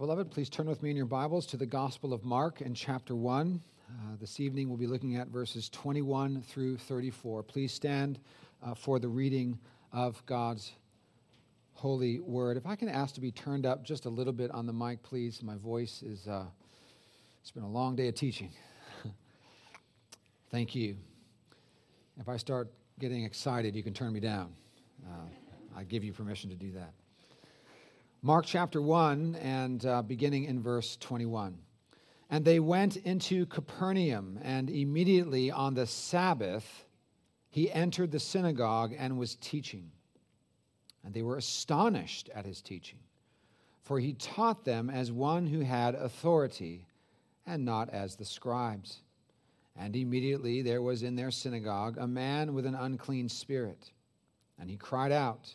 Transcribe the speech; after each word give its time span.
Beloved, 0.00 0.30
please 0.30 0.48
turn 0.48 0.66
with 0.66 0.82
me 0.82 0.88
in 0.88 0.96
your 0.96 1.04
Bibles 1.04 1.44
to 1.44 1.58
the 1.58 1.66
Gospel 1.66 2.14
of 2.14 2.24
Mark 2.24 2.62
in 2.62 2.72
chapter 2.72 3.14
1. 3.14 3.60
Uh, 3.86 3.92
this 4.18 4.40
evening 4.40 4.70
we'll 4.70 4.78
be 4.78 4.86
looking 4.86 5.16
at 5.16 5.28
verses 5.28 5.68
21 5.68 6.40
through 6.40 6.78
34. 6.78 7.42
Please 7.42 7.70
stand 7.70 8.18
uh, 8.62 8.72
for 8.72 8.98
the 8.98 9.08
reading 9.08 9.58
of 9.92 10.24
God's 10.24 10.72
holy 11.74 12.18
word. 12.18 12.56
If 12.56 12.64
I 12.64 12.76
can 12.76 12.88
ask 12.88 13.14
to 13.16 13.20
be 13.20 13.30
turned 13.30 13.66
up 13.66 13.84
just 13.84 14.06
a 14.06 14.08
little 14.08 14.32
bit 14.32 14.50
on 14.52 14.64
the 14.64 14.72
mic, 14.72 15.02
please. 15.02 15.42
My 15.42 15.56
voice 15.56 16.02
is, 16.02 16.26
uh, 16.26 16.46
it's 17.42 17.50
been 17.50 17.62
a 17.62 17.70
long 17.70 17.94
day 17.94 18.08
of 18.08 18.14
teaching. 18.14 18.52
Thank 20.50 20.74
you. 20.74 20.96
If 22.18 22.26
I 22.26 22.38
start 22.38 22.70
getting 22.98 23.24
excited, 23.24 23.76
you 23.76 23.82
can 23.82 23.92
turn 23.92 24.14
me 24.14 24.20
down. 24.20 24.54
Uh, 25.06 25.26
I 25.76 25.84
give 25.84 26.04
you 26.04 26.14
permission 26.14 26.48
to 26.48 26.56
do 26.56 26.72
that. 26.72 26.94
Mark 28.22 28.44
chapter 28.44 28.82
1 28.82 29.36
and 29.36 29.86
uh, 29.86 30.02
beginning 30.02 30.44
in 30.44 30.60
verse 30.60 30.98
21. 30.98 31.56
And 32.28 32.44
they 32.44 32.60
went 32.60 32.98
into 32.98 33.46
Capernaum, 33.46 34.38
and 34.42 34.68
immediately 34.68 35.50
on 35.50 35.72
the 35.72 35.86
Sabbath, 35.86 36.84
he 37.48 37.72
entered 37.72 38.10
the 38.10 38.20
synagogue 38.20 38.92
and 38.98 39.18
was 39.18 39.36
teaching. 39.36 39.90
And 41.02 41.14
they 41.14 41.22
were 41.22 41.38
astonished 41.38 42.28
at 42.34 42.44
his 42.44 42.60
teaching, 42.60 42.98
for 43.80 43.98
he 43.98 44.12
taught 44.12 44.66
them 44.66 44.90
as 44.90 45.10
one 45.10 45.46
who 45.46 45.60
had 45.60 45.94
authority, 45.94 46.86
and 47.46 47.64
not 47.64 47.88
as 47.88 48.16
the 48.16 48.26
scribes. 48.26 49.00
And 49.74 49.96
immediately 49.96 50.60
there 50.60 50.82
was 50.82 51.02
in 51.02 51.16
their 51.16 51.30
synagogue 51.30 51.96
a 51.96 52.06
man 52.06 52.52
with 52.52 52.66
an 52.66 52.74
unclean 52.74 53.30
spirit, 53.30 53.92
and 54.58 54.68
he 54.68 54.76
cried 54.76 55.10
out, 55.10 55.54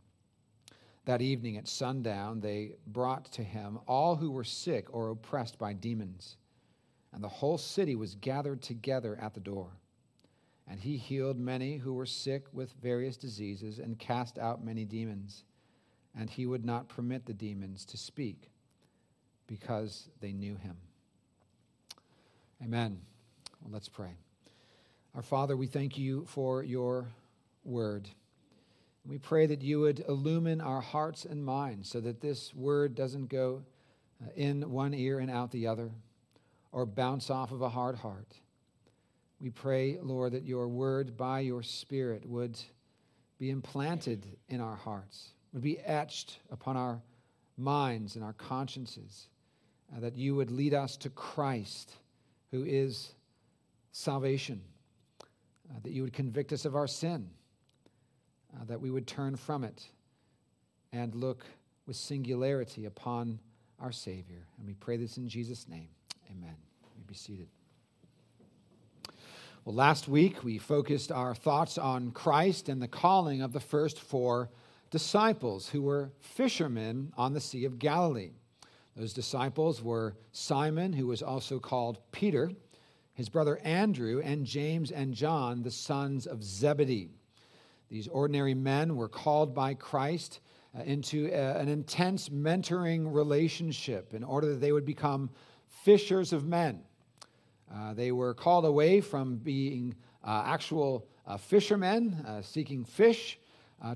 That 1.05 1.21
evening 1.21 1.57
at 1.57 1.67
sundown, 1.67 2.41
they 2.41 2.75
brought 2.85 3.25
to 3.33 3.43
him 3.43 3.79
all 3.87 4.15
who 4.15 4.31
were 4.31 4.43
sick 4.43 4.93
or 4.93 5.09
oppressed 5.09 5.57
by 5.57 5.73
demons, 5.73 6.37
and 7.11 7.23
the 7.23 7.27
whole 7.27 7.57
city 7.57 7.95
was 7.95 8.15
gathered 8.15 8.61
together 8.61 9.17
at 9.21 9.33
the 9.33 9.39
door. 9.39 9.71
And 10.67 10.79
he 10.79 10.97
healed 10.97 11.39
many 11.39 11.77
who 11.77 11.93
were 11.93 12.05
sick 12.05 12.45
with 12.53 12.71
various 12.81 13.17
diseases 13.17 13.79
and 13.79 13.99
cast 13.99 14.37
out 14.37 14.63
many 14.63 14.85
demons. 14.85 15.43
And 16.15 16.29
he 16.29 16.45
would 16.45 16.63
not 16.63 16.87
permit 16.87 17.25
the 17.25 17.33
demons 17.33 17.83
to 17.85 17.97
speak 17.97 18.51
because 19.47 20.07
they 20.21 20.31
knew 20.31 20.55
him. 20.55 20.77
Amen. 22.63 23.01
Well, 23.61 23.73
let's 23.73 23.89
pray. 23.89 24.11
Our 25.15 25.21
Father, 25.21 25.57
we 25.57 25.67
thank 25.67 25.97
you 25.97 26.25
for 26.25 26.63
your 26.63 27.09
word. 27.65 28.07
We 29.05 29.17
pray 29.17 29.47
that 29.47 29.61
you 29.61 29.79
would 29.79 30.05
illumine 30.07 30.61
our 30.61 30.81
hearts 30.81 31.25
and 31.25 31.43
minds 31.43 31.89
so 31.89 31.99
that 32.01 32.21
this 32.21 32.53
word 32.53 32.93
doesn't 32.93 33.29
go 33.29 33.63
uh, 34.23 34.29
in 34.35 34.69
one 34.69 34.93
ear 34.93 35.19
and 35.19 35.31
out 35.31 35.51
the 35.51 35.67
other 35.67 35.91
or 36.71 36.85
bounce 36.85 37.29
off 37.29 37.51
of 37.51 37.61
a 37.61 37.69
hard 37.69 37.95
heart. 37.95 38.33
We 39.39 39.49
pray, 39.49 39.97
Lord, 40.01 40.33
that 40.33 40.45
your 40.45 40.67
word 40.67 41.17
by 41.17 41.39
your 41.39 41.63
Spirit 41.63 42.27
would 42.27 42.59
be 43.39 43.49
implanted 43.49 44.37
in 44.49 44.61
our 44.61 44.75
hearts, 44.75 45.31
would 45.51 45.63
be 45.63 45.79
etched 45.79 46.37
upon 46.51 46.77
our 46.77 47.01
minds 47.57 48.15
and 48.15 48.23
our 48.23 48.33
consciences, 48.33 49.29
uh, 49.95 49.99
that 49.99 50.15
you 50.15 50.35
would 50.35 50.51
lead 50.51 50.75
us 50.75 50.95
to 50.97 51.09
Christ, 51.09 51.95
who 52.51 52.63
is 52.63 53.15
salvation, 53.91 54.61
uh, 55.71 55.79
that 55.81 55.91
you 55.91 56.03
would 56.03 56.13
convict 56.13 56.53
us 56.53 56.65
of 56.65 56.75
our 56.75 56.87
sin 56.87 57.27
uh, 58.55 58.63
that 58.65 58.79
we 58.79 58.91
would 58.91 59.07
turn 59.07 59.35
from 59.35 59.63
it 59.63 59.87
and 60.93 61.15
look 61.15 61.45
with 61.85 61.95
singularity 61.95 62.85
upon 62.85 63.39
our 63.79 63.91
Savior. 63.91 64.45
And 64.57 64.67
we 64.67 64.73
pray 64.73 64.97
this 64.97 65.17
in 65.17 65.27
Jesus' 65.27 65.67
name. 65.67 65.89
Amen. 66.29 66.55
You 66.97 67.03
be 67.07 67.15
seated. 67.15 67.47
Well, 69.63 69.75
last 69.75 70.07
week 70.07 70.43
we 70.43 70.57
focused 70.57 71.11
our 71.11 71.35
thoughts 71.35 71.77
on 71.77 72.11
Christ 72.11 72.67
and 72.67 72.81
the 72.81 72.87
calling 72.87 73.41
of 73.41 73.53
the 73.53 73.59
first 73.59 73.99
four 73.99 74.49
disciples 74.89 75.69
who 75.69 75.83
were 75.83 76.11
fishermen 76.19 77.13
on 77.15 77.33
the 77.33 77.39
Sea 77.39 77.65
of 77.65 77.79
Galilee. 77.79 78.31
Those 78.95 79.13
disciples 79.13 79.81
were 79.81 80.15
Simon, 80.31 80.93
who 80.93 81.07
was 81.07 81.21
also 81.21 81.59
called 81.59 81.99
Peter, 82.11 82.51
his 83.13 83.29
brother 83.29 83.59
Andrew, 83.63 84.19
and 84.23 84.45
James 84.45 84.91
and 84.91 85.13
John, 85.13 85.61
the 85.61 85.71
sons 85.71 86.27
of 86.27 86.43
Zebedee. 86.43 87.11
These 87.91 88.07
ordinary 88.07 88.53
men 88.53 88.95
were 88.95 89.09
called 89.09 89.53
by 89.53 89.73
Christ 89.73 90.39
uh, 90.73 90.83
into 90.83 91.27
a, 91.27 91.35
uh, 91.35 91.57
an 91.59 91.67
intense 91.67 92.29
mentoring 92.29 93.13
relationship 93.13 94.13
in 94.13 94.23
order 94.23 94.47
that 94.47 94.61
they 94.61 94.71
would 94.71 94.85
become 94.85 95.29
fishers 95.83 96.31
of 96.31 96.47
men. 96.47 96.79
Uh, 97.69 97.93
they 97.93 98.13
were 98.13 98.33
called 98.33 98.63
away 98.63 99.01
from 99.01 99.35
being 99.35 99.93
uh, 100.23 100.43
actual 100.45 101.05
uh, 101.27 101.35
fishermen 101.35 102.13
uh, 102.25 102.41
seeking 102.41 102.85
fish 102.85 103.37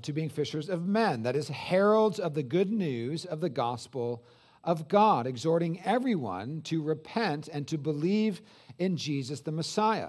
to 0.02 0.12
being 0.12 0.28
fishers 0.28 0.68
of 0.68 0.84
men. 0.84 1.22
That 1.22 1.36
is, 1.36 1.48
heralds 1.48 2.18
of 2.18 2.34
the 2.34 2.42
good 2.42 2.72
news 2.72 3.24
of 3.24 3.40
the 3.40 3.48
gospel 3.48 4.24
of 4.64 4.88
God, 4.88 5.28
exhorting 5.28 5.80
everyone 5.84 6.60
to 6.62 6.82
repent 6.82 7.46
and 7.46 7.68
to 7.68 7.78
believe 7.78 8.42
in 8.80 8.96
Jesus 8.96 9.42
the 9.42 9.52
Messiah, 9.52 10.08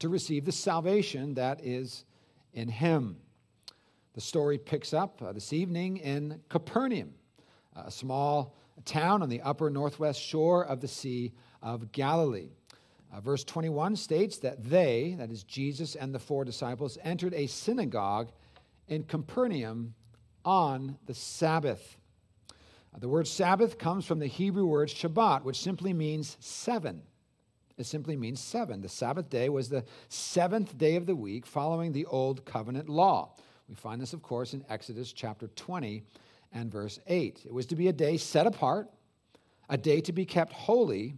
to 0.00 0.10
receive 0.10 0.44
the 0.44 0.52
salvation 0.52 1.32
that 1.34 1.64
is 1.64 2.04
in 2.58 2.68
him. 2.68 3.16
The 4.14 4.20
story 4.20 4.58
picks 4.58 4.92
up 4.92 5.22
uh, 5.22 5.32
this 5.32 5.52
evening 5.52 5.98
in 5.98 6.40
Capernaum, 6.48 7.14
a 7.76 7.90
small 7.90 8.56
town 8.84 9.22
on 9.22 9.28
the 9.28 9.40
upper 9.42 9.70
northwest 9.70 10.20
shore 10.20 10.64
of 10.64 10.80
the 10.80 10.88
Sea 10.88 11.32
of 11.62 11.92
Galilee. 11.92 12.50
Uh, 13.12 13.20
verse 13.20 13.44
21 13.44 13.94
states 13.96 14.38
that 14.38 14.62
they, 14.62 15.14
that 15.18 15.30
is 15.30 15.44
Jesus 15.44 15.94
and 15.94 16.12
the 16.12 16.18
four 16.18 16.44
disciples, 16.44 16.98
entered 17.04 17.32
a 17.34 17.46
synagogue 17.46 18.32
in 18.88 19.04
Capernaum 19.04 19.94
on 20.44 20.98
the 21.06 21.14
Sabbath. 21.14 21.96
Uh, 22.94 22.98
the 22.98 23.08
word 23.08 23.28
Sabbath 23.28 23.78
comes 23.78 24.04
from 24.04 24.18
the 24.18 24.26
Hebrew 24.26 24.66
word 24.66 24.88
Shabbat, 24.88 25.44
which 25.44 25.60
simply 25.60 25.92
means 25.92 26.36
seven. 26.40 27.02
It 27.78 27.86
simply 27.86 28.16
means 28.16 28.40
seven. 28.40 28.80
The 28.82 28.88
Sabbath 28.88 29.30
day 29.30 29.48
was 29.48 29.68
the 29.68 29.84
seventh 30.08 30.76
day 30.76 30.96
of 30.96 31.06
the 31.06 31.14
week 31.14 31.46
following 31.46 31.92
the 31.92 32.06
Old 32.06 32.44
Covenant 32.44 32.88
law. 32.88 33.36
We 33.68 33.76
find 33.76 34.00
this, 34.00 34.12
of 34.12 34.20
course, 34.20 34.52
in 34.52 34.64
Exodus 34.68 35.12
chapter 35.12 35.46
20 35.46 36.02
and 36.52 36.72
verse 36.72 36.98
8. 37.06 37.42
It 37.46 37.54
was 37.54 37.66
to 37.66 37.76
be 37.76 37.86
a 37.86 37.92
day 37.92 38.16
set 38.16 38.48
apart, 38.48 38.88
a 39.68 39.78
day 39.78 40.00
to 40.00 40.12
be 40.12 40.24
kept 40.24 40.52
holy, 40.52 41.14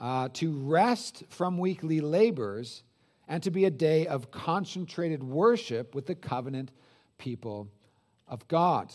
uh, 0.00 0.30
to 0.34 0.52
rest 0.52 1.24
from 1.28 1.58
weekly 1.58 2.00
labors, 2.00 2.84
and 3.28 3.42
to 3.42 3.50
be 3.50 3.66
a 3.66 3.70
day 3.70 4.06
of 4.06 4.30
concentrated 4.30 5.22
worship 5.22 5.94
with 5.94 6.06
the 6.06 6.14
covenant 6.14 6.70
people 7.18 7.68
of 8.26 8.48
God. 8.48 8.92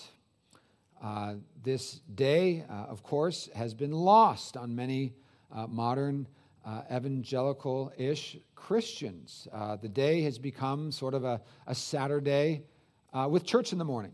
Uh, 1.01 1.35
this 1.63 2.01
day, 2.15 2.65
uh, 2.67 2.73
of 2.89 3.03
course, 3.03 3.49
has 3.53 3.75
been 3.75 3.91
lost 3.91 4.57
on 4.57 4.75
many 4.75 5.13
uh, 5.53 5.67
modern 5.67 6.27
uh, 6.67 6.81
evangelical 6.93 7.91
ish 7.97 8.37
Christians. 8.55 9.47
Uh, 9.53 9.77
the 9.77 9.87
day 9.87 10.21
has 10.23 10.37
become 10.37 10.91
sort 10.91 11.13
of 11.13 11.23
a, 11.23 11.41
a 11.65 11.73
Saturday 11.73 12.63
uh, 13.13 13.27
with 13.29 13.45
church 13.45 13.71
in 13.71 13.77
the 13.77 13.85
morning. 13.85 14.11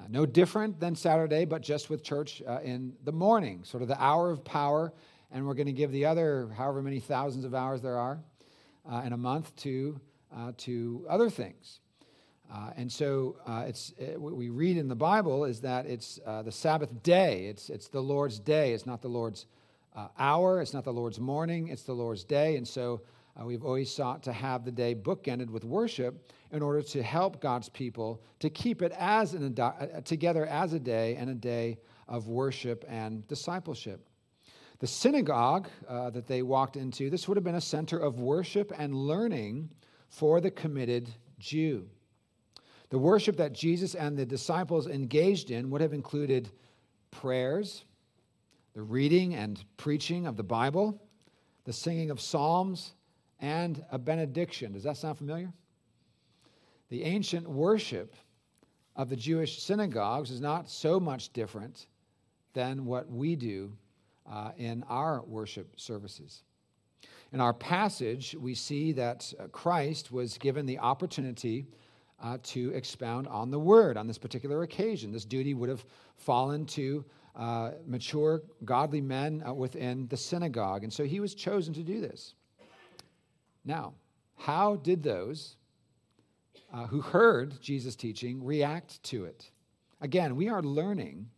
Uh, 0.00 0.04
no 0.08 0.24
different 0.24 0.80
than 0.80 0.96
Saturday, 0.96 1.44
but 1.44 1.60
just 1.60 1.90
with 1.90 2.02
church 2.02 2.42
uh, 2.48 2.60
in 2.64 2.94
the 3.04 3.12
morning, 3.12 3.62
sort 3.62 3.82
of 3.82 3.88
the 3.88 4.02
hour 4.02 4.30
of 4.30 4.44
power 4.44 4.92
and 5.30 5.46
we're 5.46 5.54
going 5.54 5.66
to 5.66 5.72
give 5.72 5.92
the 5.92 6.06
other 6.06 6.48
however 6.56 6.80
many 6.80 7.00
thousands 7.00 7.44
of 7.44 7.54
hours 7.54 7.82
there 7.82 7.98
are 7.98 8.18
uh, 8.90 9.02
in 9.04 9.12
a 9.12 9.16
month 9.16 9.54
to, 9.56 10.00
to 10.56 11.04
other 11.08 11.28
things. 11.28 11.80
Uh, 12.52 12.70
and 12.76 12.92
so 12.92 13.36
uh, 13.46 13.64
it's, 13.66 13.92
it, 13.98 14.20
what 14.20 14.36
we 14.36 14.48
read 14.48 14.76
in 14.76 14.88
the 14.88 14.94
Bible 14.94 15.44
is 15.44 15.60
that 15.60 15.86
it's 15.86 16.20
uh, 16.26 16.42
the 16.42 16.52
Sabbath 16.52 17.02
day. 17.02 17.46
It's, 17.46 17.70
it's 17.70 17.88
the 17.88 18.00
Lord's 18.00 18.38
day. 18.38 18.72
It's 18.72 18.86
not 18.86 19.02
the 19.02 19.08
Lord's 19.08 19.46
uh, 19.94 20.08
hour. 20.18 20.60
It's 20.60 20.74
not 20.74 20.84
the 20.84 20.92
Lord's 20.92 21.20
morning. 21.20 21.68
It's 21.68 21.82
the 21.82 21.92
Lord's 21.92 22.24
day. 22.24 22.56
And 22.56 22.66
so 22.66 23.02
uh, 23.40 23.44
we've 23.44 23.64
always 23.64 23.92
sought 23.92 24.22
to 24.24 24.32
have 24.32 24.64
the 24.64 24.72
day 24.72 24.94
bookended 24.94 25.50
with 25.50 25.64
worship 25.64 26.30
in 26.52 26.62
order 26.62 26.82
to 26.82 27.02
help 27.02 27.40
God's 27.40 27.68
people 27.68 28.22
to 28.38 28.50
keep 28.50 28.82
it 28.82 28.92
as 28.98 29.34
an, 29.34 29.58
uh, 29.58 30.00
together 30.04 30.46
as 30.46 30.72
a 30.72 30.78
day 30.78 31.16
and 31.16 31.30
a 31.30 31.34
day 31.34 31.78
of 32.08 32.28
worship 32.28 32.84
and 32.88 33.26
discipleship. 33.26 34.08
The 34.78 34.86
synagogue 34.86 35.68
uh, 35.88 36.10
that 36.10 36.26
they 36.26 36.42
walked 36.42 36.76
into, 36.76 37.08
this 37.08 37.26
would 37.26 37.36
have 37.36 37.44
been 37.44 37.54
a 37.54 37.60
center 37.60 37.98
of 37.98 38.20
worship 38.20 38.72
and 38.76 38.94
learning 38.94 39.70
for 40.08 40.40
the 40.40 40.50
committed 40.50 41.12
Jew. 41.38 41.88
The 42.90 42.98
worship 42.98 43.36
that 43.38 43.52
Jesus 43.52 43.94
and 43.94 44.16
the 44.16 44.26
disciples 44.26 44.86
engaged 44.86 45.50
in 45.50 45.70
would 45.70 45.80
have 45.80 45.92
included 45.92 46.50
prayers, 47.10 47.84
the 48.74 48.82
reading 48.82 49.34
and 49.34 49.64
preaching 49.76 50.26
of 50.26 50.36
the 50.36 50.42
Bible, 50.42 51.00
the 51.64 51.72
singing 51.72 52.10
of 52.10 52.20
psalms, 52.20 52.92
and 53.40 53.84
a 53.90 53.98
benediction. 53.98 54.72
Does 54.72 54.82
that 54.82 54.96
sound 54.96 55.18
familiar? 55.18 55.52
The 56.88 57.04
ancient 57.04 57.48
worship 57.48 58.14
of 58.96 59.08
the 59.08 59.16
Jewish 59.16 59.62
synagogues 59.62 60.30
is 60.30 60.40
not 60.40 60.68
so 60.68 61.00
much 61.00 61.32
different 61.32 61.86
than 62.52 62.84
what 62.84 63.10
we 63.10 63.36
do 63.36 63.72
uh, 64.30 64.52
in 64.56 64.84
our 64.88 65.22
worship 65.22 65.78
services. 65.78 66.42
In 67.32 67.40
our 67.40 67.52
passage, 67.52 68.36
we 68.38 68.54
see 68.54 68.92
that 68.92 69.32
uh, 69.38 69.48
Christ 69.48 70.12
was 70.12 70.38
given 70.38 70.66
the 70.66 70.78
opportunity 70.78 71.66
uh, 72.22 72.38
to 72.44 72.70
expound 72.70 73.26
on 73.26 73.50
the 73.50 73.58
word 73.58 73.96
on 73.96 74.06
this 74.06 74.18
particular 74.18 74.62
occasion. 74.62 75.10
This 75.10 75.24
duty 75.24 75.52
would 75.52 75.68
have 75.68 75.84
fallen 76.16 76.64
to 76.66 77.04
uh, 77.36 77.72
mature, 77.86 78.42
godly 78.64 79.00
men 79.00 79.42
uh, 79.46 79.52
within 79.52 80.06
the 80.08 80.16
synagogue. 80.16 80.84
And 80.84 80.92
so 80.92 81.04
he 81.04 81.20
was 81.20 81.34
chosen 81.34 81.74
to 81.74 81.82
do 81.82 82.00
this. 82.00 82.34
Now, 83.64 83.94
how 84.36 84.76
did 84.76 85.02
those 85.02 85.56
uh, 86.72 86.86
who 86.86 87.00
heard 87.00 87.60
Jesus' 87.60 87.96
teaching 87.96 88.44
react 88.44 89.02
to 89.04 89.24
it? 89.24 89.50
Again, 90.00 90.36
we 90.36 90.48
are 90.48 90.62
learning 90.62 91.28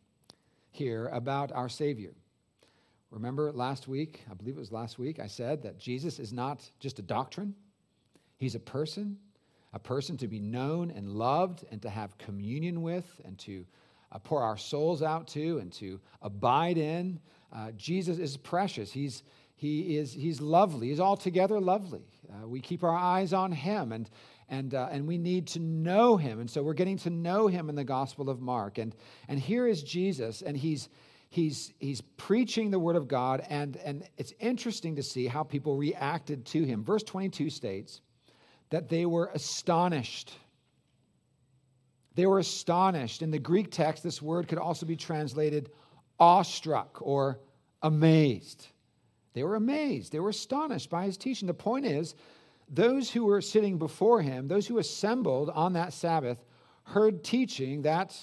here 0.71 1.09
about 1.09 1.53
our 1.53 1.69
Savior. 1.69 2.15
Remember 3.11 3.53
last 3.53 3.87
week, 3.87 4.25
I 4.31 4.35
believe 4.35 4.57
it 4.57 4.61
was 4.61 4.73
last 4.73 4.99
week, 4.99 5.21
I 5.21 5.27
said 5.27 5.63
that 5.63 5.79
Jesus 5.79 6.19
is 6.19 6.33
not 6.33 6.69
just 6.81 6.99
a 6.99 7.03
doctrine, 7.03 7.55
He's 8.39 8.55
a 8.55 8.61
person, 8.61 9.17
a 9.73 9.79
person 9.79 10.17
to 10.19 10.29
be 10.29 10.41
known 10.41 10.91
and 10.91 11.09
loved 11.09 11.65
and 11.71 11.81
to 11.83 11.91
have 11.91 12.19
communion 12.19 12.83
with 12.83 13.07
and 13.25 13.39
to 13.39 13.65
uh, 14.13 14.19
pour 14.19 14.43
our 14.43 14.57
souls 14.57 15.03
out 15.03 15.29
to 15.29 15.59
and 15.59 15.73
to 15.73 16.01
abide 16.23 16.79
in. 16.79 17.21
Uh, 17.53 17.73
Jesus 17.73 18.19
is 18.19 18.37
precious. 18.37 18.93
He's, 18.93 19.23
he 19.55 19.97
is, 19.97 20.13
he's 20.13 20.41
lovely. 20.41 20.89
He's 20.89 21.01
altogether 21.01 21.61
lovely. 21.61 22.05
Uh, 22.31 22.47
we 22.47 22.61
keep 22.61 22.85
our 22.85 22.95
eyes 22.95 23.33
on 23.33 23.53
him 23.53 23.93
and, 23.93 24.09
and, 24.49 24.75
uh, 24.75 24.89
and 24.91 25.07
we 25.07 25.19
need 25.19 25.49
to 25.49 25.61
know 25.61 26.17
him. 26.17 26.41
And 26.41 26.51
so 26.51 26.63
we're 26.63 26.75
getting 26.75 26.99
to 26.99 27.11
know 27.11 27.47
him 27.47 27.69
in 27.69 27.75
the 27.75 27.85
Gospel 27.85 28.31
of 28.31 28.41
Mark. 28.41 28.79
And, 28.79 28.95
and 29.29 29.41
here 29.41 29.67
is 29.67 29.83
Jesus, 29.83 30.43
and 30.43 30.57
he's, 30.57 30.89
he's, 31.31 31.73
he's 31.79 32.01
preaching 32.17 32.71
the 32.71 32.79
Word 32.79 32.97
of 32.97 33.09
God. 33.09 33.45
And, 33.49 33.77
and 33.79 34.09
it's 34.17 34.33
interesting 34.39 34.97
to 34.97 35.03
see 35.03 35.27
how 35.27 35.43
people 35.43 35.77
reacted 35.77 36.47
to 36.47 36.63
him. 36.63 36.85
Verse 36.85 37.03
22 37.03 37.51
states 37.51 38.01
that 38.71 38.89
they 38.89 39.07
were 39.07 39.31
astonished. 39.35 40.33
They 42.17 42.27
were 42.27 42.39
astonished. 42.39 43.23
In 43.23 43.31
the 43.31 43.39
Greek 43.39 43.71
text, 43.71 44.03
this 44.03 44.21
word 44.21 44.49
could 44.49 44.59
also 44.59 44.87
be 44.87 44.97
translated 44.97 45.71
awestruck 46.19 46.99
or 47.03 47.39
amazed. 47.83 48.67
They 49.35 49.45
were 49.45 49.55
amazed. 49.55 50.13
They 50.13 50.19
were 50.21 50.31
astonished 50.31 50.89
by 50.89 51.05
his 51.05 51.19
teaching. 51.19 51.47
The 51.47 51.55
point 51.55 51.85
is, 51.85 52.15
those 52.71 53.11
who 53.11 53.27
were 53.27 53.43
sitting 53.43 53.77
before 53.77 54.23
him, 54.23 54.49
those 54.49 54.67
who 54.67 54.79
assembled 54.79 55.51
on 55.51 55.75
that 55.75 55.93
Sabbath, 55.93 56.43
heard 56.85 57.23
teaching 57.23 57.83
that, 57.83 58.19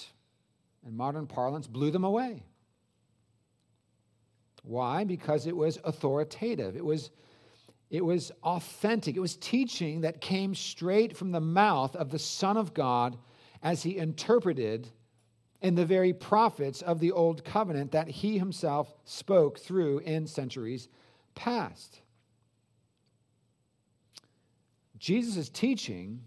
in 0.84 0.96
modern 0.96 1.28
parlance, 1.28 1.68
blew 1.68 1.92
them 1.92 2.04
away. 2.04 2.42
Why? 4.64 5.04
Because 5.04 5.46
it 5.46 5.56
was 5.56 5.78
authoritative. 5.84 6.74
It 6.74 6.84
was, 6.84 7.10
it 7.90 8.04
was 8.04 8.32
authentic. 8.42 9.14
It 9.14 9.20
was 9.20 9.36
teaching 9.36 10.00
that 10.00 10.20
came 10.20 10.52
straight 10.54 11.16
from 11.16 11.30
the 11.30 11.40
mouth 11.40 11.94
of 11.94 12.10
the 12.10 12.18
Son 12.18 12.56
of 12.56 12.74
God 12.74 13.16
as 13.64 13.82
he 13.82 13.96
interpreted 13.96 14.90
in 15.62 15.74
the 15.74 15.86
very 15.86 16.12
prophets 16.12 16.82
of 16.82 17.00
the 17.00 17.10
Old 17.10 17.42
Covenant 17.42 17.90
that 17.92 18.06
he 18.06 18.38
himself 18.38 18.94
spoke 19.04 19.58
through 19.58 20.00
in 20.00 20.26
centuries 20.26 20.88
past. 21.34 22.02
Jesus' 24.98 25.48
teaching 25.48 26.20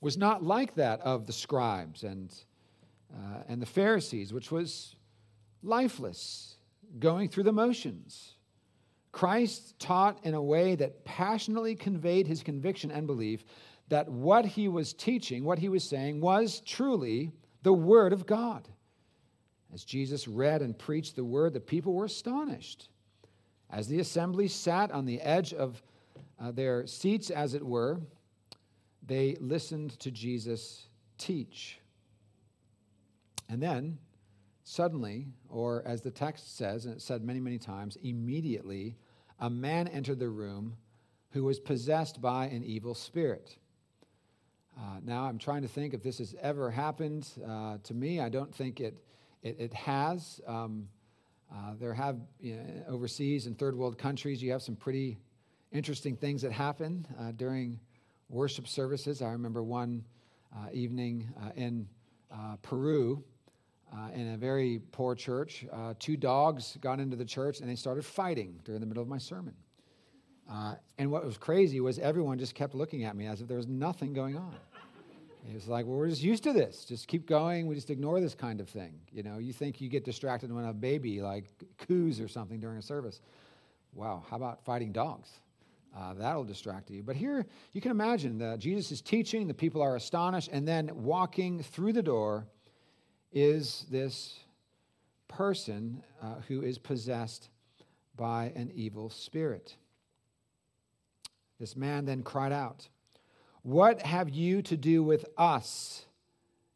was 0.00 0.16
not 0.16 0.44
like 0.44 0.76
that 0.76 1.00
of 1.00 1.26
the 1.26 1.32
scribes 1.32 2.04
and, 2.04 2.32
uh, 3.12 3.42
and 3.48 3.60
the 3.60 3.66
Pharisees, 3.66 4.32
which 4.32 4.52
was 4.52 4.94
lifeless, 5.62 6.56
going 7.00 7.28
through 7.28 7.44
the 7.44 7.52
motions. 7.52 8.36
Christ 9.12 9.78
taught 9.80 10.24
in 10.24 10.34
a 10.34 10.42
way 10.42 10.76
that 10.76 11.04
passionately 11.04 11.74
conveyed 11.74 12.28
his 12.28 12.44
conviction 12.44 12.92
and 12.92 13.06
belief 13.06 13.44
that 13.90 14.08
what 14.08 14.46
he 14.46 14.68
was 14.68 14.94
teaching, 14.94 15.44
what 15.44 15.58
he 15.58 15.68
was 15.68 15.84
saying, 15.84 16.20
was 16.20 16.62
truly 16.64 17.32
the 17.62 17.72
Word 17.72 18.12
of 18.12 18.26
God. 18.26 18.66
As 19.74 19.84
Jesus 19.84 20.26
read 20.26 20.62
and 20.62 20.78
preached 20.78 21.16
the 21.16 21.24
Word, 21.24 21.52
the 21.52 21.60
people 21.60 21.92
were 21.94 22.06
astonished. 22.06 22.88
As 23.68 23.86
the 23.86 24.00
assembly 24.00 24.48
sat 24.48 24.90
on 24.90 25.04
the 25.04 25.20
edge 25.20 25.52
of 25.52 25.82
uh, 26.40 26.50
their 26.52 26.86
seats, 26.86 27.30
as 27.30 27.54
it 27.54 27.64
were, 27.64 28.00
they 29.06 29.36
listened 29.40 29.98
to 30.00 30.10
Jesus 30.10 30.86
teach. 31.18 31.80
And 33.48 33.60
then, 33.60 33.98
suddenly, 34.64 35.26
or 35.48 35.82
as 35.84 36.00
the 36.00 36.10
text 36.10 36.56
says, 36.56 36.86
and 36.86 36.94
it 36.94 37.02
said 37.02 37.24
many, 37.24 37.40
many 37.40 37.58
times, 37.58 37.96
immediately, 38.02 38.96
a 39.40 39.50
man 39.50 39.88
entered 39.88 40.20
the 40.20 40.28
room 40.28 40.76
who 41.30 41.44
was 41.44 41.58
possessed 41.58 42.20
by 42.20 42.46
an 42.46 42.62
evil 42.64 42.94
spirit. 42.94 43.56
Uh, 44.80 45.00
now, 45.04 45.24
I'm 45.24 45.38
trying 45.38 45.62
to 45.62 45.68
think 45.68 45.92
if 45.92 46.02
this 46.02 46.18
has 46.18 46.34
ever 46.40 46.70
happened 46.70 47.28
uh, 47.46 47.76
to 47.82 47.92
me. 47.92 48.20
I 48.20 48.30
don't 48.30 48.54
think 48.54 48.80
it, 48.80 48.96
it, 49.42 49.56
it 49.58 49.74
has. 49.74 50.40
Um, 50.46 50.88
uh, 51.52 51.74
there 51.78 51.92
have 51.92 52.16
you 52.40 52.56
know, 52.56 52.62
overseas 52.88 53.46
in 53.46 53.54
third 53.54 53.76
world 53.76 53.98
countries, 53.98 54.42
you 54.42 54.52
have 54.52 54.62
some 54.62 54.76
pretty 54.76 55.18
interesting 55.72 56.16
things 56.16 56.42
that 56.42 56.52
happen 56.52 57.06
uh, 57.18 57.32
during 57.32 57.78
worship 58.28 58.66
services. 58.66 59.20
I 59.20 59.30
remember 59.32 59.62
one 59.62 60.04
uh, 60.56 60.66
evening 60.72 61.28
uh, 61.40 61.50
in 61.56 61.88
uh, 62.32 62.56
Peru. 62.62 63.22
Uh, 63.92 64.08
in 64.14 64.34
a 64.34 64.36
very 64.36 64.80
poor 64.92 65.16
church, 65.16 65.66
two 65.98 66.16
dogs 66.16 66.78
got 66.80 67.00
into 67.00 67.16
the 67.16 67.24
church 67.24 67.58
and 67.58 67.68
they 67.68 67.74
started 67.74 68.04
fighting 68.04 68.60
during 68.64 68.80
the 68.80 68.86
middle 68.86 69.02
of 69.02 69.08
my 69.08 69.18
sermon. 69.18 69.52
and 70.96 71.10
what 71.10 71.24
was 71.24 71.36
crazy 71.36 71.80
was 71.80 71.98
everyone 71.98 72.38
just 72.38 72.54
kept 72.54 72.72
looking 72.72 73.02
at 73.02 73.16
me 73.16 73.26
as 73.26 73.40
if 73.40 73.48
there 73.48 73.56
was 73.56 73.66
nothing 73.66 74.12
going 74.12 74.36
on. 74.36 74.54
He 75.46 75.54
was 75.54 75.68
like, 75.68 75.86
well, 75.86 75.96
we're 75.96 76.08
just 76.08 76.22
used 76.22 76.42
to 76.44 76.52
this. 76.52 76.84
Just 76.84 77.08
keep 77.08 77.26
going. 77.26 77.66
We 77.66 77.74
just 77.74 77.90
ignore 77.90 78.20
this 78.20 78.34
kind 78.34 78.60
of 78.60 78.68
thing. 78.68 79.00
You 79.10 79.22
know, 79.22 79.38
you 79.38 79.52
think 79.52 79.80
you 79.80 79.88
get 79.88 80.04
distracted 80.04 80.52
when 80.52 80.64
a 80.64 80.72
baby 80.72 81.20
like 81.20 81.46
coos 81.78 82.20
or 82.20 82.28
something 82.28 82.60
during 82.60 82.78
a 82.78 82.82
service. 82.82 83.20
Wow, 83.94 84.22
how 84.28 84.36
about 84.36 84.64
fighting 84.64 84.92
dogs? 84.92 85.30
Uh, 85.96 86.14
that'll 86.14 86.44
distract 86.44 86.90
you. 86.90 87.02
But 87.02 87.16
here, 87.16 87.46
you 87.72 87.80
can 87.80 87.90
imagine 87.90 88.38
that 88.38 88.60
Jesus 88.60 88.92
is 88.92 89.00
teaching, 89.00 89.48
the 89.48 89.54
people 89.54 89.82
are 89.82 89.96
astonished, 89.96 90.48
and 90.52 90.66
then 90.66 90.90
walking 90.94 91.62
through 91.62 91.94
the 91.94 92.02
door 92.02 92.46
is 93.32 93.86
this 93.90 94.38
person 95.26 96.02
uh, 96.22 96.34
who 96.46 96.62
is 96.62 96.78
possessed 96.78 97.48
by 98.16 98.52
an 98.54 98.70
evil 98.74 99.10
spirit. 99.10 99.74
This 101.58 101.76
man 101.76 102.04
then 102.04 102.22
cried 102.22 102.52
out, 102.52 102.88
what 103.62 104.02
have 104.02 104.30
you 104.30 104.62
to 104.62 104.76
do 104.76 105.02
with 105.02 105.24
us, 105.36 106.04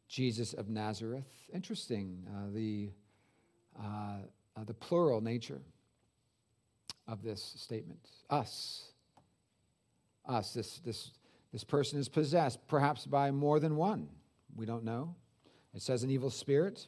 Jesus 0.07 0.53
of 0.53 0.69
Nazareth? 0.69 1.25
Interesting, 1.53 2.25
uh, 2.29 2.53
the, 2.53 2.89
uh, 3.79 4.17
uh, 4.57 4.63
the 4.65 4.73
plural 4.73 5.21
nature 5.21 5.61
of 7.07 7.23
this 7.23 7.53
statement. 7.57 7.99
Us. 8.29 8.85
Us. 10.27 10.53
This, 10.53 10.79
this, 10.79 11.11
this 11.51 11.63
person 11.63 11.99
is 11.99 12.09
possessed, 12.09 12.59
perhaps 12.67 13.05
by 13.05 13.31
more 13.31 13.59
than 13.59 13.75
one. 13.75 14.07
We 14.55 14.65
don't 14.65 14.83
know. 14.83 15.15
It 15.73 15.81
says 15.81 16.03
an 16.03 16.09
evil 16.09 16.29
spirit. 16.29 16.87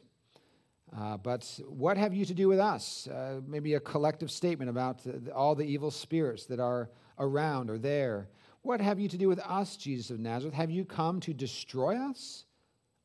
Uh, 0.96 1.16
but 1.18 1.60
what 1.68 1.96
have 1.98 2.14
you 2.14 2.24
to 2.24 2.34
do 2.34 2.48
with 2.48 2.58
us? 2.58 3.06
Uh, 3.06 3.40
maybe 3.46 3.74
a 3.74 3.80
collective 3.80 4.30
statement 4.30 4.70
about 4.70 5.04
the, 5.04 5.32
all 5.34 5.54
the 5.54 5.64
evil 5.64 5.90
spirits 5.90 6.46
that 6.46 6.60
are 6.60 6.88
around 7.18 7.68
or 7.68 7.78
there. 7.78 8.28
What 8.62 8.80
have 8.80 8.98
you 8.98 9.08
to 9.08 9.18
do 9.18 9.28
with 9.28 9.38
us, 9.40 9.76
Jesus 9.76 10.10
of 10.10 10.20
Nazareth? 10.20 10.54
Have 10.54 10.70
you 10.70 10.84
come 10.84 11.20
to 11.20 11.32
destroy 11.32 11.96
us? 11.96 12.44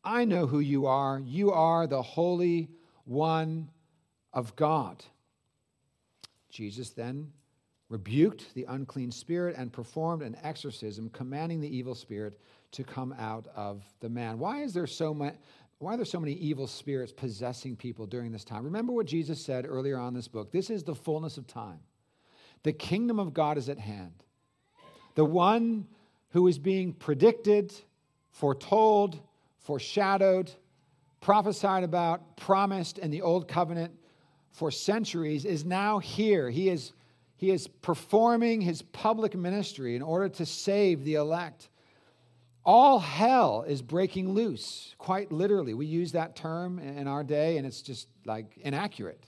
I 0.04 0.26
know 0.26 0.48
who 0.48 0.60
you 0.60 0.86
are. 0.86 1.20
You 1.20 1.52
are 1.52 1.88
the 1.88 2.02
Holy 2.02 2.70
One 3.06 3.70
of 4.34 4.56
God. 4.56 5.04
Jesus 6.50 6.90
then 6.90 7.32
rebuked 7.90 8.54
the 8.56 8.66
unclean 8.70 9.12
spirit 9.12 9.56
and 9.58 9.72
performed 9.72 10.24
an 10.24 10.36
exorcism, 10.44 11.10
commanding 11.10 11.62
the 11.62 11.76
evil 11.76 11.96
spirit 11.96 12.40
to 12.72 12.84
come 12.84 13.14
out 13.20 13.48
of 13.56 13.84
the 14.00 14.10
man. 14.10 14.40
Why 14.40 14.64
is 14.64 14.74
there 14.74 14.88
so 14.88 15.14
much? 15.14 15.36
Why 15.80 15.94
are 15.94 15.98
there 15.98 16.06
so 16.06 16.20
many 16.20 16.34
evil 16.34 16.66
spirits 16.66 17.12
possessing 17.12 17.76
people 17.76 18.06
during 18.06 18.32
this 18.32 18.44
time? 18.44 18.64
Remember 18.64 18.94
what 18.94 19.06
Jesus 19.06 19.44
said 19.44 19.66
earlier 19.68 20.00
on 20.00 20.14
this 20.14 20.28
book. 20.28 20.52
This 20.52 20.70
is 20.70 20.84
the 20.84 20.96
fullness 20.96 21.38
of 21.38 21.46
time. 21.46 21.80
The 22.64 22.74
kingdom 22.74 23.20
of 23.20 23.34
God 23.34 23.58
is 23.58 23.70
at 23.70 23.78
hand. 23.78 24.24
The 25.16 25.26
one 25.26 25.88
who 26.30 26.48
is 26.48 26.58
being 26.58 26.94
predicted, 26.94 27.74
foretold, 28.32 29.20
foreshadowed, 29.60 30.52
prophesied 31.22 31.84
about, 31.84 32.38
promised 32.38 32.98
in 32.98 33.12
the 33.12 33.22
old 33.22 33.48
covenant 33.48 33.94
for 34.52 34.72
centuries 34.72 35.46
is 35.46 35.66
now 35.66 36.00
here. 36.00 36.50
He 36.50 36.70
is, 36.70 36.94
he 37.38 37.52
is 37.52 37.68
performing 37.68 38.62
his 38.62 38.82
public 38.82 39.36
ministry 39.36 39.96
in 39.96 40.02
order 40.02 40.30
to 40.30 40.46
save 40.46 41.04
the 41.04 41.16
elect. 41.16 41.70
All 42.66 43.00
hell 43.00 43.64
is 43.68 43.82
breaking 43.82 44.34
loose, 44.34 44.96
quite 44.98 45.32
literally. 45.32 45.74
We 45.74 45.86
use 45.86 46.14
that 46.14 46.36
term 46.36 46.80
in 46.80 47.08
our 47.08 47.24
day, 47.24 47.58
and 47.58 47.68
it's 47.68 47.82
just 47.82 48.08
like 48.26 48.58
inaccurate. 48.62 49.24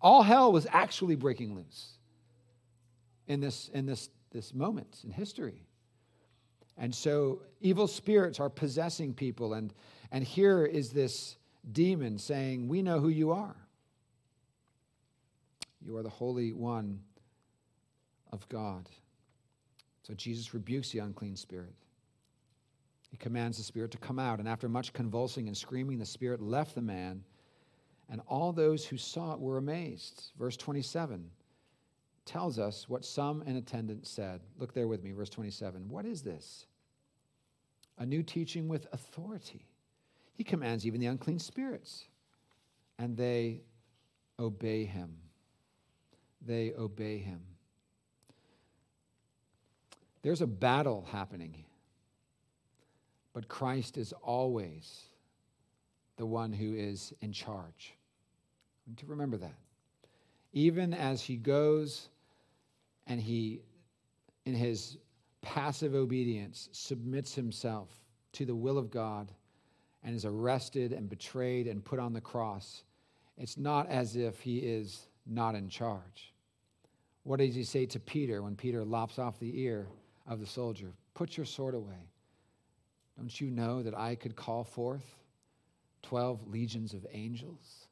All 0.00 0.22
hell 0.22 0.50
was 0.50 0.66
actually 0.70 1.14
breaking 1.14 1.54
loose 1.54 1.92
in 3.28 3.40
this, 3.40 3.70
in 3.72 3.86
this, 3.86 4.08
this 4.30 4.54
moment 4.54 5.00
in 5.04 5.10
history. 5.10 5.66
And 6.76 6.94
so 6.94 7.42
evil 7.60 7.86
spirits 7.86 8.40
are 8.40 8.48
possessing 8.48 9.12
people, 9.12 9.54
and, 9.54 9.72
and 10.10 10.24
here 10.24 10.64
is 10.64 10.90
this 10.90 11.36
demon 11.72 12.18
saying, 12.18 12.68
We 12.68 12.82
know 12.82 13.00
who 13.00 13.08
you 13.08 13.32
are. 13.32 13.56
You 15.84 15.96
are 15.96 16.02
the 16.02 16.08
Holy 16.08 16.52
One 16.52 17.00
of 18.32 18.48
God. 18.48 18.88
So 20.02 20.14
Jesus 20.14 20.54
rebukes 20.54 20.90
the 20.90 21.00
unclean 21.00 21.36
spirit. 21.36 21.74
He 23.10 23.16
commands 23.16 23.58
the 23.58 23.64
spirit 23.64 23.90
to 23.90 23.98
come 23.98 24.18
out, 24.18 24.38
and 24.38 24.48
after 24.48 24.68
much 24.68 24.92
convulsing 24.92 25.48
and 25.48 25.56
screaming, 25.56 25.98
the 25.98 26.06
spirit 26.06 26.40
left 26.40 26.74
the 26.74 26.82
man, 26.82 27.24
and 28.08 28.20
all 28.26 28.52
those 28.52 28.86
who 28.86 28.96
saw 28.96 29.34
it 29.34 29.40
were 29.40 29.58
amazed. 29.58 30.32
Verse 30.38 30.56
27 30.56 31.28
tells 32.24 32.58
us 32.58 32.88
what 32.88 33.04
some 33.04 33.42
in 33.42 33.56
attendance 33.56 34.08
said. 34.08 34.40
Look 34.58 34.74
there 34.74 34.88
with 34.88 35.02
me, 35.02 35.12
verse 35.12 35.30
27. 35.30 35.88
What 35.88 36.04
is 36.04 36.22
this? 36.22 36.66
A 37.98 38.06
new 38.06 38.22
teaching 38.22 38.68
with 38.68 38.86
authority. 38.92 39.66
He 40.34 40.44
commands 40.44 40.86
even 40.86 41.00
the 41.00 41.06
unclean 41.06 41.38
spirits, 41.38 42.06
and 42.98 43.16
they 43.16 43.60
obey 44.38 44.84
him 44.84 45.16
they 46.44 46.72
obey 46.76 47.18
him. 47.18 47.40
There's 50.22 50.42
a 50.42 50.46
battle 50.46 51.06
happening, 51.10 51.64
but 53.32 53.48
Christ 53.48 53.96
is 53.96 54.12
always 54.22 55.04
the 56.16 56.26
one 56.26 56.52
who 56.52 56.74
is 56.74 57.12
in 57.20 57.32
charge. 57.32 57.94
To 58.96 59.06
remember 59.06 59.36
that. 59.38 59.54
Even 60.52 60.92
as 60.92 61.22
he 61.22 61.36
goes 61.36 62.08
and 63.06 63.20
he, 63.20 63.60
in 64.44 64.54
his 64.54 64.98
passive 65.42 65.94
obedience, 65.94 66.68
submits 66.72 67.34
himself 67.34 67.88
to 68.32 68.44
the 68.44 68.54
will 68.54 68.78
of 68.78 68.90
God 68.90 69.32
and 70.02 70.14
is 70.14 70.24
arrested 70.24 70.92
and 70.92 71.08
betrayed 71.08 71.66
and 71.66 71.84
put 71.84 71.98
on 71.98 72.12
the 72.12 72.20
cross, 72.20 72.84
it's 73.36 73.56
not 73.56 73.88
as 73.88 74.16
if 74.16 74.40
he 74.40 74.58
is 74.58 75.08
not 75.26 75.54
in 75.54 75.68
charge. 75.68 76.32
What 77.22 77.38
does 77.38 77.54
he 77.54 77.64
say 77.64 77.86
to 77.86 78.00
Peter 78.00 78.42
when 78.42 78.56
Peter 78.56 78.84
lops 78.84 79.18
off 79.18 79.38
the 79.38 79.60
ear 79.60 79.88
of 80.26 80.40
the 80.40 80.46
soldier? 80.46 80.92
Put 81.14 81.36
your 81.36 81.46
sword 81.46 81.74
away. 81.74 82.10
Don't 83.16 83.40
you 83.40 83.50
know 83.50 83.82
that 83.82 83.96
I 83.96 84.14
could 84.14 84.36
call 84.36 84.64
forth 84.64 85.04
12 86.02 86.48
legions 86.48 86.94
of 86.94 87.06
angels? 87.12 87.88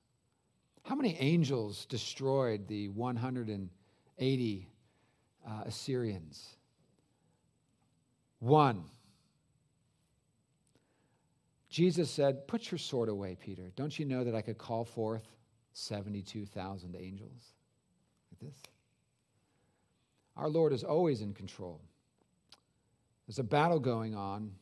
How 0.88 0.95
many 0.95 1.18
angels 1.21 1.85
destroyed 1.85 2.66
the 2.66 2.88
180 2.88 4.68
uh, 5.47 5.50
Assyrians? 5.66 6.57
One. 8.38 8.85
Jesus 11.68 12.11
said, 12.11 12.49
Put 12.49 12.71
your 12.71 12.78
sword 12.78 13.11
away, 13.11 13.37
Peter. 13.38 13.71
Don't 13.76 13.99
you 13.99 14.07
know 14.07 14.25
that 14.25 14.35
I 14.35 14.40
could 14.40 14.57
call 14.57 14.83
forth 14.83 15.28
72,000 15.75 16.97
angels 16.99 17.52
like 18.33 18.50
this. 18.50 18.62
Our 20.38 20.49
Lord 20.49 20.73
is 20.73 20.85
always 20.85 21.21
in 21.21 21.35
control. 21.35 21.83
There's 23.26 23.38
a 23.38 23.45
battle 23.45 23.78
going 23.78 24.14
on, 24.14 24.52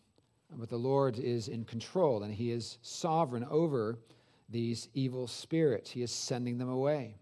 but 0.57 0.71
the 0.71 0.77
Lord 0.77 1.21
is 1.21 1.47
in 1.47 1.65
control 1.65 2.25
and 2.25 2.35
He 2.35 2.51
is 2.51 2.79
sovereign 2.83 3.47
over 3.49 4.01
these 4.49 4.89
evil 4.95 5.27
spirits. 5.27 5.91
He 5.91 6.03
is 6.03 6.11
sending 6.11 6.59
them 6.59 6.69
away. 6.69 7.17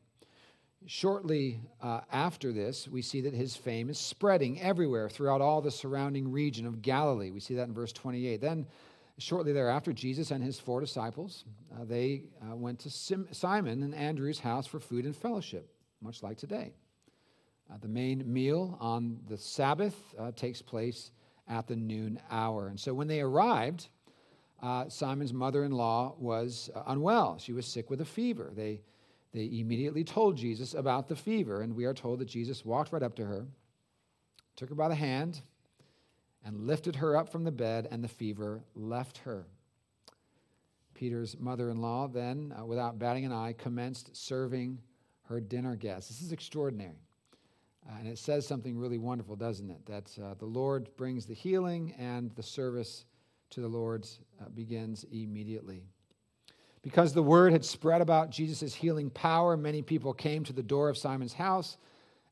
Shortly 0.86 1.60
uh, 1.80 2.00
after 2.12 2.52
this, 2.52 2.86
we 2.86 3.00
see 3.00 3.22
that 3.22 3.32
his 3.32 3.56
fame 3.56 3.88
is 3.88 3.98
spreading 3.98 4.60
everywhere 4.60 5.08
throughout 5.08 5.40
all 5.40 5.62
the 5.62 5.70
surrounding 5.70 6.30
region 6.30 6.66
of 6.66 6.82
Galilee. 6.82 7.30
We 7.30 7.40
see 7.40 7.54
that 7.54 7.68
in 7.68 7.74
verse 7.74 7.92
28. 7.92 8.40
Then 8.40 8.66
Shortly 9.18 9.52
thereafter, 9.52 9.92
Jesus 9.92 10.32
and 10.32 10.42
his 10.42 10.58
four 10.58 10.80
disciples, 10.80 11.44
uh, 11.72 11.84
they 11.84 12.24
uh, 12.42 12.56
went 12.56 12.80
to 12.80 12.90
Sim- 12.90 13.28
Simon 13.30 13.84
and 13.84 13.94
Andrew's 13.94 14.40
house 14.40 14.66
for 14.66 14.80
food 14.80 15.04
and 15.04 15.14
fellowship, 15.14 15.70
much 16.02 16.22
like 16.22 16.36
today. 16.36 16.72
Uh, 17.72 17.76
the 17.80 17.88
main 17.88 18.24
meal 18.30 18.76
on 18.80 19.20
the 19.28 19.38
Sabbath 19.38 19.94
uh, 20.18 20.32
takes 20.32 20.60
place 20.60 21.12
at 21.46 21.68
the 21.68 21.76
noon 21.76 22.18
hour. 22.28 22.66
And 22.66 22.78
so 22.78 22.92
when 22.92 23.06
they 23.06 23.20
arrived, 23.20 23.88
uh, 24.62 24.88
Simon's 24.88 25.32
mother 25.32 25.64
in 25.64 25.72
law 25.72 26.14
was 26.18 26.70
uh, 26.74 26.82
unwell. 26.86 27.38
She 27.38 27.52
was 27.52 27.66
sick 27.66 27.90
with 27.90 28.00
a 28.00 28.04
fever. 28.04 28.52
They, 28.54 28.80
they 29.32 29.50
immediately 29.52 30.04
told 30.04 30.36
Jesus 30.36 30.74
about 30.74 31.08
the 31.08 31.16
fever, 31.16 31.62
and 31.62 31.74
we 31.74 31.84
are 31.84 31.94
told 31.94 32.20
that 32.20 32.28
Jesus 32.28 32.64
walked 32.64 32.92
right 32.92 33.02
up 33.02 33.16
to 33.16 33.24
her, 33.24 33.46
took 34.56 34.68
her 34.68 34.74
by 34.74 34.88
the 34.88 34.94
hand, 34.94 35.40
and 36.44 36.66
lifted 36.66 36.96
her 36.96 37.16
up 37.16 37.30
from 37.30 37.44
the 37.44 37.52
bed, 37.52 37.88
and 37.90 38.02
the 38.02 38.08
fever 38.08 38.62
left 38.74 39.18
her. 39.18 39.46
Peter's 40.94 41.36
mother 41.38 41.70
in 41.70 41.80
law 41.80 42.06
then, 42.06 42.54
uh, 42.58 42.64
without 42.64 42.98
batting 42.98 43.24
an 43.24 43.32
eye, 43.32 43.54
commenced 43.58 44.16
serving 44.16 44.78
her 45.24 45.40
dinner 45.40 45.74
guests. 45.74 46.08
This 46.08 46.22
is 46.22 46.32
extraordinary. 46.32 47.00
Uh, 47.88 47.96
and 47.98 48.08
it 48.08 48.18
says 48.18 48.46
something 48.46 48.78
really 48.78 48.98
wonderful, 48.98 49.36
doesn't 49.36 49.70
it? 49.70 49.84
That 49.86 50.10
uh, 50.22 50.34
the 50.38 50.46
Lord 50.46 50.88
brings 50.96 51.26
the 51.26 51.34
healing 51.34 51.94
and 51.98 52.30
the 52.34 52.42
service 52.42 53.04
to 53.54 53.60
the 53.60 53.68
Lord 53.68 54.06
uh, 54.40 54.48
begins 54.48 55.04
immediately. 55.12 55.84
Because 56.82 57.12
the 57.12 57.22
word 57.22 57.52
had 57.52 57.64
spread 57.64 58.00
about 58.00 58.30
Jesus' 58.30 58.74
healing 58.74 59.10
power, 59.10 59.56
many 59.56 59.80
people 59.80 60.12
came 60.12 60.42
to 60.44 60.52
the 60.52 60.62
door 60.62 60.88
of 60.88 60.98
Simon's 60.98 61.32
house 61.32 61.78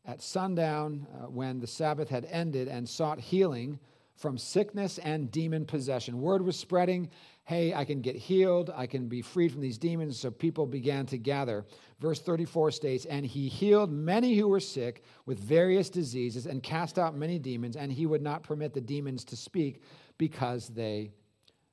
at 0.04 0.20
sundown 0.20 1.06
uh, 1.14 1.26
when 1.26 1.60
the 1.60 1.66
Sabbath 1.66 2.08
had 2.08 2.24
ended 2.24 2.66
and 2.66 2.88
sought 2.88 3.20
healing 3.20 3.78
from 4.16 4.36
sickness 4.36 4.98
and 4.98 5.30
demon 5.30 5.64
possession. 5.64 6.20
Word 6.20 6.42
was 6.42 6.58
spreading 6.58 7.08
hey, 7.44 7.74
I 7.74 7.84
can 7.84 8.00
get 8.00 8.14
healed, 8.14 8.70
I 8.74 8.86
can 8.86 9.08
be 9.08 9.20
freed 9.20 9.50
from 9.50 9.60
these 9.60 9.78
demons. 9.78 10.18
So 10.18 10.30
people 10.30 10.64
began 10.64 11.06
to 11.06 11.18
gather. 11.18 11.64
Verse 12.00 12.20
34 12.20 12.70
states, 12.70 13.04
And 13.04 13.26
he 13.26 13.48
healed 13.48 13.90
many 13.90 14.36
who 14.36 14.48
were 14.48 14.60
sick 14.60 15.02
with 15.26 15.40
various 15.40 15.90
diseases 15.90 16.46
and 16.46 16.62
cast 16.62 16.98
out 16.98 17.16
many 17.16 17.38
demons, 17.38 17.76
and 17.76 17.92
he 17.92 18.06
would 18.06 18.22
not 18.22 18.44
permit 18.44 18.74
the 18.74 18.80
demons 18.80 19.24
to 19.24 19.36
speak 19.36 19.82
because 20.30 20.68
they 20.68 21.12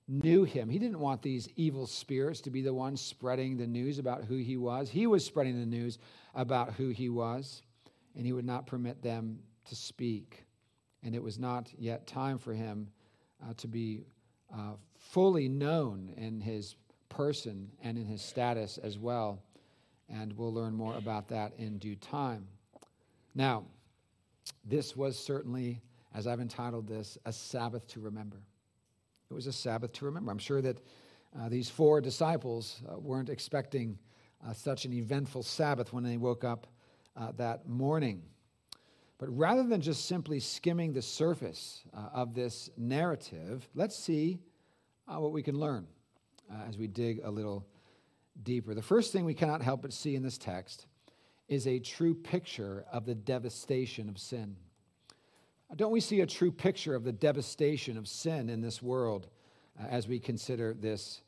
knew 0.07 0.43
him. 0.43 0.69
He 0.69 0.79
didn't 0.79 0.99
want 0.99 1.21
these 1.21 1.47
evil 1.55 1.85
spirits 1.85 2.41
to 2.41 2.49
be 2.49 2.61
the 2.61 2.73
ones 2.73 2.99
spreading 2.99 3.57
the 3.57 3.67
news 3.67 3.99
about 3.99 4.23
who 4.23 4.37
he 4.37 4.57
was. 4.57 4.89
He 4.89 5.07
was 5.07 5.23
spreading 5.25 5.59
the 5.59 5.65
news 5.65 5.99
about 6.35 6.73
who 6.73 6.89
he 6.89 7.09
was, 7.09 7.61
and 8.15 8.25
he 8.25 8.33
would 8.33 8.45
not 8.45 8.67
permit 8.67 9.01
them 9.01 9.39
to 9.65 9.75
speak 9.75 10.45
and 11.03 11.15
it 11.15 11.23
was 11.23 11.39
not 11.39 11.71
yet 11.77 12.07
time 12.07 12.37
for 12.37 12.53
him 12.53 12.87
uh, 13.43 13.53
to 13.57 13.67
be 13.67 14.05
uh, 14.53 14.73
fully 14.97 15.47
known 15.47 16.11
in 16.17 16.41
his 16.41 16.75
person 17.07 17.69
and 17.83 17.97
in 17.97 18.05
his 18.05 18.21
status 18.21 18.77
as 18.79 18.97
well. 18.97 19.41
And 20.09 20.33
we'll 20.33 20.53
learn 20.53 20.73
more 20.73 20.97
about 20.97 21.27
that 21.29 21.53
in 21.57 21.77
due 21.77 21.95
time. 21.95 22.47
Now, 23.35 23.63
this 24.65 24.95
was 24.95 25.17
certainly, 25.17 25.81
as 26.13 26.27
I've 26.27 26.39
entitled 26.39 26.87
this, 26.87 27.17
a 27.25 27.33
Sabbath 27.33 27.87
to 27.89 27.99
remember. 27.99 28.41
It 29.29 29.33
was 29.33 29.47
a 29.47 29.53
Sabbath 29.53 29.93
to 29.93 30.05
remember. 30.05 30.31
I'm 30.31 30.39
sure 30.39 30.61
that 30.61 30.77
uh, 31.37 31.49
these 31.49 31.69
four 31.69 32.01
disciples 32.01 32.81
uh, 32.89 32.97
weren't 32.97 33.29
expecting 33.29 33.97
uh, 34.47 34.53
such 34.53 34.85
an 34.85 34.93
eventful 34.93 35.43
Sabbath 35.43 35.93
when 35.93 36.03
they 36.03 36.17
woke 36.17 36.43
up 36.43 36.67
uh, 37.15 37.31
that 37.37 37.67
morning. 37.67 38.23
But 39.19 39.35
rather 39.37 39.63
than 39.63 39.81
just 39.81 40.05
simply 40.05 40.39
skimming 40.39 40.93
the 40.93 41.01
surface 41.01 41.83
uh, 41.93 42.09
of 42.13 42.33
this 42.33 42.69
narrative, 42.77 43.67
let's 43.75 43.95
see 43.95 44.39
uh, 45.07 45.19
what 45.19 45.31
we 45.31 45.43
can 45.43 45.59
learn 45.59 45.85
as 46.67 46.79
we 46.79 46.87
dig 46.87 47.21
a 47.23 47.29
little 47.29 47.67
deeper. 48.41 48.73
The 48.73 48.81
first 48.81 49.13
thing 49.13 49.23
we 49.23 49.35
cannot 49.35 49.61
help 49.61 49.83
but 49.83 49.93
see 49.93 50.15
in 50.15 50.23
this 50.23 50.39
text 50.39 50.87
is 51.47 51.67
a 51.67 51.77
true 51.77 52.15
picture 52.15 52.85
of 52.91 53.05
the 53.05 53.13
devastation 53.13 54.09
of 54.09 54.17
sin. 54.17 54.55
Don't 55.75 55.91
we 55.91 55.99
see 55.99 56.21
a 56.21 56.25
true 56.25 56.51
picture 56.51 56.95
of 56.95 57.03
the 57.03 57.11
devastation 57.11 57.95
of 57.95 58.07
sin 58.07 58.49
in 58.49 58.59
this 58.59 58.81
world 58.81 59.27
uh, 59.79 59.85
as 59.87 60.07
we 60.07 60.19
consider 60.19 60.73
this 60.73 61.21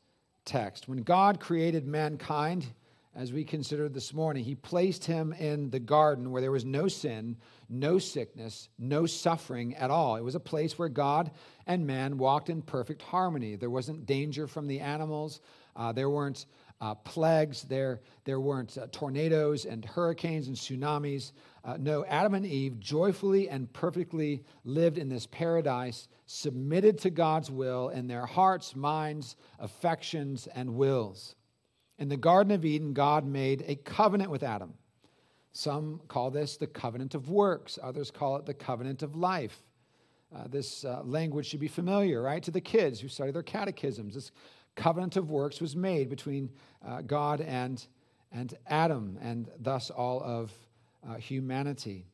text? 0.45 0.88
When 0.88 1.03
God 1.03 1.39
created 1.39 1.86
mankind, 1.86 2.65
as 3.13 3.31
we 3.31 3.43
considered 3.43 3.93
this 3.93 4.15
morning, 4.15 4.43
He 4.43 4.55
placed 4.55 5.05
him 5.05 5.31
in 5.33 5.69
the 5.69 5.79
garden 5.79 6.31
where 6.31 6.41
there 6.41 6.51
was 6.51 6.65
no 6.65 6.88
sin, 6.88 7.38
no 7.69 8.00
sickness, 8.00 8.69
no 8.79 9.05
suffering 9.05 9.75
at 9.75 9.91
all. 9.91 10.15
It 10.15 10.24
was 10.24 10.36
a 10.36 10.39
place 10.39 10.79
where 10.79 10.89
God 10.89 11.29
and 11.67 11.86
man 11.86 12.17
walked 12.17 12.50
in 12.50 12.63
perfect 12.63 13.03
harmony. 13.03 13.55
There 13.55 13.69
wasn't 13.69 14.07
danger 14.07 14.48
from 14.48 14.65
the 14.65 14.79
animals, 14.79 15.39
uh, 15.75 15.91
there 15.91 16.10
weren't 16.10 16.48
uh, 16.81 16.95
plagues, 16.95 17.61
there, 17.63 18.01
there 18.25 18.39
weren't 18.39 18.75
uh, 18.77 18.88
tornadoes 18.91 19.65
and 19.65 19.85
hurricanes 19.85 20.47
and 20.47 20.57
tsunamis. 20.57 21.31
Uh, 21.63 21.77
no, 21.79 22.03
Adam 22.05 22.33
and 22.33 22.45
Eve 22.45 22.79
joyfully 22.79 23.47
and 23.47 23.71
perfectly 23.71 24.43
lived 24.65 24.97
in 24.97 25.07
this 25.07 25.27
paradise, 25.27 26.07
submitted 26.25 26.97
to 26.97 27.11
God's 27.11 27.51
will 27.51 27.89
in 27.89 28.07
their 28.07 28.25
hearts, 28.25 28.75
minds, 28.75 29.35
affections, 29.59 30.47
and 30.55 30.75
wills. 30.75 31.35
In 32.00 32.09
the 32.09 32.17
Garden 32.17 32.51
of 32.51 32.65
Eden, 32.65 32.93
God 32.93 33.27
made 33.27 33.63
a 33.67 33.75
covenant 33.75 34.31
with 34.31 34.41
Adam. 34.41 34.73
Some 35.53 36.01
call 36.07 36.31
this 36.31 36.57
the 36.57 36.65
covenant 36.65 37.13
of 37.13 37.29
works, 37.29 37.77
others 37.83 38.09
call 38.09 38.38
it 38.38 38.45
the 38.47 38.55
covenant 38.55 39.03
of 39.03 39.15
life. 39.15 39.61
Uh, 40.33 40.47
this 40.47 40.85
uh, 40.85 41.01
language 41.03 41.45
should 41.45 41.59
be 41.59 41.67
familiar, 41.67 42.21
right, 42.21 42.41
to 42.41 42.51
the 42.51 42.61
kids 42.61 43.01
who 43.01 43.09
study 43.09 43.31
their 43.31 43.43
catechisms. 43.43 44.15
This 44.15 44.31
covenant 44.75 45.17
of 45.17 45.29
works 45.29 45.61
was 45.61 45.75
made 45.75 46.09
between 46.09 46.49
uh, 46.85 47.01
God 47.01 47.41
and, 47.41 47.85
and 48.31 48.53
Adam, 48.67 49.17
and 49.21 49.49
thus 49.59 49.89
all 49.89 50.21
of 50.21 50.51
uh, 51.07 51.15
humanity. 51.15 52.05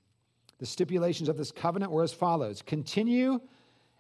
The 0.59 0.65
stipulations 0.65 1.29
of 1.29 1.37
this 1.37 1.51
covenant 1.51 1.91
were 1.91 2.03
as 2.03 2.13
follows 2.13 2.61
Continue 2.61 3.39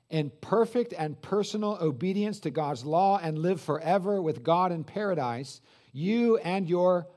in 0.09 0.31
perfect 0.41 0.93
and 0.97 1.21
personal 1.21 1.77
obedience 1.81 2.39
to 2.41 2.49
God's 2.49 2.85
law 2.85 3.19
and 3.21 3.37
live 3.37 3.59
forever 3.61 4.21
with 4.21 4.43
God 4.43 4.71
in 4.71 4.83
paradise, 4.83 5.61
you 5.91 6.37
and 6.37 6.67
your 6.67 7.07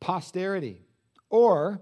posterity. 0.00 0.82
Or 1.28 1.80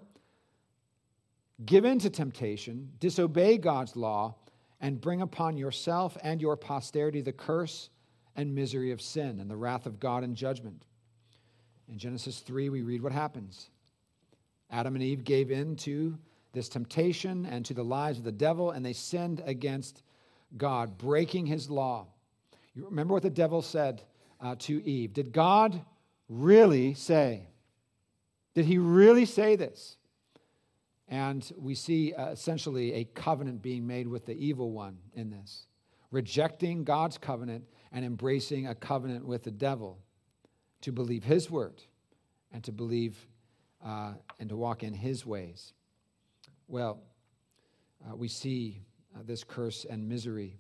give 1.65 1.85
in 1.85 1.99
to 2.01 2.11
temptation, 2.11 2.93
disobey 3.01 3.59
God's 3.59 3.97
law, 3.97 4.37
and 4.81 5.01
bring 5.01 5.23
upon 5.23 5.57
yourself 5.57 6.17
and 6.23 6.41
your 6.41 6.57
posterity 6.57 7.21
the 7.21 7.33
curse 7.33 7.89
and 8.39 8.55
misery 8.55 8.93
of 8.93 9.03
sin 9.03 9.41
and 9.41 9.51
the 9.51 9.57
wrath 9.57 9.85
of 9.85 9.99
God 9.99 10.23
and 10.23 10.37
judgment. 10.37 10.85
In 11.89 11.99
Genesis 11.99 12.39
3, 12.39 12.69
we 12.69 12.83
read 12.83 13.03
what 13.03 13.11
happens. 13.11 13.69
Adam 14.71 14.95
and 14.95 15.03
Eve 15.03 15.25
gave 15.25 15.51
in 15.51 15.75
to 15.77 16.17
this 16.53 16.69
temptation 16.69 17.45
and 17.47 17.65
to 17.67 17.75
the 17.75 17.83
lies 17.83 18.17
of 18.17 18.23
the 18.23 18.31
devil, 18.31 18.71
and 18.71 18.87
they 18.87 18.93
sinned 18.93 19.43
against 19.45 20.03
God, 20.57 20.97
breaking 20.97 21.47
his 21.47 21.69
law. 21.69 22.07
You 22.75 22.85
remember 22.85 23.13
what 23.13 23.25
the 23.25 23.31
devil 23.31 23.61
said 23.61 24.03
uh, 24.41 24.55
to 24.61 24.87
Eve? 24.87 25.15
Did 25.15 25.33
God 25.33 25.81
really 26.29 26.95
say? 26.95 27.49
Did 28.55 28.67
he 28.67 28.79
really 28.79 29.25
say 29.25 29.57
this? 29.57 29.97
And 31.09 31.51
we 31.59 31.75
see 31.75 32.13
uh, 32.13 32.29
essentially 32.29 32.93
a 32.95 33.05
covenant 33.05 33.63
being 33.63 33.85
made 33.85 34.07
with 34.07 34.27
the 34.27 34.35
evil 34.35 34.71
one 34.71 34.99
in 35.15 35.29
this, 35.29 35.67
rejecting 36.13 36.85
God's 36.85 37.19
covenant 37.19 37.65
and 37.93 38.05
embracing 38.05 38.67
a 38.67 38.75
covenant 38.75 39.25
with 39.27 39.43
the 39.43 39.51
devil 39.51 39.99
to 40.83 40.93
believe 40.93 41.25
his 41.25 41.51
word 41.51 41.83
and 42.53 42.63
to 42.65 42.73
believe 42.73 43.27
uh, 43.85 44.13
and 44.39 44.49
to 44.49 44.57
walk 44.57 44.83
in 44.83 44.95
his 44.95 45.25
ways. 45.25 45.73
Well, 46.67 47.01
uh, 48.07 48.17
we 48.17 48.29
see 48.29 48.83
uh, 49.15 49.21
this 49.25 49.45
curse 49.45 49.87
and 49.89 50.09
misery 50.09 50.59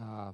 uh, 0.00 0.32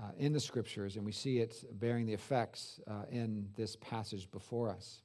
uh, 0.00 0.12
in 0.18 0.32
the 0.32 0.40
scriptures, 0.40 0.96
and 0.96 1.04
we 1.04 1.12
see 1.12 1.38
it 1.38 1.64
bearing 1.78 2.06
the 2.06 2.12
effects 2.12 2.80
uh, 2.86 3.02
in 3.10 3.48
this 3.56 3.76
passage 3.76 4.30
before 4.30 4.70
us. 4.70 5.02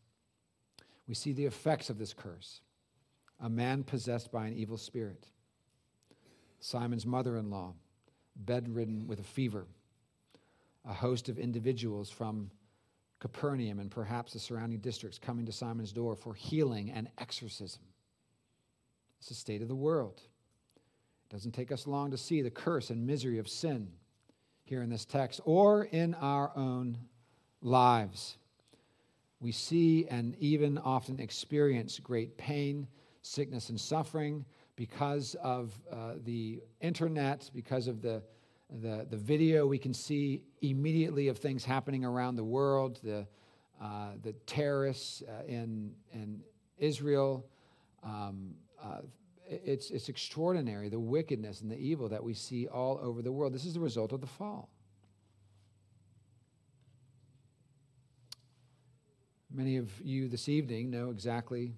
We 1.07 1.15
see 1.15 1.33
the 1.33 1.45
effects 1.45 1.89
of 1.89 1.97
this 1.97 2.13
curse 2.13 2.61
a 3.41 3.49
man 3.49 3.83
possessed 3.83 4.31
by 4.31 4.47
an 4.47 4.53
evil 4.53 4.77
spirit, 4.77 5.27
Simon's 6.61 7.05
mother 7.05 7.35
in 7.35 7.49
law 7.49 7.73
bedridden 8.35 9.07
with 9.07 9.19
a 9.19 9.23
fever, 9.23 9.65
a 10.83 10.93
host 10.93 11.29
of 11.29 11.39
individuals 11.39 12.09
from 12.09 12.51
Capernaum 13.19 13.79
and 13.79 13.89
perhaps 13.89 14.33
the 14.33 14.39
surrounding 14.39 14.79
districts 14.79 15.17
coming 15.17 15.45
to 15.45 15.51
Simon's 15.51 15.91
door 15.91 16.15
for 16.15 16.33
healing 16.33 16.91
and 16.91 17.09
exorcism. 17.17 17.81
It's 19.19 19.29
the 19.29 19.35
state 19.35 19.61
of 19.61 19.67
the 19.67 19.75
world. 19.75 20.21
It 21.25 21.33
doesn't 21.33 21.53
take 21.53 21.71
us 21.71 21.87
long 21.87 22.11
to 22.11 22.17
see 22.17 22.41
the 22.41 22.51
curse 22.51 22.89
and 22.89 23.07
misery 23.07 23.39
of 23.39 23.47
sin 23.47 23.87
here 24.63 24.81
in 24.81 24.89
this 24.89 25.05
text 25.05 25.41
or 25.45 25.85
in 25.85 26.13
our 26.15 26.51
own 26.55 26.97
lives. 27.61 28.37
We 29.39 29.51
see 29.51 30.07
and 30.07 30.35
even 30.39 30.77
often 30.77 31.19
experience 31.19 31.99
great 31.99 32.37
pain, 32.37 32.87
sickness, 33.21 33.69
and 33.69 33.79
suffering 33.79 34.45
because 34.75 35.35
of 35.35 35.73
uh, 35.91 36.13
the 36.23 36.61
internet, 36.81 37.49
because 37.53 37.87
of 37.87 38.01
the, 38.01 38.21
the, 38.81 39.07
the, 39.09 39.17
video, 39.17 39.65
we 39.65 39.77
can 39.77 39.93
see 39.93 40.41
immediately 40.61 41.27
of 41.27 41.37
things 41.37 41.63
happening 41.63 42.03
around 42.03 42.35
the 42.35 42.43
world, 42.43 42.99
the, 43.03 43.25
uh, 43.81 44.09
the 44.21 44.33
terrorists 44.45 45.23
uh, 45.23 45.45
in, 45.45 45.91
in 46.13 46.41
Israel. 46.77 47.45
Um, 48.03 48.55
uh, 48.83 49.01
it's, 49.47 49.91
it's 49.91 50.09
extraordinary, 50.09 50.89
the 50.89 50.99
wickedness 50.99 51.61
and 51.61 51.71
the 51.71 51.77
evil 51.77 52.09
that 52.09 52.23
we 52.23 52.33
see 52.33 52.67
all 52.67 52.99
over 53.01 53.21
the 53.21 53.31
world. 53.31 53.53
This 53.53 53.65
is 53.65 53.73
the 53.73 53.79
result 53.79 54.11
of 54.11 54.21
the 54.21 54.27
fall. 54.27 54.69
Many 59.53 59.77
of 59.77 59.89
you 60.01 60.27
this 60.27 60.49
evening 60.49 60.89
know 60.89 61.11
exactly 61.11 61.75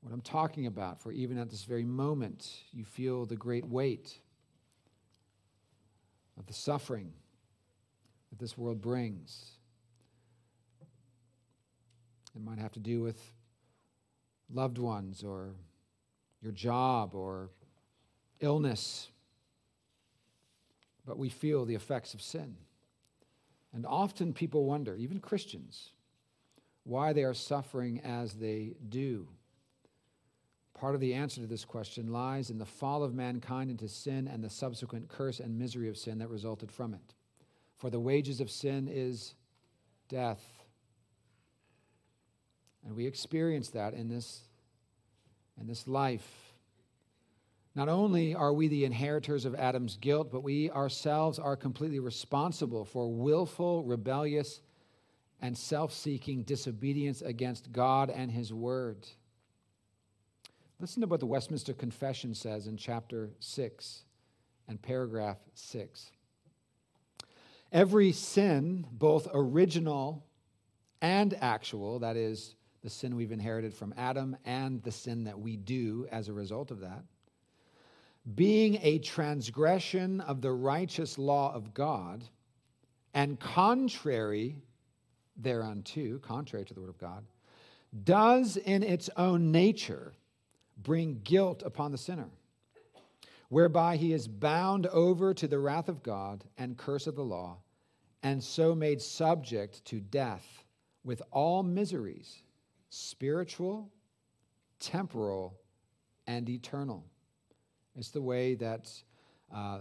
what 0.00 0.12
I'm 0.12 0.20
talking 0.20 0.66
about, 0.66 1.00
for 1.00 1.12
even 1.12 1.38
at 1.38 1.50
this 1.50 1.64
very 1.64 1.84
moment, 1.84 2.50
you 2.72 2.84
feel 2.84 3.26
the 3.26 3.36
great 3.36 3.66
weight 3.66 4.18
of 6.38 6.46
the 6.46 6.52
suffering 6.52 7.12
that 8.30 8.38
this 8.38 8.56
world 8.56 8.80
brings. 8.80 9.52
It 12.36 12.42
might 12.42 12.58
have 12.58 12.72
to 12.72 12.80
do 12.80 13.02
with 13.02 13.20
loved 14.52 14.78
ones 14.78 15.24
or 15.24 15.54
your 16.40 16.52
job 16.52 17.14
or 17.14 17.50
illness. 18.40 19.08
But 21.04 21.18
we 21.18 21.28
feel 21.28 21.64
the 21.64 21.74
effects 21.74 22.14
of 22.14 22.22
sin. 22.22 22.56
And 23.72 23.84
often 23.84 24.32
people 24.32 24.64
wonder, 24.64 24.94
even 24.94 25.18
Christians, 25.20 25.90
why 26.84 27.12
they 27.12 27.24
are 27.24 27.34
suffering 27.34 28.00
as 28.00 28.34
they 28.34 28.74
do. 28.88 29.28
Part 30.78 30.94
of 30.94 31.00
the 31.00 31.14
answer 31.14 31.40
to 31.40 31.46
this 31.48 31.64
question 31.64 32.12
lies 32.12 32.50
in 32.50 32.58
the 32.58 32.64
fall 32.64 33.02
of 33.02 33.12
mankind 33.12 33.68
into 33.68 33.88
sin 33.88 34.28
and 34.28 34.44
the 34.44 34.50
subsequent 34.50 35.08
curse 35.08 35.40
and 35.40 35.58
misery 35.58 35.88
of 35.88 35.96
sin 35.96 36.18
that 36.18 36.30
resulted 36.30 36.70
from 36.70 36.94
it. 36.94 37.14
For 37.76 37.90
the 37.90 37.98
wages 37.98 38.40
of 38.40 38.48
sin 38.48 38.88
is 38.88 39.34
death. 40.08 40.40
And 42.86 42.94
we 42.94 43.06
experience 43.06 43.70
that 43.70 43.92
in 43.92 44.08
this, 44.08 44.42
in 45.60 45.66
this 45.66 45.88
life. 45.88 46.54
Not 47.74 47.88
only 47.88 48.36
are 48.36 48.52
we 48.52 48.68
the 48.68 48.84
inheritors 48.84 49.44
of 49.44 49.56
Adam's 49.56 49.96
guilt, 49.96 50.30
but 50.30 50.44
we 50.44 50.70
ourselves 50.70 51.40
are 51.40 51.56
completely 51.56 51.98
responsible 51.98 52.84
for 52.84 53.12
willful, 53.12 53.82
rebellious, 53.82 54.60
and 55.40 55.58
self 55.58 55.92
seeking 55.92 56.44
disobedience 56.44 57.20
against 57.20 57.72
God 57.72 58.10
and 58.10 58.30
His 58.30 58.52
Word. 58.52 59.08
Listen 60.80 61.00
to 61.00 61.08
what 61.08 61.18
the 61.18 61.26
Westminster 61.26 61.72
Confession 61.72 62.34
says 62.34 62.68
in 62.68 62.76
chapter 62.76 63.30
6 63.40 64.04
and 64.68 64.80
paragraph 64.80 65.38
6. 65.54 66.12
Every 67.72 68.12
sin, 68.12 68.86
both 68.92 69.26
original 69.34 70.24
and 71.02 71.36
actual, 71.40 71.98
that 71.98 72.16
is, 72.16 72.54
the 72.82 72.90
sin 72.90 73.16
we've 73.16 73.32
inherited 73.32 73.74
from 73.74 73.92
Adam 73.96 74.36
and 74.44 74.80
the 74.84 74.92
sin 74.92 75.24
that 75.24 75.40
we 75.40 75.56
do 75.56 76.06
as 76.12 76.28
a 76.28 76.32
result 76.32 76.70
of 76.70 76.78
that, 76.80 77.02
being 78.36 78.78
a 78.80 79.00
transgression 79.00 80.20
of 80.20 80.40
the 80.42 80.52
righteous 80.52 81.18
law 81.18 81.52
of 81.52 81.74
God 81.74 82.22
and 83.14 83.40
contrary 83.40 84.62
thereunto, 85.36 86.18
contrary 86.18 86.64
to 86.66 86.72
the 86.74 86.80
word 86.80 86.90
of 86.90 86.98
God, 86.98 87.24
does 88.04 88.56
in 88.56 88.84
its 88.84 89.10
own 89.16 89.50
nature 89.50 90.14
bring 90.82 91.20
guilt 91.24 91.62
upon 91.64 91.92
the 91.92 91.98
sinner, 91.98 92.28
whereby 93.48 93.96
he 93.96 94.12
is 94.12 94.28
bound 94.28 94.86
over 94.86 95.34
to 95.34 95.48
the 95.48 95.58
wrath 95.58 95.88
of 95.88 96.02
God 96.02 96.44
and 96.56 96.76
curse 96.76 97.06
of 97.06 97.16
the 97.16 97.24
law, 97.24 97.58
and 98.22 98.42
so 98.42 98.74
made 98.74 99.00
subject 99.00 99.84
to 99.86 100.00
death 100.00 100.64
with 101.04 101.22
all 101.30 101.62
miseries, 101.62 102.42
spiritual, 102.90 103.90
temporal, 104.80 105.58
and 106.26 106.48
eternal. 106.48 107.04
It's 107.96 108.10
the 108.10 108.22
way 108.22 108.54
that 108.56 108.90
uh, 109.54 109.80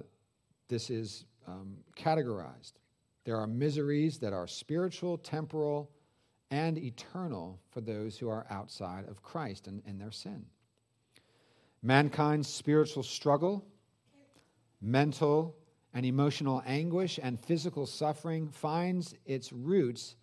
this 0.68 0.90
is 0.90 1.26
um, 1.48 1.78
categorized. 1.96 2.74
There 3.26 3.38
are 3.38 3.48
miseries 3.48 4.18
that 4.20 4.34
are 4.34 4.48
spiritual, 4.48 5.18
temporal, 5.18 5.92
and 6.50 6.78
eternal 6.78 7.60
for 7.70 7.82
those 7.82 8.18
who 8.18 8.30
are 8.30 8.48
outside 8.50 9.08
of 9.10 9.22
Christ 9.22 9.68
and 9.68 9.82
in 9.86 9.98
their 9.98 10.12
sin. 10.12 10.46
Mankind's 11.88 12.50
spiritual 12.50 13.02
struggle, 13.02 13.66
mental 14.82 15.56
and 15.94 16.06
emotional 16.06 16.62
anguish, 16.66 17.18
and 17.24 17.40
physical 17.40 17.86
suffering 17.86 18.50
finds 18.50 19.16
its 19.26 19.54
roots 19.54 20.18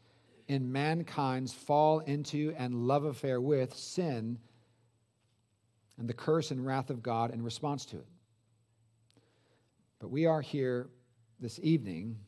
in 0.47 0.71
mankind's 0.71 1.55
fall 1.55 2.01
into 2.01 2.55
and 2.59 2.87
love 2.87 3.05
affair 3.05 3.41
with 3.41 3.75
sin 3.75 4.39
and 5.97 6.07
the 6.07 6.13
curse 6.13 6.51
and 6.51 6.67
wrath 6.67 6.91
of 6.91 7.03
God 7.03 7.33
in 7.33 7.43
response 7.43 7.87
to 7.87 7.97
it. 7.97 8.07
But 10.01 10.11
we 10.11 10.27
are 10.27 10.43
here 10.43 10.91
this 11.41 11.59
evening 11.63 12.19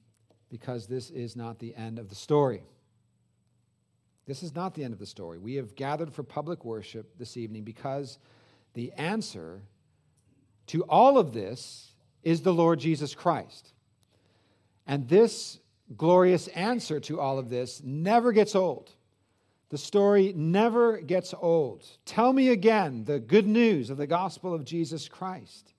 because 0.48 0.86
this 0.86 1.10
is 1.10 1.36
not 1.36 1.58
the 1.58 1.74
end 1.74 1.98
of 1.98 2.08
the 2.08 2.14
story. 2.14 2.62
This 4.24 4.42
is 4.42 4.54
not 4.54 4.72
the 4.72 4.82
end 4.82 4.94
of 4.94 4.98
the 4.98 5.04
story. 5.04 5.36
We 5.36 5.56
have 5.56 5.76
gathered 5.76 6.10
for 6.10 6.22
public 6.22 6.64
worship 6.64 7.18
this 7.18 7.36
evening 7.36 7.64
because 7.64 8.18
the 8.76 8.92
answer 8.92 9.62
to 10.66 10.84
all 10.84 11.16
of 11.16 11.32
this 11.32 11.94
is 12.22 12.42
the 12.42 12.52
Lord 12.52 12.78
Jesus 12.78 13.14
Christ. 13.14 13.72
And 14.86 15.08
this 15.08 15.58
glorious 15.96 16.46
answer 16.48 17.00
to 17.00 17.18
all 17.18 17.38
of 17.38 17.48
this 17.48 17.80
never 17.82 18.32
gets 18.32 18.54
old. 18.54 18.90
The 19.70 19.78
story 19.78 20.34
never 20.36 20.98
gets 20.98 21.32
old. 21.40 21.86
Tell 22.04 22.34
me 22.34 22.50
again 22.50 23.04
the 23.04 23.18
good 23.18 23.46
news 23.46 23.88
of 23.88 23.96
the 23.96 24.06
gospel 24.06 24.52
of 24.52 24.64
Jesus 24.64 25.08
Christ. 25.08 25.72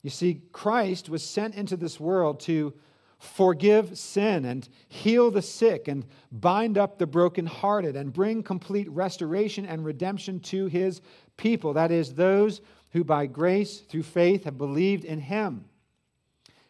You 0.00 0.08
see, 0.08 0.40
Christ 0.52 1.10
was 1.10 1.22
sent 1.22 1.54
into 1.54 1.76
this 1.76 2.00
world 2.00 2.40
to 2.40 2.72
forgive 3.18 3.98
sin 3.98 4.44
and 4.44 4.68
heal 4.88 5.30
the 5.30 5.42
sick 5.42 5.88
and 5.88 6.06
bind 6.30 6.78
up 6.78 6.98
the 6.98 7.06
brokenhearted 7.06 7.96
and 7.96 8.12
bring 8.12 8.42
complete 8.42 8.90
restoration 8.90 9.66
and 9.66 9.84
redemption 9.84 10.40
to 10.40 10.66
his 10.66 11.00
people. 11.36 11.72
That 11.72 11.90
is, 11.90 12.14
those 12.14 12.60
who 12.92 13.04
by 13.04 13.26
grace 13.26 13.80
through 13.80 14.04
faith 14.04 14.44
have 14.44 14.58
believed 14.58 15.04
in 15.04 15.20
him. 15.20 15.64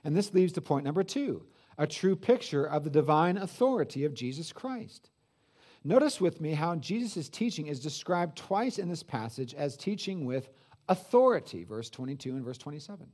And 0.05 0.16
this 0.16 0.35
leads 0.35 0.53
to 0.55 0.61
point 0.61 0.85
number 0.85 1.03
two 1.03 1.44
a 1.77 1.87
true 1.87 2.14
picture 2.14 2.64
of 2.64 2.85
the 2.85 2.90
divine 2.90 3.37
authority 3.37 4.05
of 4.05 4.14
Jesus 4.14 4.53
Christ. 4.53 5.11
Notice 5.83 6.20
with 6.20 6.40
me 6.40 6.53
how 6.53 6.77
Jesus' 6.77 7.29
teaching 7.29 7.66
is 7.66 7.81
described 7.81 8.38
twice 8.38 8.79
in 8.79 8.88
this 8.88 9.03
passage 9.03 9.55
as 9.55 9.77
teaching 9.77 10.24
with 10.24 10.48
authority, 10.88 11.64
verse 11.64 11.90
22 11.90 12.31
and 12.31 12.44
verse 12.44 12.59
27. 12.59 13.07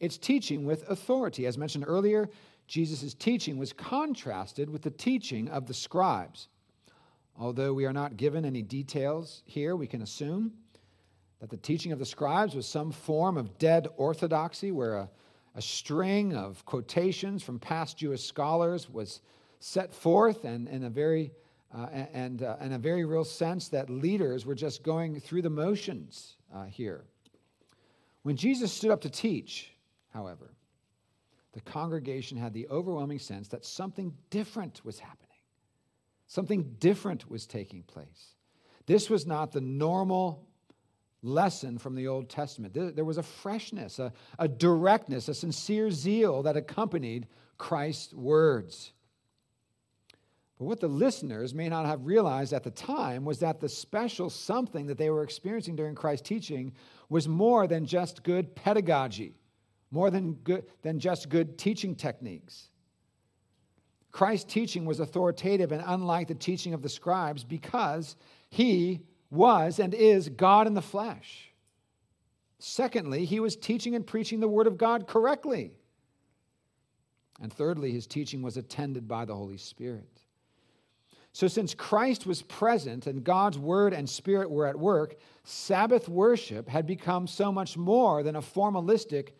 It's 0.00 0.18
teaching 0.18 0.64
with 0.64 0.88
authority. 0.88 1.46
As 1.46 1.56
mentioned 1.56 1.84
earlier, 1.86 2.28
Jesus' 2.66 3.14
teaching 3.14 3.58
was 3.58 3.72
contrasted 3.72 4.68
with 4.68 4.82
the 4.82 4.90
teaching 4.90 5.48
of 5.48 5.66
the 5.66 5.74
scribes. 5.74 6.48
Although 7.36 7.74
we 7.74 7.84
are 7.84 7.92
not 7.92 8.16
given 8.16 8.44
any 8.44 8.62
details 8.62 9.42
here, 9.44 9.74
we 9.74 9.86
can 9.86 10.02
assume 10.02 10.52
that 11.44 11.50
the 11.50 11.56
teaching 11.58 11.92
of 11.92 11.98
the 11.98 12.06
scribes 12.06 12.54
was 12.54 12.66
some 12.66 12.90
form 12.90 13.36
of 13.36 13.58
dead 13.58 13.86
orthodoxy 13.98 14.72
where 14.72 14.96
a, 14.96 15.10
a 15.54 15.60
string 15.60 16.34
of 16.34 16.64
quotations 16.64 17.42
from 17.42 17.58
past 17.58 17.98
Jewish 17.98 18.24
scholars 18.24 18.88
was 18.88 19.20
set 19.58 19.92
forth 19.92 20.44
and 20.44 20.66
in 20.68 20.84
a 20.84 20.88
very 20.88 21.32
uh, 21.76 21.84
and 22.14 22.42
uh, 22.42 22.56
in 22.62 22.72
a 22.72 22.78
very 22.78 23.04
real 23.04 23.24
sense 23.24 23.68
that 23.68 23.90
leaders 23.90 24.46
were 24.46 24.54
just 24.54 24.82
going 24.82 25.20
through 25.20 25.42
the 25.42 25.50
motions 25.50 26.36
uh, 26.54 26.64
here. 26.64 27.04
When 28.22 28.36
Jesus 28.36 28.72
stood 28.72 28.90
up 28.90 29.02
to 29.02 29.10
teach, 29.10 29.70
however, 30.14 30.54
the 31.52 31.60
congregation 31.60 32.38
had 32.38 32.54
the 32.54 32.66
overwhelming 32.68 33.18
sense 33.18 33.48
that 33.48 33.66
something 33.66 34.14
different 34.30 34.82
was 34.82 34.98
happening. 34.98 35.28
Something 36.26 36.74
different 36.78 37.30
was 37.30 37.44
taking 37.44 37.82
place. 37.82 38.32
This 38.86 39.10
was 39.10 39.26
not 39.26 39.52
the 39.52 39.60
normal 39.60 40.48
lesson 41.24 41.78
from 41.78 41.94
the 41.94 42.06
Old 42.06 42.28
Testament. 42.28 42.74
There 42.74 43.04
was 43.04 43.18
a 43.18 43.22
freshness, 43.22 43.98
a, 43.98 44.12
a 44.38 44.46
directness, 44.46 45.28
a 45.28 45.34
sincere 45.34 45.90
zeal 45.90 46.42
that 46.42 46.56
accompanied 46.56 47.26
Christ's 47.58 48.14
words. 48.14 48.92
But 50.58 50.66
what 50.66 50.80
the 50.80 50.88
listeners 50.88 51.54
may 51.54 51.68
not 51.68 51.86
have 51.86 52.06
realized 52.06 52.52
at 52.52 52.62
the 52.62 52.70
time 52.70 53.24
was 53.24 53.40
that 53.40 53.60
the 53.60 53.68
special 53.68 54.30
something 54.30 54.86
that 54.86 54.98
they 54.98 55.10
were 55.10 55.24
experiencing 55.24 55.74
during 55.74 55.96
Christ's 55.96 56.28
teaching 56.28 56.72
was 57.08 57.26
more 57.26 57.66
than 57.66 57.86
just 57.86 58.22
good 58.22 58.54
pedagogy 58.54 59.34
more 59.94 60.10
than, 60.10 60.34
good, 60.34 60.64
than 60.82 60.98
just 60.98 61.28
good 61.28 61.56
teaching 61.56 61.94
techniques. 61.94 62.68
Christ's 64.10 64.52
teaching 64.52 64.84
was 64.84 65.00
authoritative 65.00 65.72
and 65.72 65.82
unlike 65.86 66.28
the 66.28 66.34
teaching 66.34 66.74
of 66.74 66.82
the 66.82 66.88
scribes 66.88 67.44
because 67.44 68.16
he 68.50 69.00
was 69.30 69.78
and 69.78 69.94
is 69.94 70.28
God 70.28 70.66
in 70.66 70.74
the 70.74 70.82
flesh. 70.82 71.52
Secondly, 72.58 73.24
he 73.24 73.40
was 73.40 73.56
teaching 73.56 73.94
and 73.94 74.06
preaching 74.06 74.40
the 74.40 74.48
word 74.48 74.66
of 74.66 74.78
God 74.78 75.06
correctly. 75.06 75.76
And 77.40 77.52
thirdly, 77.52 77.92
his 77.92 78.06
teaching 78.06 78.42
was 78.42 78.56
attended 78.56 79.08
by 79.08 79.24
the 79.24 79.34
Holy 79.34 79.56
Spirit. 79.56 80.20
So, 81.32 81.48
since 81.48 81.74
Christ 81.74 82.26
was 82.26 82.42
present 82.42 83.08
and 83.08 83.24
God's 83.24 83.58
word 83.58 83.92
and 83.92 84.08
spirit 84.08 84.48
were 84.48 84.68
at 84.68 84.78
work, 84.78 85.16
Sabbath 85.42 86.08
worship 86.08 86.68
had 86.68 86.86
become 86.86 87.26
so 87.26 87.50
much 87.50 87.76
more 87.76 88.22
than 88.22 88.36
a 88.36 88.40
formalistic 88.40 89.30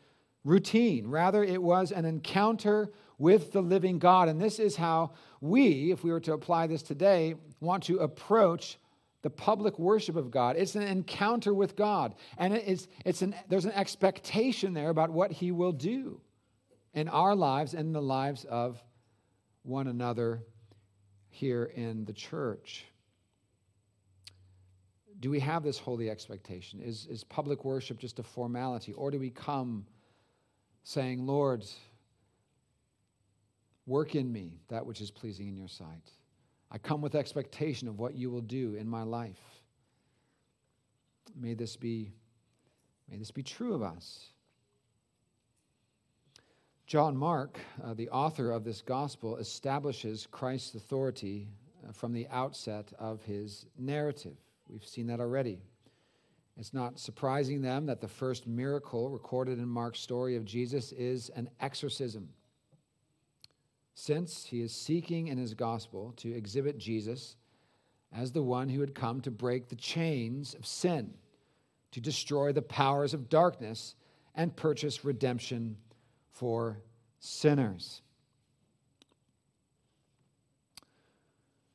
routine. 0.45 1.07
Rather, 1.07 1.45
it 1.45 1.63
was 1.63 1.93
an 1.93 2.05
encounter 2.05 2.91
with 3.17 3.53
the 3.53 3.63
living 3.63 4.01
God. 4.01 4.29
And 4.29 4.41
this 4.41 4.59
is 4.59 4.75
how 4.75 5.13
we, 5.41 5.93
if 5.93 6.03
we 6.03 6.11
were 6.11 6.21
to 6.21 6.33
apply 6.33 6.67
this 6.67 6.83
today, 6.83 7.37
want 7.61 7.85
to 7.85 7.99
approach 7.99 8.77
the 9.25 9.31
public 9.31 9.79
worship 9.79 10.17
of 10.17 10.31
God. 10.31 10.57
It's 10.57 10.75
an 10.75 10.83
encounter 10.83 11.55
with 11.55 11.77
God. 11.77 12.15
And 12.37 12.53
it's, 12.53 12.87
it's 13.07 13.23
an, 13.23 13.35
there's 13.49 13.65
an 13.65 13.73
expectation 13.73 14.75
there 14.75 14.91
about 14.91 15.09
what 15.09 15.33
He 15.33 15.51
will 15.51 15.73
do 15.73 16.21
in 16.93 17.09
our 17.09 17.35
lives 17.35 17.73
and 17.73 17.87
in 17.87 17.93
the 17.95 18.03
lives 18.03 18.45
of 18.45 18.79
one 19.63 19.89
another 19.89 20.43
here 21.31 21.65
in 21.65 22.05
the 22.05 22.13
church. 22.13 22.85
Do 25.21 25.31
we 25.31 25.41
have 25.41 25.63
this 25.63 25.79
holy 25.79 26.11
expectation? 26.11 26.81
Is, 26.81 27.07
is 27.07 27.25
public 27.25 27.65
worship 27.65 27.99
just 27.99 28.19
a 28.19 28.23
formality? 28.23 28.93
Or 28.93 29.11
do 29.11 29.19
we 29.19 29.31
come 29.31 29.87
saying, 30.83 31.27
Lord, 31.27 31.65
work 33.87 34.15
in 34.15 34.31
me 34.31 34.61
that 34.69 34.85
which 34.85 35.01
is 35.01 35.11
pleasing 35.11 35.49
in 35.49 35.57
your 35.57 35.69
sight. 35.69 36.11
I 36.71 36.79
come 36.79 37.01
with 37.01 37.15
expectation 37.15 37.89
of 37.89 37.99
what 37.99 38.15
you 38.15 38.31
will 38.31 38.41
do 38.41 38.75
in 38.75 38.89
my 38.89 39.03
life. 39.03 39.41
May 41.37 41.55
this 41.55 41.77
be, 41.77 42.13
may 43.09 43.17
this 43.17 43.31
be 43.31 43.43
true 43.43 43.75
of 43.75 43.83
us. 43.83 44.31
John 46.87 47.17
Mark, 47.17 47.59
uh, 47.83 47.95
the 47.95 48.11
author 48.11 48.51
of 48.51 48.63
this 48.63 48.83
gospel, 48.83 49.37
establishes 49.39 50.27
Christ's 50.31 50.75
authority 50.75 51.49
uh, 51.89 51.93
from 51.93 52.13
the 52.13 52.29
outset 52.29 52.93
of 52.99 53.23
his 53.23 53.67
narrative. 53.79 54.37
We've 54.69 54.85
seen 54.85 55.07
that 55.07 55.21
already. 55.21 55.63
It's 56.57 56.75
not 56.75 56.99
surprising 56.99 57.63
them 57.63 57.87
that 57.87 58.01
the 58.01 58.09
first 58.09 58.47
miracle 58.47 59.11
recorded 59.11 59.59
in 59.59 59.69
Mark's 59.69 60.01
story 60.01 60.37
of 60.37 60.45
Jesus 60.45 60.93
is 60.93 61.31
an 61.31 61.49
exorcism. 61.61 62.29
Since 63.95 64.47
he 64.47 64.61
is 64.61 64.73
seeking 64.73 65.29
in 65.29 65.39
his 65.39 65.55
gospel 65.55 66.13
to 66.17 66.35
exhibit 66.35 66.79
Jesus 66.79 67.37
as 68.13 68.33
the 68.33 68.43
one 68.43 68.69
who 68.69 68.81
had 68.81 68.95
come 68.95 69.21
to 69.23 69.31
break 69.31 69.69
the 69.69 69.77
chains 69.77 70.55
of 70.55 70.67
sin, 70.67 71.15
to 71.93 72.01
destroy 72.01 72.53
the 72.53 72.63
powers 72.63 73.15
of 73.15 73.29
darkness, 73.29 73.95
and 74.35 74.57
purchase 74.57 75.05
redemption 75.05 75.77
for 76.33 76.79
sinners. 77.21 78.03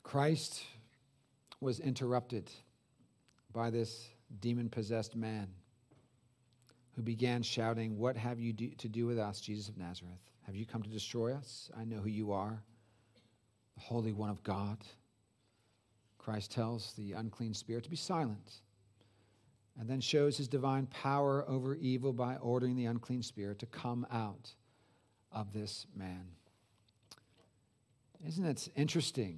Christ 0.03 0.63
was 1.61 1.79
interrupted 1.79 2.49
by 3.53 3.69
this 3.69 4.09
demon 4.41 4.69
possessed 4.69 5.15
man 5.15 5.47
who 6.95 7.01
began 7.01 7.43
shouting, 7.43 7.97
What 7.97 8.17
have 8.17 8.39
you 8.39 8.51
do, 8.53 8.69
to 8.69 8.89
do 8.89 9.05
with 9.05 9.17
us, 9.17 9.39
Jesus 9.39 9.69
of 9.69 9.77
Nazareth? 9.77 10.19
Have 10.49 10.55
you 10.55 10.65
come 10.65 10.81
to 10.81 10.89
destroy 10.89 11.31
us? 11.31 11.69
I 11.79 11.85
know 11.85 11.97
who 11.97 12.09
you 12.09 12.31
are, 12.31 12.63
the 13.75 13.81
Holy 13.81 14.13
One 14.13 14.31
of 14.31 14.41
God. 14.41 14.79
Christ 16.17 16.51
tells 16.51 16.93
the 16.93 17.11
unclean 17.11 17.53
spirit 17.53 17.83
to 17.83 17.89
be 17.91 17.95
silent 17.95 18.61
and 19.79 19.87
then 19.87 20.01
shows 20.01 20.37
his 20.37 20.47
divine 20.47 20.87
power 20.87 21.47
over 21.47 21.75
evil 21.75 22.13
by 22.13 22.37
ordering 22.37 22.75
the 22.75 22.85
unclean 22.85 23.21
spirit 23.21 23.59
to 23.59 23.67
come 23.67 24.07
out 24.11 24.55
of 25.31 25.53
this 25.53 25.85
man. 25.95 26.25
Isn't 28.27 28.45
it 28.45 28.69
interesting 28.75 29.37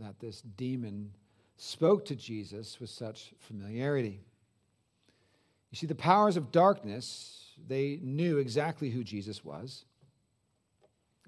that 0.00 0.18
this 0.18 0.40
demon 0.56 1.12
spoke 1.58 2.06
to 2.06 2.16
Jesus 2.16 2.80
with 2.80 2.88
such 2.88 3.34
familiarity? 3.38 4.22
You 5.70 5.76
see, 5.76 5.86
the 5.86 5.94
powers 5.94 6.38
of 6.38 6.50
darkness, 6.50 7.43
they 7.66 7.98
knew 8.02 8.38
exactly 8.38 8.90
who 8.90 9.04
Jesus 9.04 9.44
was, 9.44 9.84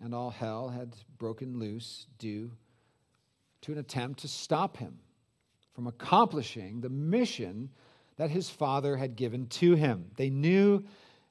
and 0.00 0.14
all 0.14 0.30
hell 0.30 0.68
had 0.68 0.94
broken 1.18 1.58
loose 1.58 2.06
due 2.18 2.50
to 3.62 3.72
an 3.72 3.78
attempt 3.78 4.20
to 4.20 4.28
stop 4.28 4.76
him 4.76 4.98
from 5.74 5.86
accomplishing 5.86 6.80
the 6.80 6.88
mission 6.88 7.70
that 8.16 8.30
his 8.30 8.48
father 8.48 8.96
had 8.96 9.16
given 9.16 9.46
to 9.46 9.74
him. 9.74 10.06
They 10.16 10.30
knew 10.30 10.84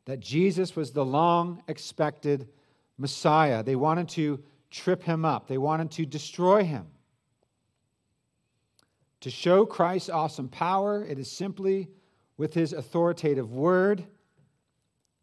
that 0.06 0.20
Jesus 0.20 0.76
was 0.76 0.92
the 0.92 1.06
long 1.06 1.64
expected 1.68 2.48
Messiah. 2.98 3.64
They 3.64 3.76
wanted 3.76 4.10
to 4.10 4.44
trip 4.70 5.04
him 5.04 5.26
up, 5.26 5.48
they 5.48 5.58
wanted 5.58 5.92
to 5.92 6.06
destroy 6.06 6.64
him. 6.64 6.88
To 9.22 9.32
show 9.32 9.66
Christ's 9.66 10.10
awesome 10.10 10.50
power, 10.50 11.04
it 11.04 11.18
is 11.18 11.32
simply 11.32 11.90
with 12.38 12.54
his 12.54 12.74
authoritative 12.74 13.52
word 13.52 14.06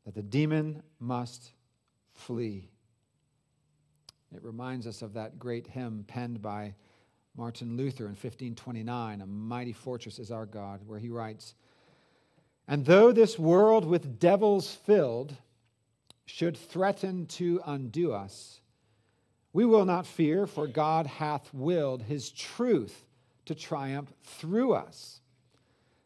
that 0.04 0.14
the 0.14 0.22
demon 0.22 0.82
must 0.98 1.52
flee. 2.12 2.68
It 4.34 4.42
reminds 4.42 4.86
us 4.86 5.02
of 5.02 5.14
that 5.14 5.38
great 5.38 5.66
hymn 5.66 6.04
penned 6.06 6.40
by 6.40 6.74
Martin 7.36 7.76
Luther 7.76 8.04
in 8.04 8.10
1529, 8.10 9.20
A 9.22 9.26
Mighty 9.26 9.72
Fortress 9.72 10.18
is 10.18 10.30
Our 10.30 10.44
God, 10.44 10.80
where 10.86 10.98
he 10.98 11.08
writes, 11.08 11.54
And 12.68 12.84
though 12.84 13.10
this 13.10 13.38
world 13.38 13.86
with 13.86 14.18
devils 14.18 14.74
filled 14.86 15.34
should 16.26 16.56
threaten 16.56 17.26
to 17.26 17.60
undo 17.64 18.12
us, 18.12 18.60
we 19.54 19.64
will 19.64 19.84
not 19.84 20.06
fear, 20.06 20.46
for 20.46 20.66
God 20.66 21.06
hath 21.06 21.52
willed 21.54 22.02
his 22.02 22.30
truth 22.30 23.04
to 23.46 23.54
triumph 23.54 24.12
through 24.22 24.74
us. 24.74 25.21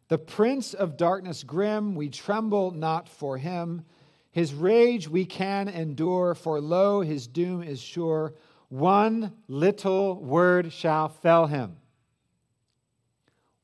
The 0.09 0.19
prince 0.19 0.73
of 0.73 0.97
darkness 0.97 1.43
grim, 1.43 1.95
we 1.95 2.09
tremble 2.09 2.71
not 2.71 3.09
for 3.09 3.39
him. 3.39 3.85
His 4.31 4.55
rage 4.55 5.09
we 5.09 5.25
can 5.25 5.69
endure, 5.69 6.35
for 6.35 6.61
lo, 6.61 7.01
his 7.01 7.27
doom 7.27 7.63
is 7.63 7.81
sure. 7.81 8.35
One 8.69 9.33
little 9.49 10.23
word 10.23 10.73
shall 10.73 11.09
fell 11.09 11.47
him. 11.47 11.77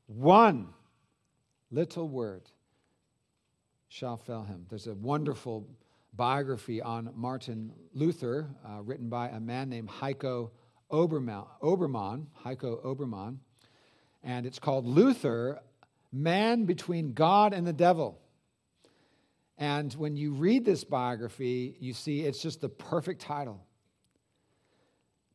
One 0.07 0.73
little 1.71 2.07
word 2.07 2.49
shall 3.87 4.17
fell 4.17 4.43
him. 4.43 4.65
There's 4.69 4.87
a 4.87 4.95
wonderful 4.95 5.67
biography 6.13 6.81
on 6.81 7.11
Martin 7.15 7.71
Luther 7.93 8.49
uh, 8.65 8.81
written 8.81 9.09
by 9.09 9.29
a 9.29 9.39
man 9.39 9.69
named 9.69 9.89
Heiko 9.89 10.51
Obermann, 10.91 11.47
Oberman, 11.61 12.27
Heiko 12.43 12.83
Oberman, 12.83 13.37
and 14.23 14.45
it's 14.45 14.59
called 14.59 14.85
Luther, 14.85 15.59
Man 16.13 16.65
Between 16.65 17.13
God 17.13 17.53
and 17.53 17.65
the 17.65 17.73
Devil. 17.73 18.19
And 19.57 19.91
when 19.93 20.15
you 20.15 20.33
read 20.33 20.63
this 20.63 20.83
biography, 20.83 21.75
you 21.79 21.93
see 21.93 22.21
it's 22.21 22.41
just 22.41 22.61
the 22.61 22.69
perfect 22.69 23.21
title. 23.21 23.65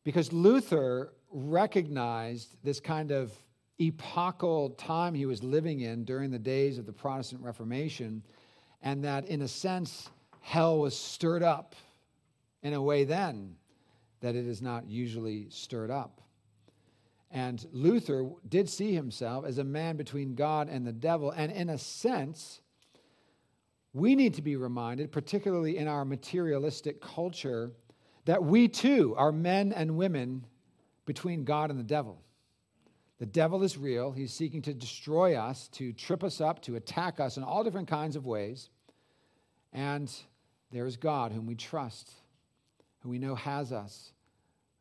Because 0.03 0.31
Luther 0.31 1.13
recognized 1.31 2.55
this 2.63 2.79
kind 2.79 3.11
of 3.11 3.33
epochal 3.79 4.71
time 4.71 5.13
he 5.13 5.25
was 5.25 5.43
living 5.43 5.81
in 5.81 6.05
during 6.05 6.31
the 6.31 6.39
days 6.39 6.77
of 6.77 6.85
the 6.85 6.93
Protestant 6.93 7.43
Reformation, 7.43 8.23
and 8.81 9.03
that 9.03 9.25
in 9.25 9.41
a 9.41 9.47
sense, 9.47 10.09
hell 10.41 10.79
was 10.79 10.97
stirred 10.97 11.43
up 11.43 11.75
in 12.63 12.73
a 12.73 12.81
way 12.81 13.03
then 13.03 13.55
that 14.21 14.35
it 14.35 14.47
is 14.47 14.61
not 14.61 14.87
usually 14.87 15.47
stirred 15.49 15.91
up. 15.91 16.21
And 17.31 17.65
Luther 17.71 18.29
did 18.47 18.69
see 18.69 18.93
himself 18.93 19.45
as 19.45 19.57
a 19.59 19.63
man 19.63 19.97
between 19.97 20.35
God 20.35 20.67
and 20.67 20.85
the 20.85 20.91
devil. 20.91 21.31
And 21.31 21.51
in 21.51 21.69
a 21.69 21.77
sense, 21.77 22.61
we 23.93 24.15
need 24.15 24.33
to 24.35 24.41
be 24.41 24.55
reminded, 24.55 25.11
particularly 25.11 25.77
in 25.77 25.87
our 25.87 26.05
materialistic 26.05 27.01
culture, 27.01 27.71
that 28.25 28.43
we 28.43 28.67
too 28.67 29.15
are 29.17 29.31
men 29.31 29.73
and 29.73 29.97
women 29.97 30.45
between 31.05 31.43
God 31.43 31.69
and 31.69 31.79
the 31.79 31.83
devil. 31.83 32.21
The 33.19 33.25
devil 33.25 33.63
is 33.63 33.77
real. 33.77 34.11
He's 34.11 34.33
seeking 34.33 34.61
to 34.63 34.73
destroy 34.73 35.35
us, 35.35 35.67
to 35.69 35.91
trip 35.93 36.23
us 36.23 36.39
up, 36.39 36.61
to 36.63 36.75
attack 36.75 37.19
us 37.19 37.37
in 37.37 37.43
all 37.43 37.63
different 37.63 37.87
kinds 37.87 38.15
of 38.15 38.25
ways. 38.25 38.69
And 39.73 40.11
there 40.71 40.85
is 40.85 40.95
God, 40.95 41.31
whom 41.31 41.45
we 41.45 41.55
trust, 41.55 42.11
who 43.01 43.09
we 43.09 43.19
know 43.19 43.35
has 43.35 43.71
us. 43.71 44.13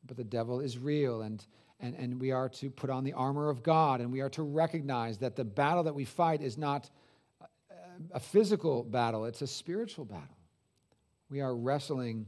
But 0.07 0.17
the 0.17 0.25
devil 0.25 0.61
is 0.61 0.79
real, 0.79 1.23
and, 1.23 1.45
and, 1.81 1.95
and 1.95 2.21
we 2.21 2.31
are 2.31 2.49
to 2.51 2.71
put 2.71 2.91
on 2.91 3.05
the 3.05 3.13
armor 3.13 3.51
of 3.51 3.63
God, 3.63 4.01
and 4.01 4.13
we 4.13 4.21
are 4.21 4.31
to 4.31 4.43
recognize 4.43 5.19
that 5.19 5.37
the 5.37 5.45
battle 5.45 5.85
that 5.85 5.95
we 5.95 6.05
fight 6.05 6.41
is 6.41 6.57
not 6.57 6.89
a 8.13 8.21
physical 8.21 8.85
battle, 8.85 9.25
it's 9.25 9.43
a 9.43 9.47
spiritual 9.47 10.05
battle. 10.05 10.37
We 11.31 11.41
are 11.41 11.55
wrestling 11.55 12.27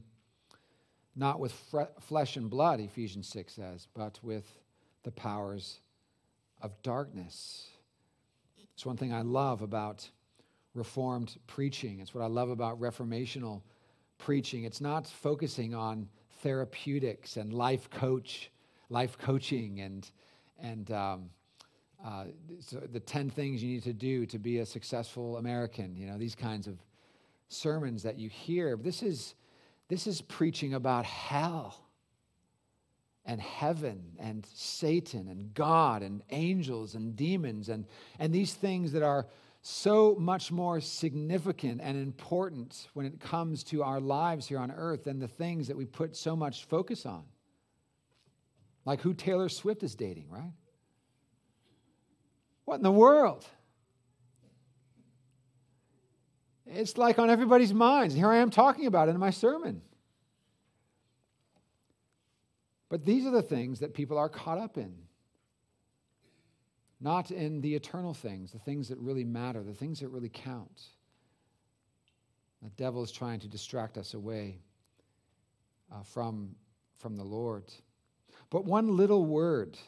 not 1.17 1.41
with 1.41 1.53
flesh 2.01 2.37
and 2.37 2.51
blood, 2.51 2.81
Ephesians 2.81 3.29
6 3.29 3.53
says, 3.53 3.89
but 3.95 4.19
with 4.23 4.47
the 5.03 5.11
powers 5.11 5.81
of 6.61 6.81
darkness. 6.83 7.69
It's 8.75 8.87
one 8.87 8.97
thing 8.97 9.13
I 9.13 9.23
love 9.23 9.63
about 9.63 10.09
Reformed 10.73 11.37
preaching. 11.49 11.99
It's 11.99 12.15
what 12.15 12.23
I 12.23 12.29
love 12.29 12.49
about 12.49 12.81
reformational 12.81 13.63
preaching. 14.19 14.63
It's 14.63 14.81
not 14.81 15.09
focusing 15.09 15.75
on 15.75 16.09
therapeutics 16.43 17.37
and 17.37 17.53
life 17.53 17.91
coach, 17.91 18.51
life 18.89 19.19
coaching, 19.19 19.81
and 19.81 20.11
and 20.59 20.91
um, 20.91 21.31
uh, 22.05 22.25
so 22.61 22.79
the 22.79 23.01
ten 23.01 23.31
things 23.31 23.63
you 23.63 23.75
need 23.75 23.85
to 23.85 23.93
do 23.93 24.27
to 24.27 24.39
be 24.39 24.59
a 24.59 24.67
successful 24.67 25.37
American. 25.37 25.97
You 25.97 26.07
know 26.07 26.19
these 26.19 26.35
kinds 26.35 26.67
of 26.67 26.79
sermons 27.49 28.03
that 28.03 28.19
you 28.19 28.29
hear. 28.29 28.77
This 28.77 29.03
is 29.03 29.35
this 29.89 30.07
is 30.07 30.21
preaching 30.23 30.75
about 30.75 31.05
hell 31.05 31.77
and 33.27 33.41
heaven 33.41 34.03
and 34.19 34.47
Satan 34.55 35.29
and 35.29 35.53
God 35.55 36.03
and 36.03 36.23
angels 36.31 36.95
and 36.95 37.15
demons 37.15 37.69
and, 37.69 37.85
and 38.19 38.33
these 38.33 38.55
things 38.55 38.93
that 38.93 39.03
are 39.03 39.27
so 39.63 40.17
much 40.19 40.51
more 40.51 40.81
significant 40.81 41.81
and 41.83 41.97
important 41.97 42.89
when 42.95 43.05
it 43.05 43.21
comes 43.21 43.63
to 43.65 43.83
our 43.83 44.01
lives 44.01 44.47
here 44.49 44.59
on 44.59 44.71
earth 44.71 45.05
than 45.05 45.19
the 45.19 45.29
things 45.29 45.69
that 45.69 45.77
we 45.77 45.85
put 45.85 46.17
so 46.17 46.35
much 46.35 46.65
focus 46.65 47.05
on. 47.05 47.25
Like 48.87 49.01
who 49.03 49.13
Taylor 49.13 49.49
Swift 49.49 49.83
is 49.83 49.95
dating, 49.95 50.31
right? 50.31 50.53
What 52.65 52.77
in 52.77 52.83
the 52.83 52.91
world? 52.91 53.47
It's 56.67 56.97
like 56.97 57.19
on 57.19 57.29
everybody's 57.29 57.75
minds. 57.75 58.15
Here 58.15 58.29
I 58.29 58.37
am 58.37 58.51
talking 58.51 58.87
about 58.87 59.09
it 59.09 59.13
in 59.13 59.19
my 59.19 59.31
sermon. 59.31 59.83
But 62.89 63.05
these 63.05 63.27
are 63.27 63.31
the 63.31 63.43
things 63.43 63.81
that 63.81 63.93
people 63.93 64.17
are 64.17 64.29
caught 64.29 64.59
up 64.59 64.79
in. 64.79 64.95
Not 67.01 67.31
in 67.31 67.61
the 67.61 67.75
eternal 67.75 68.13
things, 68.13 68.53
the 68.53 68.59
things 68.59 68.89
that 68.89 68.99
really 68.99 69.25
matter, 69.25 69.63
the 69.63 69.73
things 69.73 70.01
that 70.01 70.09
really 70.09 70.29
count. 70.29 70.83
The 72.63 72.71
devil 72.71 73.03
is 73.03 73.11
trying 73.11 73.41
to 73.41 73.49
distract 73.49 73.97
us 73.97 74.13
away 74.13 74.59
uh, 75.91 76.03
from, 76.03 76.55
from 76.99 77.17
the 77.17 77.25
Lord. 77.25 77.65
But 78.51 78.67
one 78.67 78.97
little 78.97 79.25
word, 79.25 79.79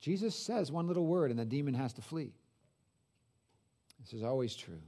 Jesus 0.00 0.34
says 0.34 0.72
one 0.72 0.88
little 0.88 1.06
word, 1.06 1.30
and 1.30 1.38
the 1.38 1.44
demon 1.44 1.74
has 1.74 1.92
to 1.94 2.02
flee. 2.02 2.32
This 4.00 4.14
is 4.14 4.22
always 4.22 4.54
true. 4.54 4.80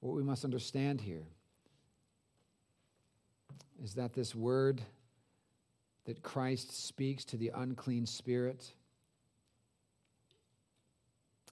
What 0.00 0.16
we 0.16 0.22
must 0.22 0.44
understand 0.44 1.00
here 1.00 1.26
is 3.82 3.94
that 3.94 4.12
this 4.12 4.34
word 4.34 4.82
that 6.04 6.22
Christ 6.22 6.84
speaks 6.84 7.24
to 7.26 7.36
the 7.36 7.52
unclean 7.54 8.06
spirit 8.06 8.72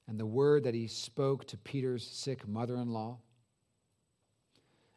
and 0.09 0.19
the 0.19 0.27
word 0.27 0.65
that 0.65 0.75
he 0.75 0.87
spoke 0.87 1.47
to 1.47 1.59
Peter's 1.59 2.05
sick 2.05 2.49
mother 2.49 2.77
in 2.77 2.89
law, 2.89 3.19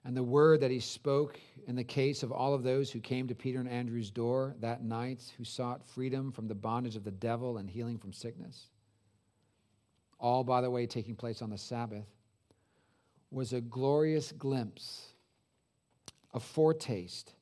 and 0.03 0.17
the 0.17 0.23
word 0.23 0.61
that 0.61 0.71
he 0.71 0.79
spoke 0.79 1.39
in 1.67 1.75
the 1.75 1.83
case 1.83 2.23
of 2.23 2.31
all 2.31 2.55
of 2.55 2.63
those 2.63 2.89
who 2.89 2.99
came 2.99 3.27
to 3.27 3.35
Peter 3.35 3.59
and 3.59 3.69
Andrew's 3.69 4.09
door 4.09 4.55
that 4.61 4.83
night, 4.83 5.21
who 5.37 5.43
sought 5.43 5.85
freedom 5.85 6.31
from 6.31 6.47
the 6.47 6.55
bondage 6.55 6.95
of 6.95 7.03
the 7.03 7.11
devil 7.11 7.57
and 7.57 7.69
healing 7.69 7.99
from 7.99 8.13
sickness, 8.13 8.69
all, 10.19 10.43
by 10.43 10.61
the 10.61 10.71
way, 10.71 10.87
taking 10.87 11.15
place 11.15 11.41
on 11.41 11.49
the 11.49 11.57
Sabbath, 11.57 12.07
was 13.29 13.53
a 13.53 13.61
glorious 13.61 14.31
glimpse, 14.31 15.13
a 16.33 16.39
foretaste 16.39 17.33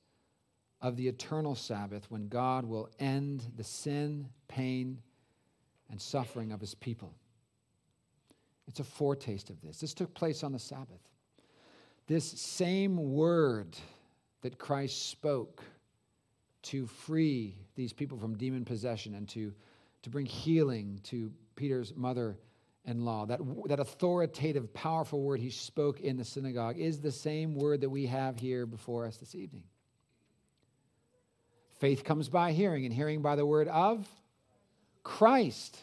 of 0.81 0.95
the 0.95 1.07
eternal 1.07 1.55
Sabbath 1.55 2.09
when 2.09 2.29
God 2.29 2.65
will 2.65 2.89
end 2.99 3.43
the 3.55 3.63
sin, 3.63 4.29
pain, 4.47 4.99
and 5.89 6.01
suffering 6.01 6.51
of 6.51 6.61
his 6.61 6.75
people. 6.75 7.13
It's 8.69 8.79
a 8.79 8.83
foretaste 8.83 9.49
of 9.49 9.59
this. 9.61 9.79
This 9.79 9.95
took 9.95 10.13
place 10.13 10.43
on 10.43 10.51
the 10.51 10.59
Sabbath. 10.59 11.01
This 12.07 12.23
same 12.23 13.13
word 13.13 13.75
that 14.41 14.59
Christ 14.59 15.09
spoke 15.09 15.63
to 16.63 16.85
free 16.85 17.57
these 17.75 17.93
people 17.93 18.17
from 18.17 18.37
demon 18.37 18.65
possession 18.65 19.15
and 19.15 19.27
to, 19.29 19.53
to 20.03 20.09
bring 20.09 20.27
healing 20.27 20.99
to 21.05 21.31
Peter's 21.55 21.95
mother 21.95 22.37
in 22.85 23.03
law, 23.05 23.25
that, 23.25 23.39
that 23.67 23.79
authoritative, 23.79 24.73
powerful 24.73 25.21
word 25.21 25.39
he 25.39 25.49
spoke 25.49 25.99
in 25.99 26.17
the 26.17 26.23
synagogue, 26.23 26.77
is 26.77 27.01
the 27.01 27.11
same 27.11 27.55
word 27.55 27.81
that 27.81 27.89
we 27.89 28.05
have 28.05 28.37
here 28.37 28.65
before 28.65 29.05
us 29.05 29.17
this 29.17 29.35
evening. 29.35 29.63
Faith 31.79 32.03
comes 32.03 32.29
by 32.29 32.51
hearing, 32.51 32.85
and 32.85 32.93
hearing 32.93 33.21
by 33.21 33.35
the 33.35 33.45
word 33.45 33.67
of 33.67 34.07
Christ. 35.03 35.79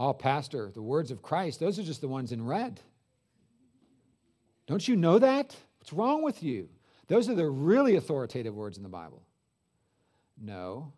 Oh, 0.00 0.14
Pastor, 0.14 0.70
the 0.72 0.80
words 0.80 1.10
of 1.10 1.20
Christ, 1.20 1.60
those 1.60 1.78
are 1.78 1.82
just 1.82 2.00
the 2.00 2.08
ones 2.08 2.32
in 2.32 2.46
red. 2.46 2.80
Don't 4.66 4.88
you 4.88 4.96
know 4.96 5.18
that? 5.18 5.54
What's 5.78 5.92
wrong 5.92 6.22
with 6.22 6.42
you? 6.42 6.70
Those 7.08 7.28
are 7.28 7.34
the 7.34 7.46
really 7.46 7.96
authoritative 7.96 8.54
words 8.54 8.78
in 8.78 8.82
the 8.82 8.88
Bible. 8.88 9.22
No. 10.40 10.94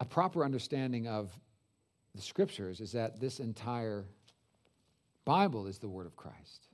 A 0.00 0.06
proper 0.06 0.42
understanding 0.42 1.06
of 1.06 1.30
the 2.14 2.22
scriptures 2.22 2.80
is 2.80 2.92
that 2.92 3.20
this 3.20 3.40
entire 3.40 4.06
Bible 5.26 5.66
is 5.66 5.76
the 5.76 5.88
Word 5.88 6.06
of 6.06 6.16
Christ. 6.16 6.68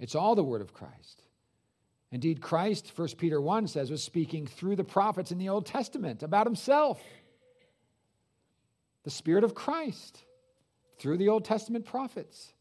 It's 0.00 0.16
all 0.16 0.34
the 0.34 0.42
Word 0.42 0.62
of 0.62 0.74
Christ. 0.74 1.22
Indeed, 2.10 2.40
Christ, 2.40 2.90
1 2.96 3.08
Peter 3.18 3.40
1 3.40 3.68
says, 3.68 3.88
was 3.88 4.02
speaking 4.02 4.48
through 4.48 4.74
the 4.74 4.84
prophets 4.84 5.30
in 5.30 5.38
the 5.38 5.48
Old 5.48 5.64
Testament 5.64 6.24
about 6.24 6.46
himself. 6.46 7.00
The 9.04 9.10
Spirit 9.10 9.44
of 9.44 9.54
Christ 9.54 10.22
through 10.98 11.18
the 11.18 11.28
Old 11.28 11.44
Testament 11.44 11.84
prophets. 11.84 12.52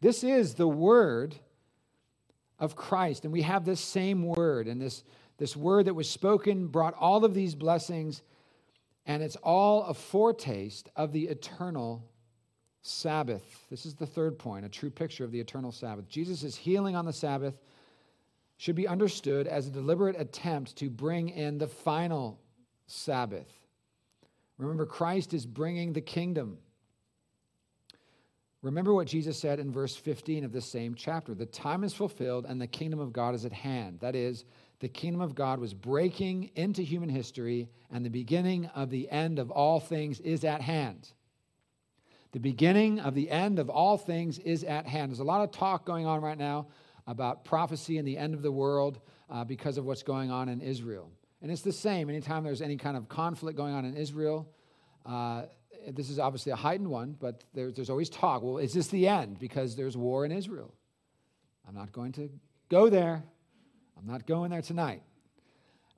This 0.00 0.24
is 0.24 0.54
the 0.54 0.68
Word 0.68 1.36
of 2.58 2.76
Christ. 2.76 3.24
And 3.24 3.32
we 3.32 3.42
have 3.42 3.64
this 3.64 3.80
same 3.80 4.22
Word, 4.22 4.66
and 4.68 4.80
this, 4.80 5.04
this 5.38 5.56
Word 5.56 5.86
that 5.86 5.94
was 5.94 6.08
spoken 6.08 6.68
brought 6.68 6.94
all 6.94 7.24
of 7.24 7.34
these 7.34 7.54
blessings, 7.54 8.22
and 9.04 9.22
it's 9.22 9.36
all 9.36 9.84
a 9.84 9.94
foretaste 9.94 10.88
of 10.96 11.12
the 11.12 11.28
eternal 11.28 12.08
Sabbath. 12.82 13.66
This 13.70 13.84
is 13.84 13.94
the 13.94 14.06
third 14.06 14.38
point, 14.38 14.64
a 14.64 14.68
true 14.68 14.90
picture 14.90 15.24
of 15.24 15.32
the 15.32 15.40
eternal 15.40 15.72
Sabbath. 15.72 16.08
Jesus 16.08 16.56
healing 16.56 16.96
on 16.96 17.04
the 17.04 17.12
Sabbath 17.12 17.58
should 18.58 18.76
be 18.76 18.88
understood 18.88 19.46
as 19.46 19.66
a 19.66 19.70
deliberate 19.70 20.18
attempt 20.18 20.76
to 20.76 20.88
bring 20.88 21.28
in 21.28 21.58
the 21.58 21.66
final 21.66 22.40
Sabbath. 22.86 23.55
Remember, 24.58 24.86
Christ 24.86 25.34
is 25.34 25.46
bringing 25.46 25.92
the 25.92 26.00
kingdom. 26.00 26.58
Remember 28.62 28.94
what 28.94 29.06
Jesus 29.06 29.38
said 29.38 29.60
in 29.60 29.70
verse 29.70 29.94
15 29.94 30.44
of 30.44 30.52
this 30.52 30.70
same 30.70 30.94
chapter 30.94 31.34
the 31.34 31.46
time 31.46 31.84
is 31.84 31.94
fulfilled 31.94 32.46
and 32.48 32.60
the 32.60 32.66
kingdom 32.66 32.98
of 32.98 33.12
God 33.12 33.34
is 33.34 33.44
at 33.44 33.52
hand. 33.52 34.00
That 34.00 34.16
is, 34.16 34.44
the 34.80 34.88
kingdom 34.88 35.20
of 35.20 35.34
God 35.34 35.58
was 35.58 35.72
breaking 35.72 36.50
into 36.54 36.82
human 36.82 37.08
history, 37.08 37.68
and 37.90 38.04
the 38.04 38.10
beginning 38.10 38.66
of 38.74 38.90
the 38.90 39.10
end 39.10 39.38
of 39.38 39.50
all 39.50 39.80
things 39.80 40.20
is 40.20 40.44
at 40.44 40.60
hand. 40.60 41.12
The 42.32 42.40
beginning 42.40 43.00
of 43.00 43.14
the 43.14 43.30
end 43.30 43.58
of 43.58 43.70
all 43.70 43.96
things 43.96 44.38
is 44.38 44.64
at 44.64 44.86
hand. 44.86 45.10
There's 45.10 45.20
a 45.20 45.24
lot 45.24 45.42
of 45.42 45.50
talk 45.50 45.86
going 45.86 46.04
on 46.04 46.20
right 46.20 46.36
now 46.36 46.66
about 47.06 47.44
prophecy 47.44 47.96
and 47.96 48.06
the 48.06 48.18
end 48.18 48.34
of 48.34 48.42
the 48.42 48.52
world 48.52 49.00
uh, 49.30 49.44
because 49.44 49.78
of 49.78 49.86
what's 49.86 50.02
going 50.02 50.30
on 50.30 50.48
in 50.48 50.60
Israel. 50.60 51.10
And 51.42 51.50
it's 51.50 51.62
the 51.62 51.72
same. 51.72 52.08
Anytime 52.08 52.44
there's 52.44 52.62
any 52.62 52.76
kind 52.76 52.96
of 52.96 53.08
conflict 53.08 53.56
going 53.56 53.74
on 53.74 53.84
in 53.84 53.96
Israel, 53.96 54.48
uh, 55.04 55.42
this 55.88 56.10
is 56.10 56.18
obviously 56.18 56.52
a 56.52 56.56
heightened 56.56 56.88
one, 56.88 57.16
but 57.18 57.44
there's, 57.54 57.74
there's 57.74 57.90
always 57.90 58.10
talk. 58.10 58.42
Well, 58.42 58.58
is 58.58 58.72
this 58.72 58.88
the 58.88 59.06
end? 59.06 59.38
Because 59.38 59.76
there's 59.76 59.96
war 59.96 60.24
in 60.24 60.32
Israel. 60.32 60.74
I'm 61.68 61.74
not 61.74 61.92
going 61.92 62.12
to 62.12 62.30
go 62.68 62.88
there. 62.88 63.22
I'm 63.98 64.06
not 64.06 64.26
going 64.26 64.50
there 64.50 64.62
tonight. 64.62 65.02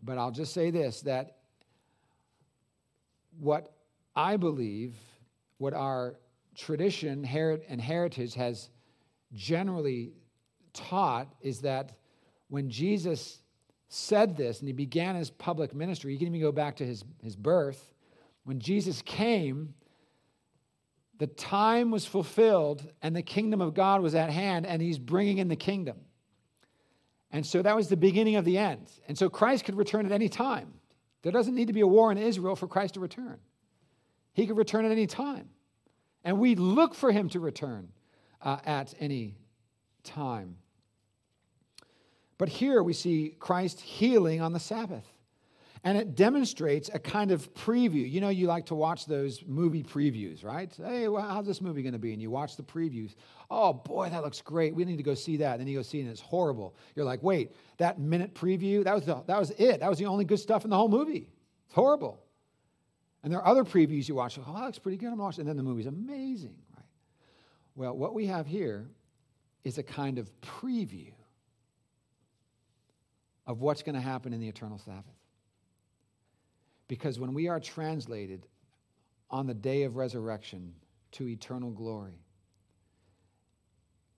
But 0.03 0.19
I'll 0.19 0.31
just 0.31 0.53
say 0.53 0.71
this 0.71 1.03
that 1.03 1.39
what 3.39 3.73
I 4.15 4.37
believe, 4.37 4.95
what 5.59 5.75
our 5.75 6.17
tradition 6.57 7.25
and 7.25 7.81
heritage 7.81 8.35
has 8.35 8.69
generally 9.33 10.13
taught 10.73 11.33
is 11.41 11.61
that 11.61 11.93
when 12.49 12.71
Jesus 12.71 13.39
said 13.89 14.37
this 14.37 14.61
and 14.61 14.69
he 14.69 14.73
began 14.73 15.17
his 15.17 15.31
public 15.31 15.75
ministry, 15.75 16.13
you 16.13 16.19
can 16.19 16.29
even 16.29 16.41
go 16.41 16.53
back 16.53 16.77
to 16.77 16.87
his, 16.87 17.05
his 17.23 17.37
birth. 17.37 17.93
When 18.45 18.61
Jesus 18.61 19.03
came, 19.03 19.75
the 21.19 21.27
time 21.27 21.91
was 21.91 22.07
fulfilled 22.07 22.87
and 23.03 23.15
the 23.15 23.23
kingdom 23.23 23.61
of 23.61 23.75
God 23.75 24.03
was 24.03 24.15
at 24.15 24.31
hand, 24.31 24.67
and 24.67 24.81
he's 24.81 24.99
bringing 24.99 25.39
in 25.39 25.49
the 25.49 25.57
kingdom. 25.57 25.97
And 27.31 27.45
so 27.45 27.61
that 27.61 27.77
was 27.77 27.89
the 27.89 27.97
beginning 27.97 28.37
of 28.37 28.45
the 28.45 28.57
end. 28.57 28.91
And 29.07 29.19
so 29.19 29.29
Christ 29.29 29.65
could 29.65 29.75
return 29.75 30.07
at 30.07 30.13
any 30.13 30.29
time. 30.29 30.73
There 31.23 31.33
doesn't 31.33 31.55
need 31.55 31.67
to 31.67 31.73
be 31.73 31.81
a 31.81 31.87
war 31.87 32.13
in 32.13 32.19
Israel 32.19 32.57
for 32.57 32.67
Christ 32.67 32.95
to 32.95 33.01
return. 33.01 33.39
He 34.33 34.47
could 34.47 34.57
return 34.57 34.85
at 34.85 34.93
any 34.93 35.07
time. 35.07 35.49
And 36.25 36.39
we 36.39 36.55
look 36.55 36.95
for 36.95 37.11
him 37.11 37.29
to 37.31 37.41
return 37.41 37.89
uh, 38.41 38.59
at 38.65 38.95
any 39.01 39.37
time. 40.05 40.57
But 42.39 42.49
here 42.49 42.83
we 42.83 42.93
see 42.93 43.35
Christ 43.39 43.81
healing 43.81 44.41
on 44.41 44.53
the 44.53 44.61
Sabbath. 44.61 45.05
And 45.85 45.97
it 45.97 46.17
demonstrates 46.17 46.91
a 46.93 46.99
kind 46.99 47.31
of 47.31 47.53
preview. 47.55 48.11
You 48.11 48.21
know, 48.21 48.31
you 48.31 48.49
like 48.49 48.67
to 48.67 48.75
watch 48.75 49.07
those 49.07 49.45
movie 49.47 49.85
previews, 49.85 50.45
right? 50.45 50.73
Hey, 50.77 51.07
well, 51.07 51.23
how's 51.23 51.47
this 51.47 51.61
movie 51.61 51.83
going 51.83 51.93
to 51.93 52.01
be? 52.01 52.13
And 52.13 52.21
you 52.21 52.31
watch 52.31 52.57
the 52.57 52.65
previews. 52.65 53.15
Oh, 53.49 53.73
boy, 53.73 54.11
that 54.11 54.25
looks 54.25 54.41
great. 54.41 54.75
We 54.75 54.85
need 54.85 54.97
to 54.97 55.05
go 55.05 55.15
see 55.15 55.37
that. 55.37 55.53
And 55.53 55.61
then 55.61 55.69
you 55.69 55.79
go 55.79 55.83
see 55.83 55.99
it, 55.99 56.03
and 56.03 56.11
it's 56.11 56.21
horrible. 56.21 56.75
You're 56.97 57.05
like, 57.05 57.23
wait, 57.23 57.53
that 57.77 58.01
minute 58.01 58.35
preview, 58.35 58.83
that 58.85 58.95
was, 58.95 59.05
the, 59.05 59.23
that 59.27 59.39
was 59.39 59.51
it. 59.53 59.81
That 59.81 59.89
was 59.89 59.99
the 59.99 60.07
only 60.07 60.25
good 60.25 60.41
stuff 60.41 60.65
in 60.65 60.71
the 60.71 60.77
whole 60.77 60.89
movie. 60.89 61.31
It's 61.67 61.75
horrible. 61.75 62.25
And 63.23 63.33
there 63.33 63.41
are 63.41 63.47
other 63.47 63.65
previews 63.65 64.09
you 64.09 64.17
watch. 64.17 64.37
Oh, 64.39 64.53
that 64.53 64.65
looks 64.65 64.79
pretty 64.81 64.99
good. 64.99 65.13
I'm 65.13 65.19
watching. 65.19 65.43
And 65.43 65.49
then 65.49 65.57
the 65.57 65.63
movie's 65.63 65.87
amazing, 65.87 66.57
right? 66.75 66.87
Well, 67.77 67.97
what 67.97 68.15
we 68.15 68.27
have 68.27 68.49
here 68.49 68.89
is 69.63 69.79
a 69.79 69.85
kind 69.85 70.19
of 70.19 70.29
preview 70.41 71.13
of 73.49 73.63
what's 73.63 73.83
going 73.83 73.95
to 73.95 74.01
happen 74.01 74.35
in 74.35 74.41
the 74.41 74.49
eternal 74.49 74.79
Sabbath. 74.79 75.05
Because 76.87 77.19
when 77.19 77.33
we 77.33 77.49
are 77.49 77.59
translated 77.59 78.47
on 79.31 79.47
the 79.47 79.55
day 79.55 79.83
of 79.83 79.97
resurrection 79.97 80.75
to 81.13 81.27
eternal 81.27 81.71
glory, 81.71 82.21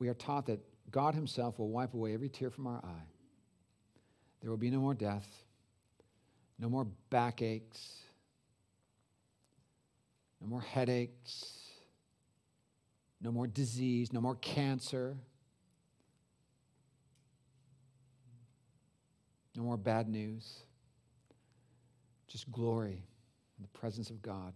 we 0.01 0.09
are 0.09 0.14
taught 0.14 0.47
that 0.47 0.61
God 0.90 1.14
Himself 1.14 1.59
will 1.61 1.71
wipe 1.71 1.95
away 1.95 2.12
every 2.12 2.29
tear 2.29 2.51
from 2.51 2.66
our 2.66 2.81
eye. 2.85 3.07
There 4.40 4.51
will 4.51 4.59
be 4.59 4.71
no 4.71 4.81
more 4.81 4.95
death, 4.95 5.29
no 6.59 6.69
more 6.69 6.87
backaches, 7.11 8.01
no 10.40 10.49
more 10.49 10.61
headaches, 10.61 11.57
no 13.21 13.31
more 13.31 13.47
disease, 13.47 14.12
no 14.12 14.21
more 14.21 14.37
cancer 14.37 15.16
No 19.61 19.66
more 19.66 19.77
bad 19.77 20.09
news. 20.09 20.61
Just 22.29 22.51
glory 22.51 23.05
in 23.59 23.62
the 23.62 23.79
presence 23.79 24.09
of 24.09 24.23
God. 24.23 24.55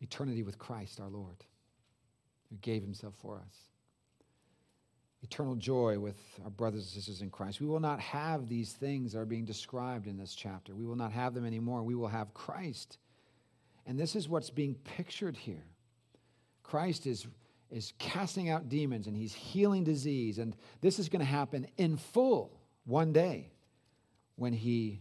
Eternity 0.00 0.44
with 0.44 0.56
Christ 0.56 1.00
our 1.00 1.08
Lord, 1.08 1.44
who 2.48 2.56
gave 2.60 2.80
himself 2.80 3.14
for 3.20 3.38
us. 3.38 3.56
Eternal 5.24 5.56
joy 5.56 5.98
with 5.98 6.16
our 6.44 6.50
brothers 6.50 6.82
and 6.82 6.90
sisters 6.90 7.22
in 7.22 7.30
Christ. 7.30 7.60
We 7.60 7.66
will 7.66 7.80
not 7.80 7.98
have 7.98 8.48
these 8.48 8.72
things 8.72 9.12
that 9.12 9.18
are 9.18 9.24
being 9.24 9.44
described 9.44 10.06
in 10.06 10.16
this 10.16 10.36
chapter. 10.36 10.76
We 10.76 10.86
will 10.86 10.94
not 10.94 11.10
have 11.10 11.34
them 11.34 11.44
anymore. 11.44 11.82
We 11.82 11.96
will 11.96 12.06
have 12.06 12.34
Christ. 12.34 12.98
And 13.84 13.98
this 13.98 14.14
is 14.14 14.28
what's 14.28 14.50
being 14.50 14.76
pictured 14.96 15.36
here. 15.36 15.64
Christ 16.62 17.04
is 17.04 17.26
is 17.72 17.92
casting 17.98 18.50
out 18.50 18.68
demons 18.68 19.06
and 19.06 19.16
he's 19.16 19.32
healing 19.32 19.82
disease. 19.82 20.38
And 20.38 20.54
this 20.80 20.98
is 20.98 21.08
going 21.08 21.20
to 21.20 21.26
happen 21.26 21.66
in 21.78 21.96
full 21.96 22.60
one 22.84 23.12
day 23.12 23.50
when 24.36 24.52
he 24.52 25.00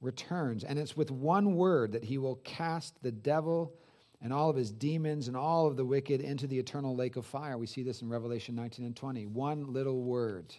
returns. 0.00 0.64
And 0.64 0.78
it's 0.78 0.96
with 0.96 1.10
one 1.10 1.56
word 1.56 1.92
that 1.92 2.04
he 2.04 2.18
will 2.18 2.36
cast 2.36 3.02
the 3.02 3.10
devil 3.10 3.74
and 4.20 4.32
all 4.32 4.50
of 4.50 4.56
his 4.56 4.70
demons 4.70 5.28
and 5.28 5.36
all 5.36 5.66
of 5.66 5.76
the 5.76 5.84
wicked 5.84 6.20
into 6.20 6.46
the 6.46 6.58
eternal 6.58 6.94
lake 6.94 7.16
of 7.16 7.26
fire. 7.26 7.58
We 7.58 7.66
see 7.66 7.82
this 7.82 8.02
in 8.02 8.08
Revelation 8.08 8.54
19 8.54 8.84
and 8.84 8.96
20. 8.96 9.26
One 9.26 9.72
little 9.72 10.02
word 10.02 10.54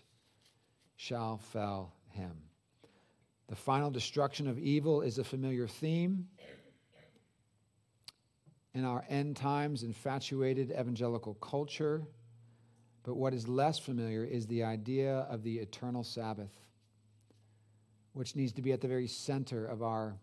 shall 0.98 1.38
fell 1.38 1.94
him. 2.10 2.32
The 3.48 3.56
final 3.56 3.92
destruction 3.92 4.48
of 4.48 4.58
evil 4.58 5.02
is 5.02 5.20
a 5.20 5.24
familiar 5.24 5.68
theme 5.68 6.28
in 8.76 8.84
our 8.84 9.06
end 9.10 9.38
times 9.38 9.84
infatuated 9.84 10.70
evangelical 10.70 11.34
culture. 11.36 12.04
But 13.04 13.16
what 13.16 13.34
is 13.34 13.48
less 13.48 13.80
familiar 13.80 14.24
is 14.24 14.46
the 14.46 14.64
idea 14.64 15.20
of 15.30 15.44
the 15.44 15.58
eternal 15.60 16.04
Sabbath, 16.04 16.52
which 18.14 18.36
needs 18.36 18.52
to 18.54 18.62
be 18.62 18.74
at 18.74 18.82
the 18.82 18.88
very 18.88 19.08
center 19.08 19.66
of 19.66 19.82
our 19.82 20.18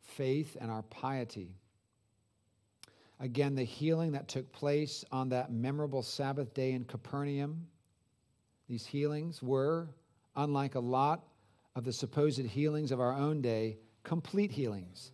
faith 0.00 0.56
and 0.60 0.70
our 0.70 0.82
piety. 0.82 1.54
Again, 3.20 3.54
the 3.54 3.62
healing 3.62 4.12
that 4.12 4.26
took 4.26 4.50
place 4.52 5.04
on 5.12 5.28
that 5.28 5.52
memorable 5.52 6.02
Sabbath 6.02 6.52
day 6.54 6.72
in 6.72 6.84
Capernaum, 6.84 7.68
these 8.68 8.84
healings 8.84 9.40
were, 9.40 9.88
unlike 10.34 10.74
a 10.74 10.80
lot 10.80 11.22
of 11.76 11.84
the 11.84 11.92
supposed 11.92 12.40
healings 12.40 12.90
of 12.90 12.98
our 12.98 13.12
own 13.12 13.40
day, 13.40 13.76
complete 14.02 14.50
healings. 14.50 15.12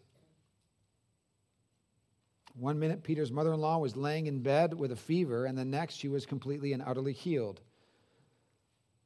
One 2.59 2.81
minute, 2.81 3.05
Peter's 3.05 3.31
mother 3.31 3.53
in 3.53 3.61
law 3.61 3.79
was 3.79 3.97
laying 3.97 4.27
in 4.27 4.41
bed 4.41 4.75
with 4.75 4.91
a 4.91 4.97
fever, 4.97 5.45
and 5.45 5.57
the 5.57 5.65
next, 5.65 5.95
she 5.95 6.09
was 6.09 6.27
completely 6.27 6.73
and 6.73 6.83
utterly 6.85 7.13
healed. 7.13 7.61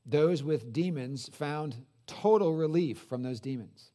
Those 0.06 0.42
with 0.42 0.72
demons 0.72 1.28
found 1.34 1.76
total 2.06 2.54
relief 2.54 2.98
from 2.98 3.22
those 3.22 3.40
demons. 3.40 3.90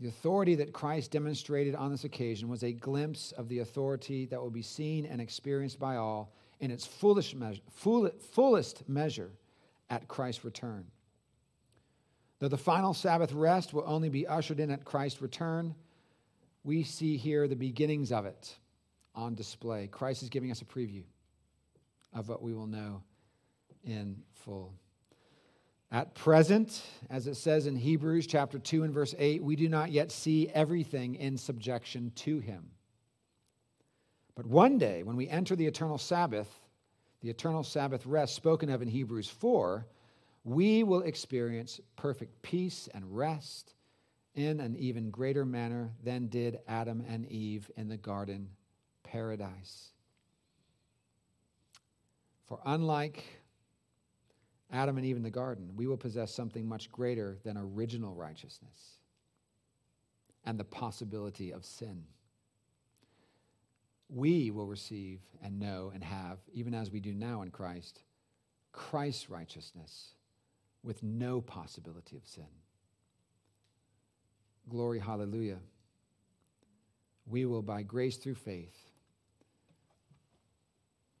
The 0.00 0.08
authority 0.08 0.54
that 0.56 0.74
Christ 0.74 1.10
demonstrated 1.10 1.74
on 1.74 1.90
this 1.90 2.04
occasion 2.04 2.48
was 2.50 2.62
a 2.62 2.72
glimpse 2.72 3.32
of 3.32 3.48
the 3.48 3.60
authority 3.60 4.26
that 4.26 4.40
will 4.40 4.50
be 4.50 4.60
seen 4.60 5.06
and 5.06 5.18
experienced 5.18 5.78
by 5.78 5.96
all 5.96 6.34
in 6.60 6.70
its 6.70 6.84
foolish 6.84 7.34
measure, 7.34 7.62
full, 7.70 8.10
fullest 8.32 8.86
measure 8.86 9.30
at 9.88 10.08
Christ's 10.08 10.44
return. 10.44 10.84
Though 12.38 12.48
the 12.48 12.58
final 12.58 12.92
Sabbath 12.92 13.32
rest 13.32 13.72
will 13.72 13.84
only 13.86 14.10
be 14.10 14.26
ushered 14.26 14.60
in 14.60 14.70
at 14.70 14.84
Christ's 14.84 15.22
return, 15.22 15.74
we 16.66 16.82
see 16.82 17.16
here 17.16 17.46
the 17.46 17.54
beginnings 17.54 18.10
of 18.10 18.26
it 18.26 18.56
on 19.14 19.36
display. 19.36 19.86
Christ 19.86 20.24
is 20.24 20.28
giving 20.28 20.50
us 20.50 20.62
a 20.62 20.64
preview 20.64 21.04
of 22.12 22.28
what 22.28 22.42
we 22.42 22.52
will 22.52 22.66
know 22.66 23.02
in 23.84 24.16
full. 24.32 24.74
At 25.92 26.16
present, 26.16 26.82
as 27.08 27.28
it 27.28 27.36
says 27.36 27.68
in 27.68 27.76
Hebrews 27.76 28.26
chapter 28.26 28.58
2 28.58 28.82
and 28.82 28.92
verse 28.92 29.14
8, 29.16 29.44
we 29.44 29.54
do 29.54 29.68
not 29.68 29.92
yet 29.92 30.10
see 30.10 30.48
everything 30.48 31.14
in 31.14 31.38
subjection 31.38 32.10
to 32.16 32.40
him. 32.40 32.68
But 34.34 34.46
one 34.46 34.76
day, 34.76 35.04
when 35.04 35.14
we 35.14 35.28
enter 35.28 35.54
the 35.54 35.66
eternal 35.66 35.98
Sabbath, 35.98 36.50
the 37.22 37.30
eternal 37.30 37.62
Sabbath 37.62 38.04
rest 38.06 38.34
spoken 38.34 38.70
of 38.70 38.82
in 38.82 38.88
Hebrews 38.88 39.28
4, 39.28 39.86
we 40.42 40.82
will 40.82 41.02
experience 41.02 41.80
perfect 41.94 42.42
peace 42.42 42.88
and 42.92 43.16
rest 43.16 43.75
in 44.36 44.60
an 44.60 44.76
even 44.76 45.10
greater 45.10 45.44
manner 45.44 45.90
than 46.04 46.28
did 46.28 46.60
Adam 46.68 47.02
and 47.08 47.26
Eve 47.26 47.70
in 47.76 47.88
the 47.88 47.96
garden 47.96 48.50
paradise. 49.02 49.88
For 52.46 52.60
unlike 52.64 53.24
Adam 54.70 54.98
and 54.98 55.06
Eve 55.06 55.16
in 55.16 55.22
the 55.22 55.30
garden, 55.30 55.72
we 55.74 55.86
will 55.86 55.96
possess 55.96 56.32
something 56.32 56.68
much 56.68 56.92
greater 56.92 57.38
than 57.44 57.56
original 57.56 58.14
righteousness 58.14 58.98
and 60.44 60.60
the 60.60 60.64
possibility 60.64 61.50
of 61.50 61.64
sin. 61.64 62.04
We 64.08 64.50
will 64.50 64.66
receive 64.66 65.20
and 65.42 65.58
know 65.58 65.90
and 65.92 66.04
have, 66.04 66.38
even 66.52 66.74
as 66.74 66.92
we 66.92 67.00
do 67.00 67.14
now 67.14 67.42
in 67.42 67.50
Christ, 67.50 68.02
Christ's 68.70 69.30
righteousness 69.30 70.14
with 70.84 71.02
no 71.02 71.40
possibility 71.40 72.16
of 72.16 72.26
sin. 72.26 72.44
Glory, 74.68 74.98
hallelujah. 74.98 75.58
We 77.26 77.44
will, 77.44 77.62
by 77.62 77.82
grace 77.82 78.16
through 78.16 78.34
faith, 78.34 78.76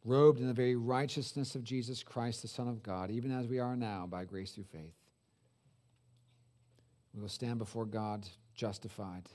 robed 0.04 0.40
in 0.40 0.46
the 0.46 0.52
very 0.52 0.76
righteousness 0.76 1.54
of 1.54 1.64
Jesus 1.64 2.02
Christ, 2.02 2.42
the 2.42 2.48
Son 2.48 2.68
of 2.68 2.82
God, 2.82 3.10
even 3.10 3.32
as 3.32 3.48
we 3.48 3.58
are 3.58 3.76
now 3.76 4.06
by 4.08 4.24
grace 4.24 4.52
through 4.52 4.64
faith. 4.64 4.94
We 7.14 7.20
will 7.20 7.28
stand 7.28 7.58
before 7.58 7.86
God 7.86 8.26
justified 8.54 9.28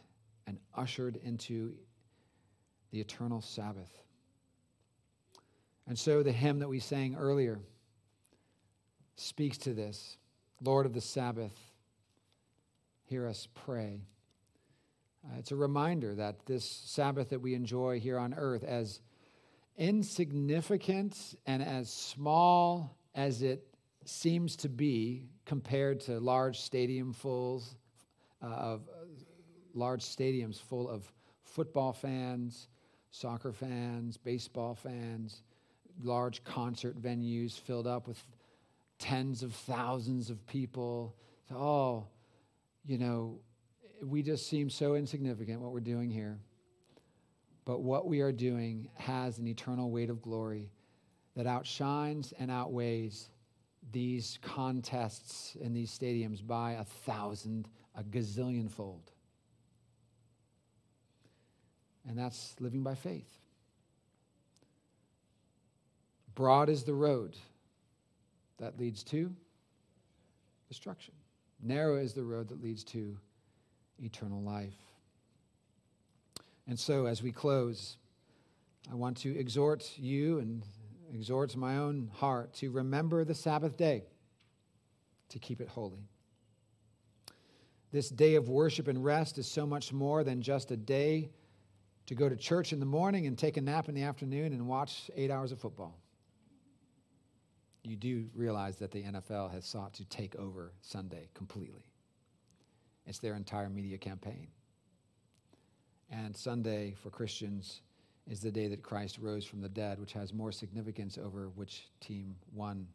and 0.47 0.59
ushered 0.76 1.18
into 1.24 1.74
the 2.91 2.99
eternal 2.99 3.41
Sabbath. 3.41 4.01
And 5.88 5.97
so 5.97 6.24
the 6.24 6.32
hymn 6.32 6.59
that 6.59 6.70
we 6.70 6.80
sang 6.80 7.16
earlier 7.16 7.59
speaks 9.16 9.57
to 9.59 9.74
this 9.74 10.18
Lord 10.64 10.86
of 10.86 10.93
the 10.93 11.01
Sabbath, 11.01 11.70
hear 13.12 13.28
us 13.28 13.49
pray. 13.66 13.99
Uh, 15.26 15.36
it's 15.38 15.51
a 15.51 15.55
reminder 15.55 16.16
that 16.16 16.45
this 16.45 16.64
Sabbath 16.64 17.32
that 17.32 17.41
we 17.41 17.53
enjoy 17.53 17.99
here 17.99 18.18
on 18.18 18.34
earth, 18.34 18.64
as 18.64 19.01
insignificant 19.78 21.36
and 21.45 21.62
as 21.62 21.91
small 21.91 22.95
as 23.14 23.41
it 23.41 23.68
seems 24.05 24.55
to 24.55 24.70
be 24.70 25.26
compared 25.43 25.99
to 25.99 26.22
large 26.22 26.62
stadium 26.62 27.12
fulls 27.12 27.76
uh, 28.41 28.45
of 28.45 28.88
uh, 28.88 29.03
large 29.74 30.03
stadiums 30.03 30.57
full 30.57 30.89
of 30.89 31.12
football 31.43 31.91
fans, 31.91 32.70
soccer 33.09 33.51
fans, 33.51 34.16
baseball 34.16 34.74
fans, 34.74 35.43
large 36.01 36.45
concert 36.45 36.97
venues 36.97 37.59
filled 37.59 37.88
up 37.88 38.07
with 38.07 38.26
tens 38.99 39.43
of 39.43 39.53
thousands 39.53 40.30
of 40.30 40.47
people. 40.47 41.14
So, 41.49 41.55
oh, 41.57 42.07
you 42.86 42.97
know, 42.97 43.39
we 44.03 44.23
just 44.23 44.49
seem 44.49 44.69
so 44.69 44.95
insignificant 44.95 45.61
what 45.61 45.71
we're 45.71 45.79
doing 45.79 46.09
here. 46.09 46.39
But 47.65 47.82
what 47.82 48.07
we 48.07 48.21
are 48.21 48.32
doing 48.32 48.89
has 48.95 49.38
an 49.38 49.47
eternal 49.47 49.91
weight 49.91 50.09
of 50.09 50.21
glory 50.21 50.71
that 51.36 51.45
outshines 51.45 52.34
and 52.39 52.49
outweighs 52.49 53.29
these 53.91 54.39
contests 54.41 55.55
in 55.61 55.73
these 55.73 55.97
stadiums 55.97 56.45
by 56.45 56.73
a 56.73 56.84
thousand, 56.84 57.67
a 57.95 58.03
gazillion 58.03 58.69
fold. 58.69 59.11
And 62.07 62.17
that's 62.17 62.55
living 62.59 62.84
by 62.84 62.95
faith. 62.95 63.29
Broad 66.34 66.69
is 66.69 66.84
the 66.84 66.93
road 66.93 67.36
that 68.57 68.79
leads 68.79 69.03
to 69.03 69.32
destruction. 70.67 71.13
Narrow 71.62 71.97
is 71.97 72.14
the 72.14 72.24
road 72.24 72.49
that 72.49 72.62
leads 72.62 72.84
to 72.86 73.18
eternal 73.99 74.41
life. 74.41 74.76
And 76.68 76.80
so, 76.80 77.05
as 77.05 77.22
we 77.22 77.32
close, 77.32 77.97
I 78.91 78.95
want 78.95 79.18
to 79.18 79.38
exhort 79.38 79.93
you 79.97 80.39
and 80.39 80.64
exhort 81.14 81.55
my 81.55 81.78
own 81.78 82.09
heart 82.14 82.53
to 82.55 82.72
remember 82.72 83.24
the 83.24 83.36
Sabbath 83.36 83.78
day, 83.78 84.03
to 85.30 85.39
keep 85.39 85.62
it 85.62 85.68
holy. 85.68 86.07
This 87.91 88.09
day 88.09 88.36
of 88.36 88.47
worship 88.47 88.88
and 88.88 89.03
rest 89.03 89.38
is 89.38 89.47
so 89.47 89.66
much 89.66 89.91
more 89.91 90.24
than 90.24 90.41
just 90.41 90.72
a 90.72 90.78
day 90.78 91.30
to 92.05 92.16
go 92.16 92.30
to 92.30 92.36
church 92.36 92.74
in 92.74 92.80
the 92.80 92.86
morning 92.86 93.28
and 93.28 93.38
take 93.38 93.57
a 93.57 93.62
nap 93.62 93.89
in 93.89 93.95
the 93.95 94.03
afternoon 94.03 94.53
and 94.53 94.68
watch 94.68 95.12
eight 95.16 95.30
hours 95.30 95.51
of 95.51 95.59
football. 95.59 95.97
You 97.84 97.95
do 97.95 98.29
realize 98.36 98.77
that 98.77 98.91
the 98.91 99.03
NFL 99.03 99.51
has 99.51 99.65
sought 99.65 99.93
to 99.95 100.05
take 100.05 100.36
over 100.36 100.73
Sunday 100.82 101.29
completely. 101.34 101.84
It's 103.07 103.19
their 103.19 103.36
entire 103.36 103.69
media 103.69 103.97
campaign. 103.97 104.47
And 106.11 106.36
Sunday 106.36 106.93
for 107.01 107.09
Christians 107.09 107.82
is 108.29 108.39
the 108.39 108.51
day 108.51 108.67
that 108.67 108.84
Christ 108.84 109.17
rose 109.19 109.45
from 109.45 109.61
the 109.61 109.69
dead, 109.69 109.99
which 109.99 110.13
has 110.13 110.34
more 110.34 110.51
significance 110.51 111.17
over 111.17 111.49
which 111.55 111.88
team 111.99 112.36
won 112.53 112.88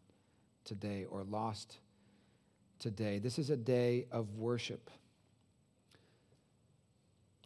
today 0.65 1.05
or 1.11 1.25
lost 1.25 1.79
today. 2.79 3.19
This 3.19 3.39
is 3.39 3.51
a 3.51 3.57
day 3.57 4.07
of 4.13 4.35
worship. 4.37 4.91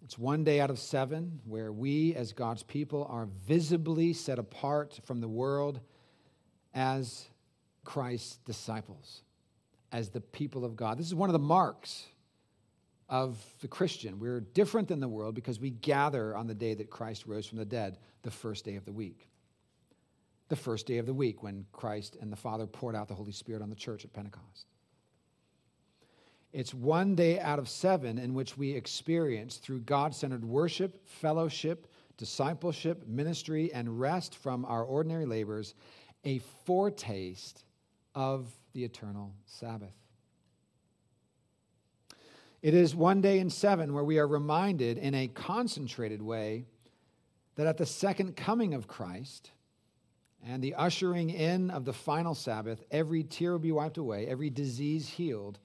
It's 0.02 0.18
one 0.18 0.44
day 0.44 0.60
out 0.60 0.70
of 0.70 0.78
seven 0.78 1.40
where 1.44 1.72
we, 1.72 2.14
as 2.14 2.32
God's 2.32 2.62
people, 2.62 3.06
are 3.10 3.28
visibly 3.46 4.12
set 4.12 4.38
apart 4.38 5.00
from 5.04 5.20
the 5.20 5.28
world 5.28 5.80
as 6.74 7.26
Christ's 7.90 8.36
disciples, 8.44 9.22
as 9.90 10.10
the 10.10 10.20
people 10.20 10.64
of 10.64 10.76
God. 10.76 10.96
This 10.96 11.08
is 11.08 11.14
one 11.14 11.28
of 11.28 11.32
the 11.32 11.40
marks 11.40 12.06
of 13.08 13.36
the 13.62 13.66
Christian. 13.66 14.20
We're 14.20 14.38
different 14.38 14.86
than 14.86 15.00
the 15.00 15.08
world 15.08 15.34
because 15.34 15.58
we 15.58 15.70
gather 15.70 16.36
on 16.36 16.46
the 16.46 16.54
day 16.54 16.72
that 16.74 16.88
Christ 16.88 17.26
rose 17.26 17.46
from 17.46 17.58
the 17.58 17.64
dead, 17.64 17.98
the 18.22 18.30
first 18.30 18.64
day 18.64 18.76
of 18.76 18.84
the 18.84 18.92
week. 18.92 19.28
The 20.50 20.54
first 20.54 20.86
day 20.86 20.98
of 20.98 21.06
the 21.06 21.12
week 21.12 21.42
when 21.42 21.66
Christ 21.72 22.16
and 22.20 22.30
the 22.30 22.36
Father 22.36 22.64
poured 22.64 22.94
out 22.94 23.08
the 23.08 23.14
Holy 23.16 23.32
Spirit 23.32 23.60
on 23.60 23.70
the 23.70 23.74
church 23.74 24.04
at 24.04 24.12
Pentecost. 24.12 24.66
It's 26.52 26.72
one 26.72 27.16
day 27.16 27.40
out 27.40 27.58
of 27.58 27.68
seven 27.68 28.18
in 28.18 28.34
which 28.34 28.56
we 28.56 28.70
experience, 28.70 29.56
through 29.56 29.80
God 29.80 30.14
centered 30.14 30.44
worship, 30.44 31.08
fellowship, 31.08 31.88
discipleship, 32.16 33.08
ministry, 33.08 33.72
and 33.72 33.98
rest 33.98 34.36
from 34.36 34.64
our 34.64 34.84
ordinary 34.84 35.26
labors, 35.26 35.74
a 36.24 36.38
foretaste 36.38 37.64
of 38.14 38.48
the 38.72 38.84
eternal 38.84 39.34
Sabbath. 39.46 39.94
It 42.62 42.74
is 42.74 42.94
one 42.94 43.20
day 43.20 43.38
in 43.38 43.48
seven 43.48 43.94
where 43.94 44.04
we 44.04 44.18
are 44.18 44.28
reminded 44.28 44.98
in 44.98 45.14
a 45.14 45.28
concentrated 45.28 46.20
way 46.20 46.66
that 47.56 47.66
at 47.66 47.78
the 47.78 47.86
second 47.86 48.36
coming 48.36 48.74
of 48.74 48.86
Christ, 48.86 49.50
and 50.46 50.62
the 50.62 50.74
ushering 50.74 51.30
in 51.30 51.70
of 51.70 51.84
the 51.84 51.92
final 51.92 52.34
Sabbath, 52.34 52.82
every 52.90 53.22
tear 53.22 53.52
will 53.52 53.58
be 53.58 53.72
wiped 53.72 53.98
away, 53.98 54.26
every 54.26 54.50
disease 54.50 55.08
healed, 55.08 55.58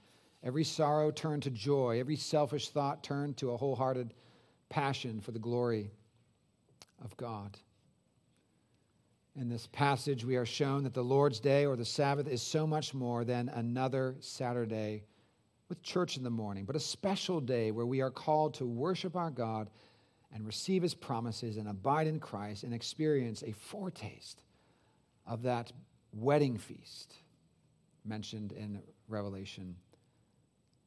every 0.43 0.64
sorrow 0.64 1.12
turned 1.12 1.43
to 1.43 1.50
joy, 1.50 2.00
every 2.00 2.18
selfish 2.18 2.70
thought 2.70 3.04
turned 3.04 3.38
to 3.38 3.52
a 3.52 3.58
wholehearted 3.58 4.14
passion 4.70 5.22
for 5.22 5.32
the 5.32 5.39
glory 5.39 5.91
of 7.04 7.16
God. 7.18 7.58
In 9.38 9.49
this 9.49 9.67
passage, 9.67 10.23
we 10.23 10.38
are 10.38 10.45
shown 10.45 10.83
that 10.83 10.93
the 10.93 11.03
Lord's 11.03 11.41
Day 11.41 11.65
or 11.65 11.75
the 11.75 11.83
Sabbath 11.83 12.25
is 12.25 12.41
so 12.41 12.65
much 12.65 12.93
more 12.93 13.25
than 13.25 13.49
another 13.49 14.15
Saturday 14.21 15.03
with 15.67 15.83
church 15.83 16.15
in 16.15 16.23
the 16.23 16.29
morning, 16.29 16.63
but 16.63 16.77
a 16.77 16.79
special 16.79 17.41
day 17.41 17.71
where 17.71 17.86
we 17.86 17.99
are 17.99 18.11
called 18.11 18.53
to 18.53 18.65
worship 18.65 19.17
our 19.17 19.29
God 19.29 19.69
and 20.33 20.45
receive 20.45 20.81
his 20.81 20.93
promises 20.93 21.57
and 21.57 21.67
abide 21.67 22.07
in 22.07 22.17
Christ 22.17 22.63
and 22.63 22.73
experience 22.73 23.43
a 23.43 23.51
foretaste 23.51 24.41
of 25.27 25.41
that 25.41 25.73
wedding 26.13 26.57
feast 26.57 27.15
mentioned 28.05 28.53
in 28.53 28.81
Revelation 29.09 29.75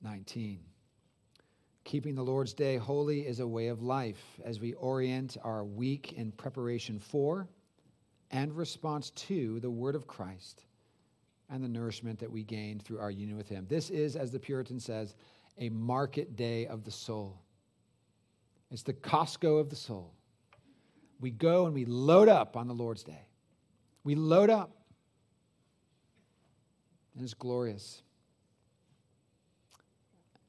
19. 0.00 0.60
Keeping 1.84 2.14
the 2.14 2.24
Lord's 2.24 2.54
Day 2.54 2.78
holy 2.78 3.26
is 3.26 3.40
a 3.40 3.46
way 3.46 3.66
of 3.66 3.82
life 3.82 4.40
as 4.42 4.58
we 4.58 4.72
orient 4.72 5.36
our 5.44 5.66
week 5.66 6.14
in 6.14 6.32
preparation 6.32 6.98
for 6.98 7.46
and 8.30 8.56
response 8.56 9.10
to 9.10 9.60
the 9.60 9.70
Word 9.70 9.94
of 9.94 10.06
Christ 10.06 10.64
and 11.50 11.62
the 11.62 11.68
nourishment 11.68 12.18
that 12.18 12.30
we 12.30 12.42
gain 12.42 12.78
through 12.78 12.98
our 12.98 13.10
union 13.10 13.36
with 13.36 13.48
Him. 13.48 13.66
This 13.68 13.90
is, 13.90 14.16
as 14.16 14.30
the 14.30 14.38
Puritan 14.38 14.80
says, 14.80 15.14
a 15.58 15.70
market 15.70 16.36
day 16.36 16.66
of 16.66 16.84
the 16.84 16.90
soul. 16.90 17.40
It's 18.70 18.82
the 18.82 18.92
Costco 18.92 19.58
of 19.60 19.70
the 19.70 19.76
soul. 19.76 20.12
We 21.20 21.30
go 21.30 21.66
and 21.66 21.74
we 21.74 21.84
load 21.84 22.28
up 22.28 22.56
on 22.56 22.68
the 22.68 22.74
Lord's 22.74 23.02
Day. 23.02 23.26
We 24.04 24.14
load 24.14 24.50
up. 24.50 24.70
And 27.14 27.24
it's 27.24 27.34
glorious. 27.34 28.02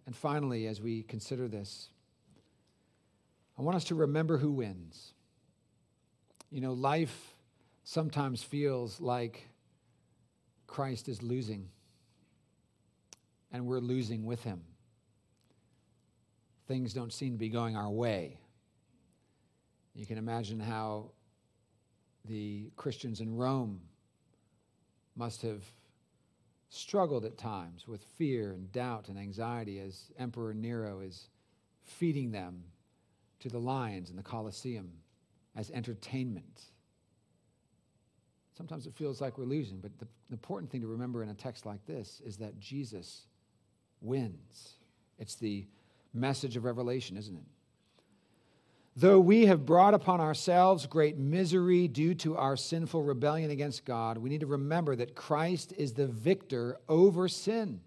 And 0.05 0.15
finally, 0.15 0.67
as 0.67 0.82
we 0.82 1.03
consider 1.03 1.47
this, 1.47 1.89
I 3.57 3.61
want 3.61 3.77
us 3.77 3.86
to 3.86 3.95
remember 3.95 4.38
who 4.38 4.51
wins. 4.51 5.13
You 6.51 6.61
know, 6.61 6.73
life 6.73 7.34
sometimes 7.89 8.43
feels 8.43 9.01
like 9.01 9.49
Christ 10.67 11.09
is 11.09 11.23
losing, 11.23 11.69
and 13.51 13.65
we're 13.65 13.79
losing 13.79 14.25
with 14.25 14.43
him. 14.43 14.61
Things 16.67 16.93
don't 16.93 17.11
seem 17.11 17.31
to 17.31 17.39
be 17.39 17.49
going 17.49 17.75
our 17.75 17.89
way. 17.89 18.37
You 19.95 20.05
can 20.05 20.19
imagine 20.19 20.59
how 20.59 21.13
the 22.25 22.69
Christians 22.75 23.21
in 23.21 23.35
Rome 23.35 23.81
must 25.15 25.41
have 25.41 25.63
struggled 26.69 27.25
at 27.25 27.39
times 27.39 27.87
with 27.87 28.03
fear 28.19 28.51
and 28.51 28.71
doubt 28.71 29.09
and 29.09 29.17
anxiety 29.17 29.79
as 29.79 30.11
Emperor 30.19 30.53
Nero 30.53 30.99
is 30.99 31.27
feeding 31.85 32.29
them 32.29 32.65
to 33.39 33.49
the 33.49 33.57
lions 33.57 34.11
in 34.11 34.15
the 34.15 34.21
Colosseum 34.21 34.91
as 35.55 35.71
entertainment. 35.71 36.65
Sometimes 38.60 38.88
it 38.88 38.93
feels 38.93 39.22
like 39.22 39.38
we're 39.38 39.45
losing, 39.45 39.80
but 39.80 39.97
the, 39.99 40.05
the 40.28 40.34
important 40.34 40.70
thing 40.70 40.82
to 40.82 40.88
remember 40.88 41.24
in 41.24 41.30
a 41.30 41.34
text 41.34 41.66
like 41.66 41.86
this 41.86 42.22
is 42.26 42.36
that 42.39 42.60
Jesus 42.60 43.22
wins. 44.01 44.74
It's 45.18 45.36
the 45.36 45.66
message 46.14 46.57
of 46.57 46.66
Revelation, 46.66 47.16
isn't 47.16 47.38
it? 47.38 47.45
Though 48.97 49.22
we 49.22 49.45
have 49.45 49.66
brought 49.66 49.93
upon 49.93 50.20
ourselves 50.20 50.86
great 50.88 51.18
misery 51.18 51.88
due 51.88 52.14
to 52.16 52.36
our 52.36 52.57
sinful 52.57 53.01
rebellion 53.01 53.49
against 53.49 53.86
God, 53.86 54.18
we 54.18 54.30
need 54.30 54.41
to 54.41 54.45
remember 54.45 54.93
that 54.97 55.16
Christ 55.16 55.74
is 55.78 55.93
the 55.93 56.07
victor 56.07 56.80
over 56.89 57.30
sin. 57.30 57.80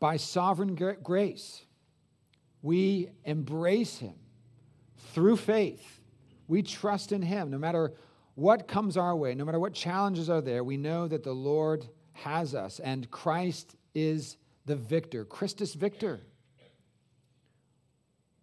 By 0.00 0.16
sovereign 0.16 0.74
grace, 0.74 1.66
we 2.62 3.10
embrace 3.26 3.98
him 3.98 4.14
through 5.12 5.36
faith. 5.36 6.00
We 6.48 6.62
trust 6.62 7.12
in 7.12 7.20
him 7.20 7.50
no 7.50 7.58
matter 7.58 7.92
what 8.36 8.68
comes 8.68 8.98
our 8.98 9.16
way, 9.16 9.34
no 9.34 9.44
matter 9.44 9.58
what 9.58 9.72
challenges 9.72 10.30
are 10.30 10.42
there, 10.42 10.62
we 10.62 10.76
know 10.76 11.08
that 11.08 11.24
the 11.24 11.32
Lord 11.32 11.88
has 12.12 12.54
us 12.54 12.78
and 12.78 13.10
Christ 13.10 13.74
is 13.94 14.36
the 14.66 14.76
victor, 14.76 15.24
Christus 15.24 15.72
victor. 15.74 16.20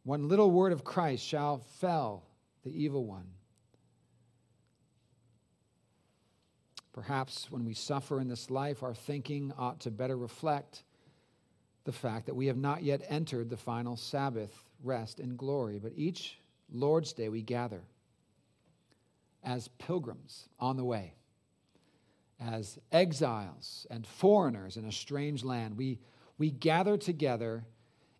One 0.04 0.28
little 0.28 0.50
word 0.50 0.74
of 0.74 0.84
Christ 0.84 1.24
shall 1.24 1.60
fell 1.80 2.24
the 2.64 2.72
evil 2.72 3.06
one. 3.06 3.28
Perhaps 6.92 7.52
when 7.52 7.64
we 7.64 7.76
suffer 7.76 8.20
in 8.20 8.28
this 8.28 8.50
life, 8.50 8.82
our 8.82 8.96
thinking 8.96 9.54
ought 9.60 9.80
to 9.82 9.92
better 9.92 10.18
reflect 10.18 10.84
the 11.84 11.92
fact 11.92 12.26
that 12.26 12.36
we 12.36 12.48
have 12.48 12.58
not 12.58 12.82
yet 12.82 13.06
entered 13.10 13.50
the 13.50 13.58
final 13.58 13.96
Sabbath 13.96 14.54
rest 14.84 15.20
and 15.20 15.38
glory, 15.38 15.78
but 15.78 15.92
each 15.96 16.40
Lord's 16.72 17.14
Day 17.14 17.30
we 17.30 17.44
gather 17.44 17.84
as 19.44 19.68
pilgrims 19.68 20.48
on 20.60 20.78
the 20.78 20.84
way, 20.84 21.14
as 22.40 22.80
exiles 22.92 23.86
and 23.90 24.06
foreigners 24.06 24.78
in 24.78 24.86
a 24.86 24.92
strange 24.92 25.44
land. 25.44 25.78
We, 25.78 26.00
we 26.38 26.50
gather 26.52 26.98
together 26.98 27.66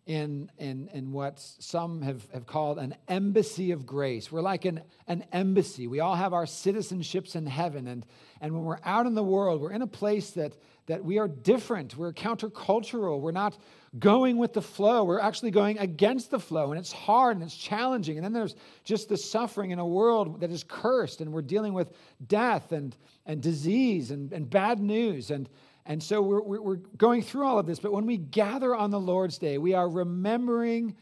in, 0.06 0.50
in, 0.58 0.88
in 0.92 1.12
what 1.12 1.38
some 1.40 2.02
have, 2.02 2.22
have 2.32 2.46
called 2.46 2.78
an 2.78 2.94
embassy 3.08 3.70
of 3.70 3.86
grace. 3.86 4.30
We're 4.30 4.42
like 4.42 4.66
an, 4.66 4.82
an 5.06 5.24
embassy. 5.32 5.86
We 5.86 6.00
all 6.00 6.14
have 6.14 6.34
our 6.34 6.44
citizenships 6.44 7.34
in 7.34 7.46
heaven. 7.46 7.86
And, 7.88 8.04
and 8.40 8.54
when 8.54 8.64
we're 8.64 8.80
out 8.84 9.06
in 9.06 9.14
the 9.14 9.22
world, 9.22 9.62
we're 9.62 9.72
in 9.72 9.82
a 9.82 9.86
place 9.86 10.30
that, 10.32 10.54
that 10.86 11.04
we 11.04 11.18
are 11.18 11.28
different. 11.28 11.96
We're 11.96 12.12
countercultural. 12.12 13.20
We're 13.20 13.32
not 13.32 13.56
going 13.98 14.36
with 14.36 14.52
the 14.52 14.62
flow. 14.62 15.04
We're 15.04 15.20
actually 15.20 15.50
going 15.50 15.78
against 15.78 16.30
the 16.30 16.38
flow. 16.38 16.72
And 16.72 16.78
it's 16.78 16.92
hard 16.92 17.36
and 17.36 17.44
it's 17.44 17.56
challenging. 17.56 18.18
And 18.18 18.24
then 18.24 18.32
there's 18.32 18.54
just 18.82 19.08
the 19.08 19.16
suffering 19.16 19.70
in 19.70 19.78
a 19.78 19.86
world 19.86 20.40
that 20.40 20.50
is 20.50 20.64
cursed. 20.64 21.20
And 21.20 21.32
we're 21.32 21.42
dealing 21.42 21.72
with 21.72 21.92
death 22.26 22.72
and, 22.72 22.94
and 23.24 23.40
disease 23.40 24.10
and, 24.10 24.32
and 24.32 24.48
bad 24.48 24.80
news. 24.80 25.30
And, 25.30 25.48
and 25.86 26.02
so 26.02 26.20
we're, 26.20 26.42
we're 26.42 26.76
going 26.96 27.22
through 27.22 27.46
all 27.46 27.58
of 27.58 27.66
this, 27.66 27.78
but 27.78 27.92
when 27.92 28.06
we 28.06 28.16
gather 28.16 28.74
on 28.74 28.90
the 28.90 29.00
Lord's 29.00 29.38
Day, 29.38 29.58
we 29.58 29.74
are 29.74 29.88
remembering 29.88 30.96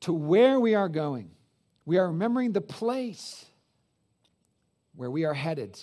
to 0.00 0.12
where 0.12 0.58
we 0.60 0.74
are 0.74 0.88
going. 0.88 1.30
We 1.84 1.98
are 1.98 2.08
remembering 2.08 2.52
the 2.52 2.60
place 2.60 3.46
where 4.94 5.10
we 5.10 5.24
are 5.24 5.34
headed 5.34 5.78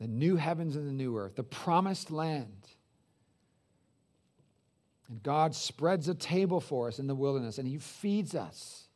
the 0.00 0.06
new 0.06 0.36
heavens 0.36 0.76
and 0.76 0.86
the 0.86 0.92
new 0.92 1.16
earth, 1.16 1.36
the 1.36 1.42
promised 1.42 2.10
land. 2.10 2.68
And 5.08 5.22
God 5.22 5.54
spreads 5.54 6.08
a 6.08 6.14
table 6.14 6.60
for 6.60 6.88
us 6.88 6.98
in 6.98 7.06
the 7.06 7.14
wilderness, 7.14 7.58
and 7.58 7.68
He 7.68 7.78
feeds 7.78 8.34
us 8.34 8.88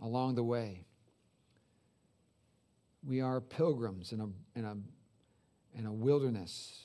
along 0.00 0.34
the 0.34 0.44
way. 0.44 0.84
We 3.06 3.20
are 3.20 3.40
pilgrims 3.40 4.12
in 4.12 4.20
a, 4.20 4.58
in 4.58 4.64
a 4.64 4.76
in 5.76 5.86
a 5.86 5.92
wilderness. 5.92 6.82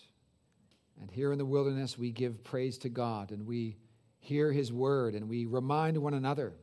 And 1.01 1.11
here 1.11 1.31
in 1.31 1.37
the 1.37 1.45
wilderness, 1.45 1.97
we 1.97 2.11
give 2.11 2.43
praise 2.43 2.77
to 2.79 2.89
God 2.89 3.31
and 3.31 3.45
we 3.45 3.77
hear 4.19 4.51
His 4.51 4.71
word 4.71 5.15
and 5.15 5.27
we 5.27 5.45
remind 5.45 5.97
one 5.97 6.13
another 6.13 6.53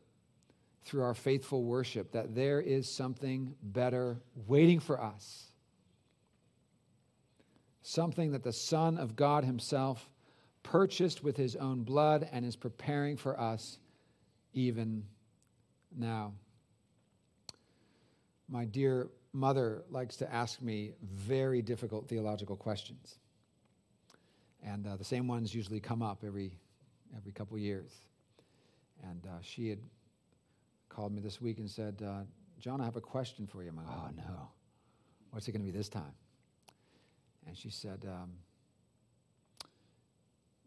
through 0.85 1.03
our 1.03 1.15
faithful 1.15 1.65
worship 1.65 2.13
that 2.13 2.35
there 2.35 2.61
is 2.61 2.91
something 2.91 3.55
better 3.63 4.21
waiting 4.47 4.81
for 4.81 5.01
us. 5.01 5.51
Something 7.83 8.33
that 8.33 8.45
the 8.45 8.53
Son 8.53 8.97
of 8.97 9.16
God 9.16 9.45
Himself 9.45 10.09
purchased 10.62 11.22
with 11.22 11.37
His 11.37 11.57
own 11.57 11.83
blood 11.83 12.28
and 12.33 12.45
is 12.45 12.57
preparing 12.57 13.16
for 13.16 13.39
us 13.39 13.78
even 14.55 15.05
now. 15.97 16.33
My 18.49 18.64
dear 18.64 19.09
mother 19.33 19.83
likes 19.91 20.16
to 20.18 20.33
ask 20.33 20.61
me 20.61 20.93
very 21.03 21.62
difficult 21.62 22.09
theological 22.09 22.57
questions. 22.57 23.18
And 24.62 24.87
uh, 24.87 24.97
the 24.97 25.05
same 25.05 25.26
ones 25.26 25.55
usually 25.55 25.80
come 25.80 26.03
up 26.03 26.22
every, 26.24 26.59
every 27.16 27.33
couple 27.33 27.59
years. 27.59 27.91
And 29.03 29.26
uh, 29.26 29.39
she 29.41 29.68
had 29.68 29.78
called 30.89 31.12
me 31.12 31.20
this 31.20 31.41
week 31.41 31.59
and 31.59 31.68
said, 31.68 32.03
uh, 32.07 32.20
John, 32.61 32.80
I 32.80 32.85
have 32.85 32.97
a 32.97 33.01
question 33.01 33.47
for 33.47 33.62
you. 33.62 33.70
I'm 33.70 33.76
like, 33.76 33.87
oh, 33.89 34.11
no. 34.16 34.49
What's 35.30 35.49
it 35.49 35.53
going 35.53 35.64
to 35.64 35.72
be 35.72 35.76
this 35.76 35.89
time? 35.89 36.12
And 37.47 37.57
she 37.57 37.70
said, 37.70 38.07
um, 38.09 38.32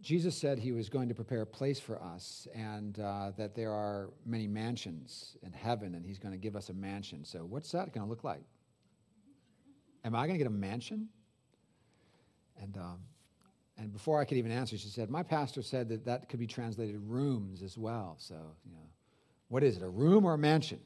Jesus 0.01 0.37
said 0.37 0.59
he 0.59 0.71
was 0.71 0.89
going 0.89 1.09
to 1.09 1.15
prepare 1.15 1.41
a 1.41 1.47
place 1.47 1.79
for 1.79 2.01
us 2.01 2.47
and 2.53 2.99
uh, 2.99 3.31
that 3.37 3.55
there 3.55 3.71
are 3.71 4.11
many 4.25 4.45
mansions 4.45 5.35
in 5.41 5.51
heaven 5.51 5.95
and 5.95 6.05
he's 6.05 6.19
going 6.19 6.31
to 6.31 6.37
give 6.37 6.55
us 6.55 6.69
a 6.69 6.73
mansion. 6.73 7.25
So, 7.25 7.39
what's 7.39 7.71
that 7.71 7.91
going 7.91 8.05
to 8.05 8.09
look 8.09 8.23
like? 8.23 8.43
Am 10.03 10.15
I 10.15 10.27
going 10.27 10.37
to 10.37 10.37
get 10.37 10.47
a 10.47 10.51
mansion? 10.51 11.09
And, 12.61 12.77
um, 12.77 12.99
and 13.77 13.91
before 13.91 14.21
I 14.21 14.25
could 14.25 14.37
even 14.37 14.51
answer, 14.51 14.77
she 14.77 14.89
said, 14.89 15.09
My 15.09 15.23
pastor 15.23 15.63
said 15.63 15.89
that 15.89 16.05
that 16.05 16.29
could 16.29 16.39
be 16.39 16.47
translated 16.47 17.01
rooms 17.01 17.63
as 17.63 17.77
well. 17.77 18.15
So, 18.19 18.35
you 18.63 18.71
know, 18.73 18.87
what 19.47 19.63
is 19.63 19.77
it, 19.77 19.83
a 19.83 19.89
room 19.89 20.25
or 20.25 20.35
a 20.35 20.37
mansion? 20.37 20.79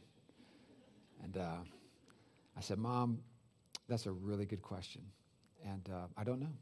And 1.23 1.37
uh, 1.37 1.57
I 2.57 2.61
said, 2.61 2.77
Mom, 2.77 3.19
that's 3.89 4.05
a 4.05 4.11
really 4.11 4.45
good 4.45 4.61
question. 4.61 5.01
And 5.66 5.89
uh, 5.91 6.07
I 6.18 6.24
don't 6.24 6.39
know. 6.39 6.53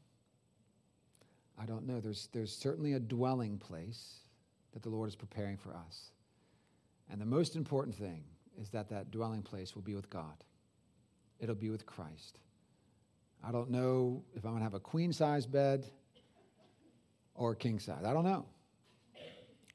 I 1.60 1.66
don't 1.66 1.88
know. 1.88 2.00
There's, 2.00 2.30
there's 2.34 2.56
certainly 2.56 2.94
a 2.94 3.00
dwelling 3.00 3.58
place 3.58 4.20
that 4.74 4.84
the 4.84 4.90
Lord 4.90 5.10
is 5.10 5.16
preparing 5.16 5.58
for 5.58 5.76
us. 5.76 6.12
And 7.10 7.20
the 7.20 7.26
most 7.26 7.56
important 7.56 7.96
thing 7.96 8.24
is 8.60 8.70
that 8.70 8.90
that 8.90 9.12
dwelling 9.12 9.42
place 9.42 9.76
will 9.76 9.82
be 9.82 9.96
with 9.96 10.10
God, 10.10 10.44
it'll 11.40 11.56
be 11.56 11.70
with 11.70 11.86
Christ. 11.86 12.40
I 13.44 13.52
don't 13.52 13.70
know 13.70 14.24
if 14.36 14.46
I'm 14.46 14.52
going 14.52 14.62
to 14.62 14.64
have 14.64 14.74
a 14.74 14.80
queen 14.80 15.14
size 15.14 15.46
bed 15.46 15.86
or 17.36 17.54
king 17.54 17.80
size. 17.80 18.04
I 18.04 18.14
don't 18.14 18.26
know. 18.26 18.46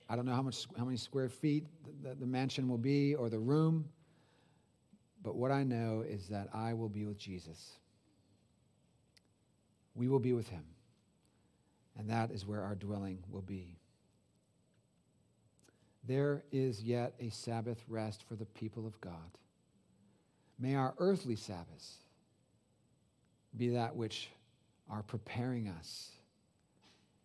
I 0.09 0.17
don't 0.17 0.27
know 0.27 0.35
how, 0.35 0.43
much, 0.43 0.67
how 0.77 0.85
many 0.85 0.97
square 0.97 1.29
feet 1.29 1.65
the, 2.03 2.15
the 2.15 2.27
mansion 2.27 2.69
will 2.69 2.77
be 2.77 3.15
or 3.15 3.31
the 3.31 3.39
room. 3.39 3.89
But 5.23 5.37
what 5.37 5.53
I 5.53 5.63
know 5.63 6.05
is 6.07 6.29
that 6.29 6.49
I 6.53 6.75
will 6.75 6.89
be 6.89 7.07
with 7.07 7.17
Jesus. 7.17 7.79
We 9.95 10.09
will 10.09 10.19
be 10.19 10.33
with 10.33 10.49
him. 10.49 10.65
And 11.99 12.09
that 12.11 12.31
is 12.31 12.47
where 12.47 12.63
our 12.63 12.75
dwelling 12.75 13.19
will 13.31 13.43
be. 13.43 13.77
There 16.05 16.43
is 16.51 16.83
yet 16.83 17.15
a 17.21 17.29
Sabbath 17.29 17.85
rest 17.89 18.25
for 18.29 18.35
the 18.35 18.47
people 18.47 18.87
of 18.87 19.01
God. 19.01 19.39
May 20.59 20.75
our 20.75 20.95
earthly 20.99 21.37
Sabbaths 21.37 21.99
be 23.57 23.69
that 23.71 23.95
which 23.95 24.31
are 24.91 25.03
preparing 25.03 25.69
us 25.69 26.11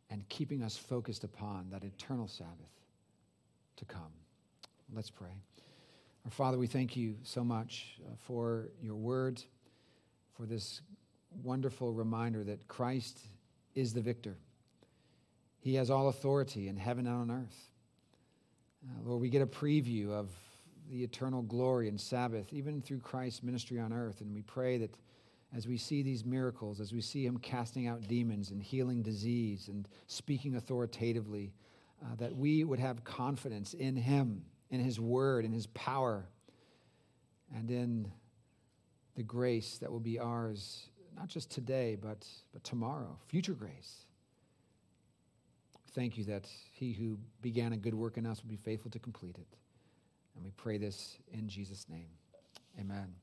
and 0.09 0.27
keeping 0.29 0.63
us 0.63 0.77
focused 0.77 1.23
upon 1.23 1.69
that 1.71 1.83
eternal 1.83 2.27
Sabbath 2.27 2.51
to 3.77 3.85
come. 3.85 4.13
Let's 4.93 5.09
pray. 5.09 5.41
Our 6.25 6.31
Father, 6.31 6.57
we 6.57 6.67
thank 6.67 6.95
you 6.95 7.15
so 7.23 7.43
much 7.43 7.99
uh, 8.05 8.15
for 8.25 8.69
your 8.81 8.95
word, 8.95 9.41
for 10.35 10.45
this 10.45 10.81
wonderful 11.43 11.93
reminder 11.93 12.43
that 12.43 12.67
Christ 12.67 13.19
is 13.75 13.93
the 13.93 14.01
victor. 14.01 14.37
He 15.59 15.75
has 15.75 15.89
all 15.89 16.09
authority 16.09 16.67
in 16.67 16.77
heaven 16.77 17.07
and 17.07 17.15
on 17.15 17.31
earth. 17.31 17.69
Uh, 18.85 19.01
Lord, 19.03 19.21
we 19.21 19.29
get 19.29 19.41
a 19.41 19.47
preview 19.47 20.11
of 20.11 20.29
the 20.89 21.03
eternal 21.03 21.41
glory 21.41 21.89
and 21.89 21.99
Sabbath, 21.99 22.53
even 22.53 22.81
through 22.81 22.99
Christ's 22.99 23.43
ministry 23.43 23.79
on 23.79 23.91
earth. 23.91 24.21
And 24.21 24.33
we 24.33 24.41
pray 24.41 24.77
that 24.77 24.95
as 25.55 25.67
we 25.67 25.77
see 25.77 26.01
these 26.01 26.25
miracles, 26.25 26.79
as 26.79 26.93
we 26.93 27.01
see 27.01 27.25
him 27.25 27.37
casting 27.37 27.87
out 27.87 28.07
demons 28.07 28.51
and 28.51 28.61
healing 28.61 29.01
disease 29.01 29.67
and 29.67 29.87
speaking 30.07 30.55
authoritatively, 30.55 31.53
uh, 32.03 32.15
that 32.17 32.35
we 32.35 32.63
would 32.63 32.79
have 32.79 33.03
confidence 33.03 33.73
in 33.73 33.95
him, 33.95 34.43
in 34.69 34.79
his 34.79 34.99
word, 34.99 35.45
in 35.45 35.51
his 35.51 35.67
power, 35.67 36.27
and 37.55 37.71
in 37.71 38.11
the 39.15 39.23
grace 39.23 39.77
that 39.79 39.91
will 39.91 39.99
be 39.99 40.19
ours, 40.19 40.89
not 41.17 41.27
just 41.27 41.49
today, 41.51 41.97
but, 41.99 42.25
but 42.53 42.63
tomorrow, 42.63 43.17
future 43.27 43.53
grace. 43.53 44.05
Thank 45.93 46.17
you 46.17 46.25
that 46.25 46.47
he 46.73 46.93
who 46.93 47.17
began 47.41 47.73
a 47.73 47.77
good 47.77 47.95
work 47.95 48.17
in 48.17 48.25
us 48.25 48.43
will 48.43 48.49
be 48.49 48.57
faithful 48.57 48.91
to 48.91 48.99
complete 48.99 49.35
it. 49.37 49.47
And 50.35 50.45
we 50.45 50.51
pray 50.51 50.77
this 50.77 51.17
in 51.33 51.49
Jesus' 51.49 51.87
name. 51.89 52.09
Amen. 52.79 53.15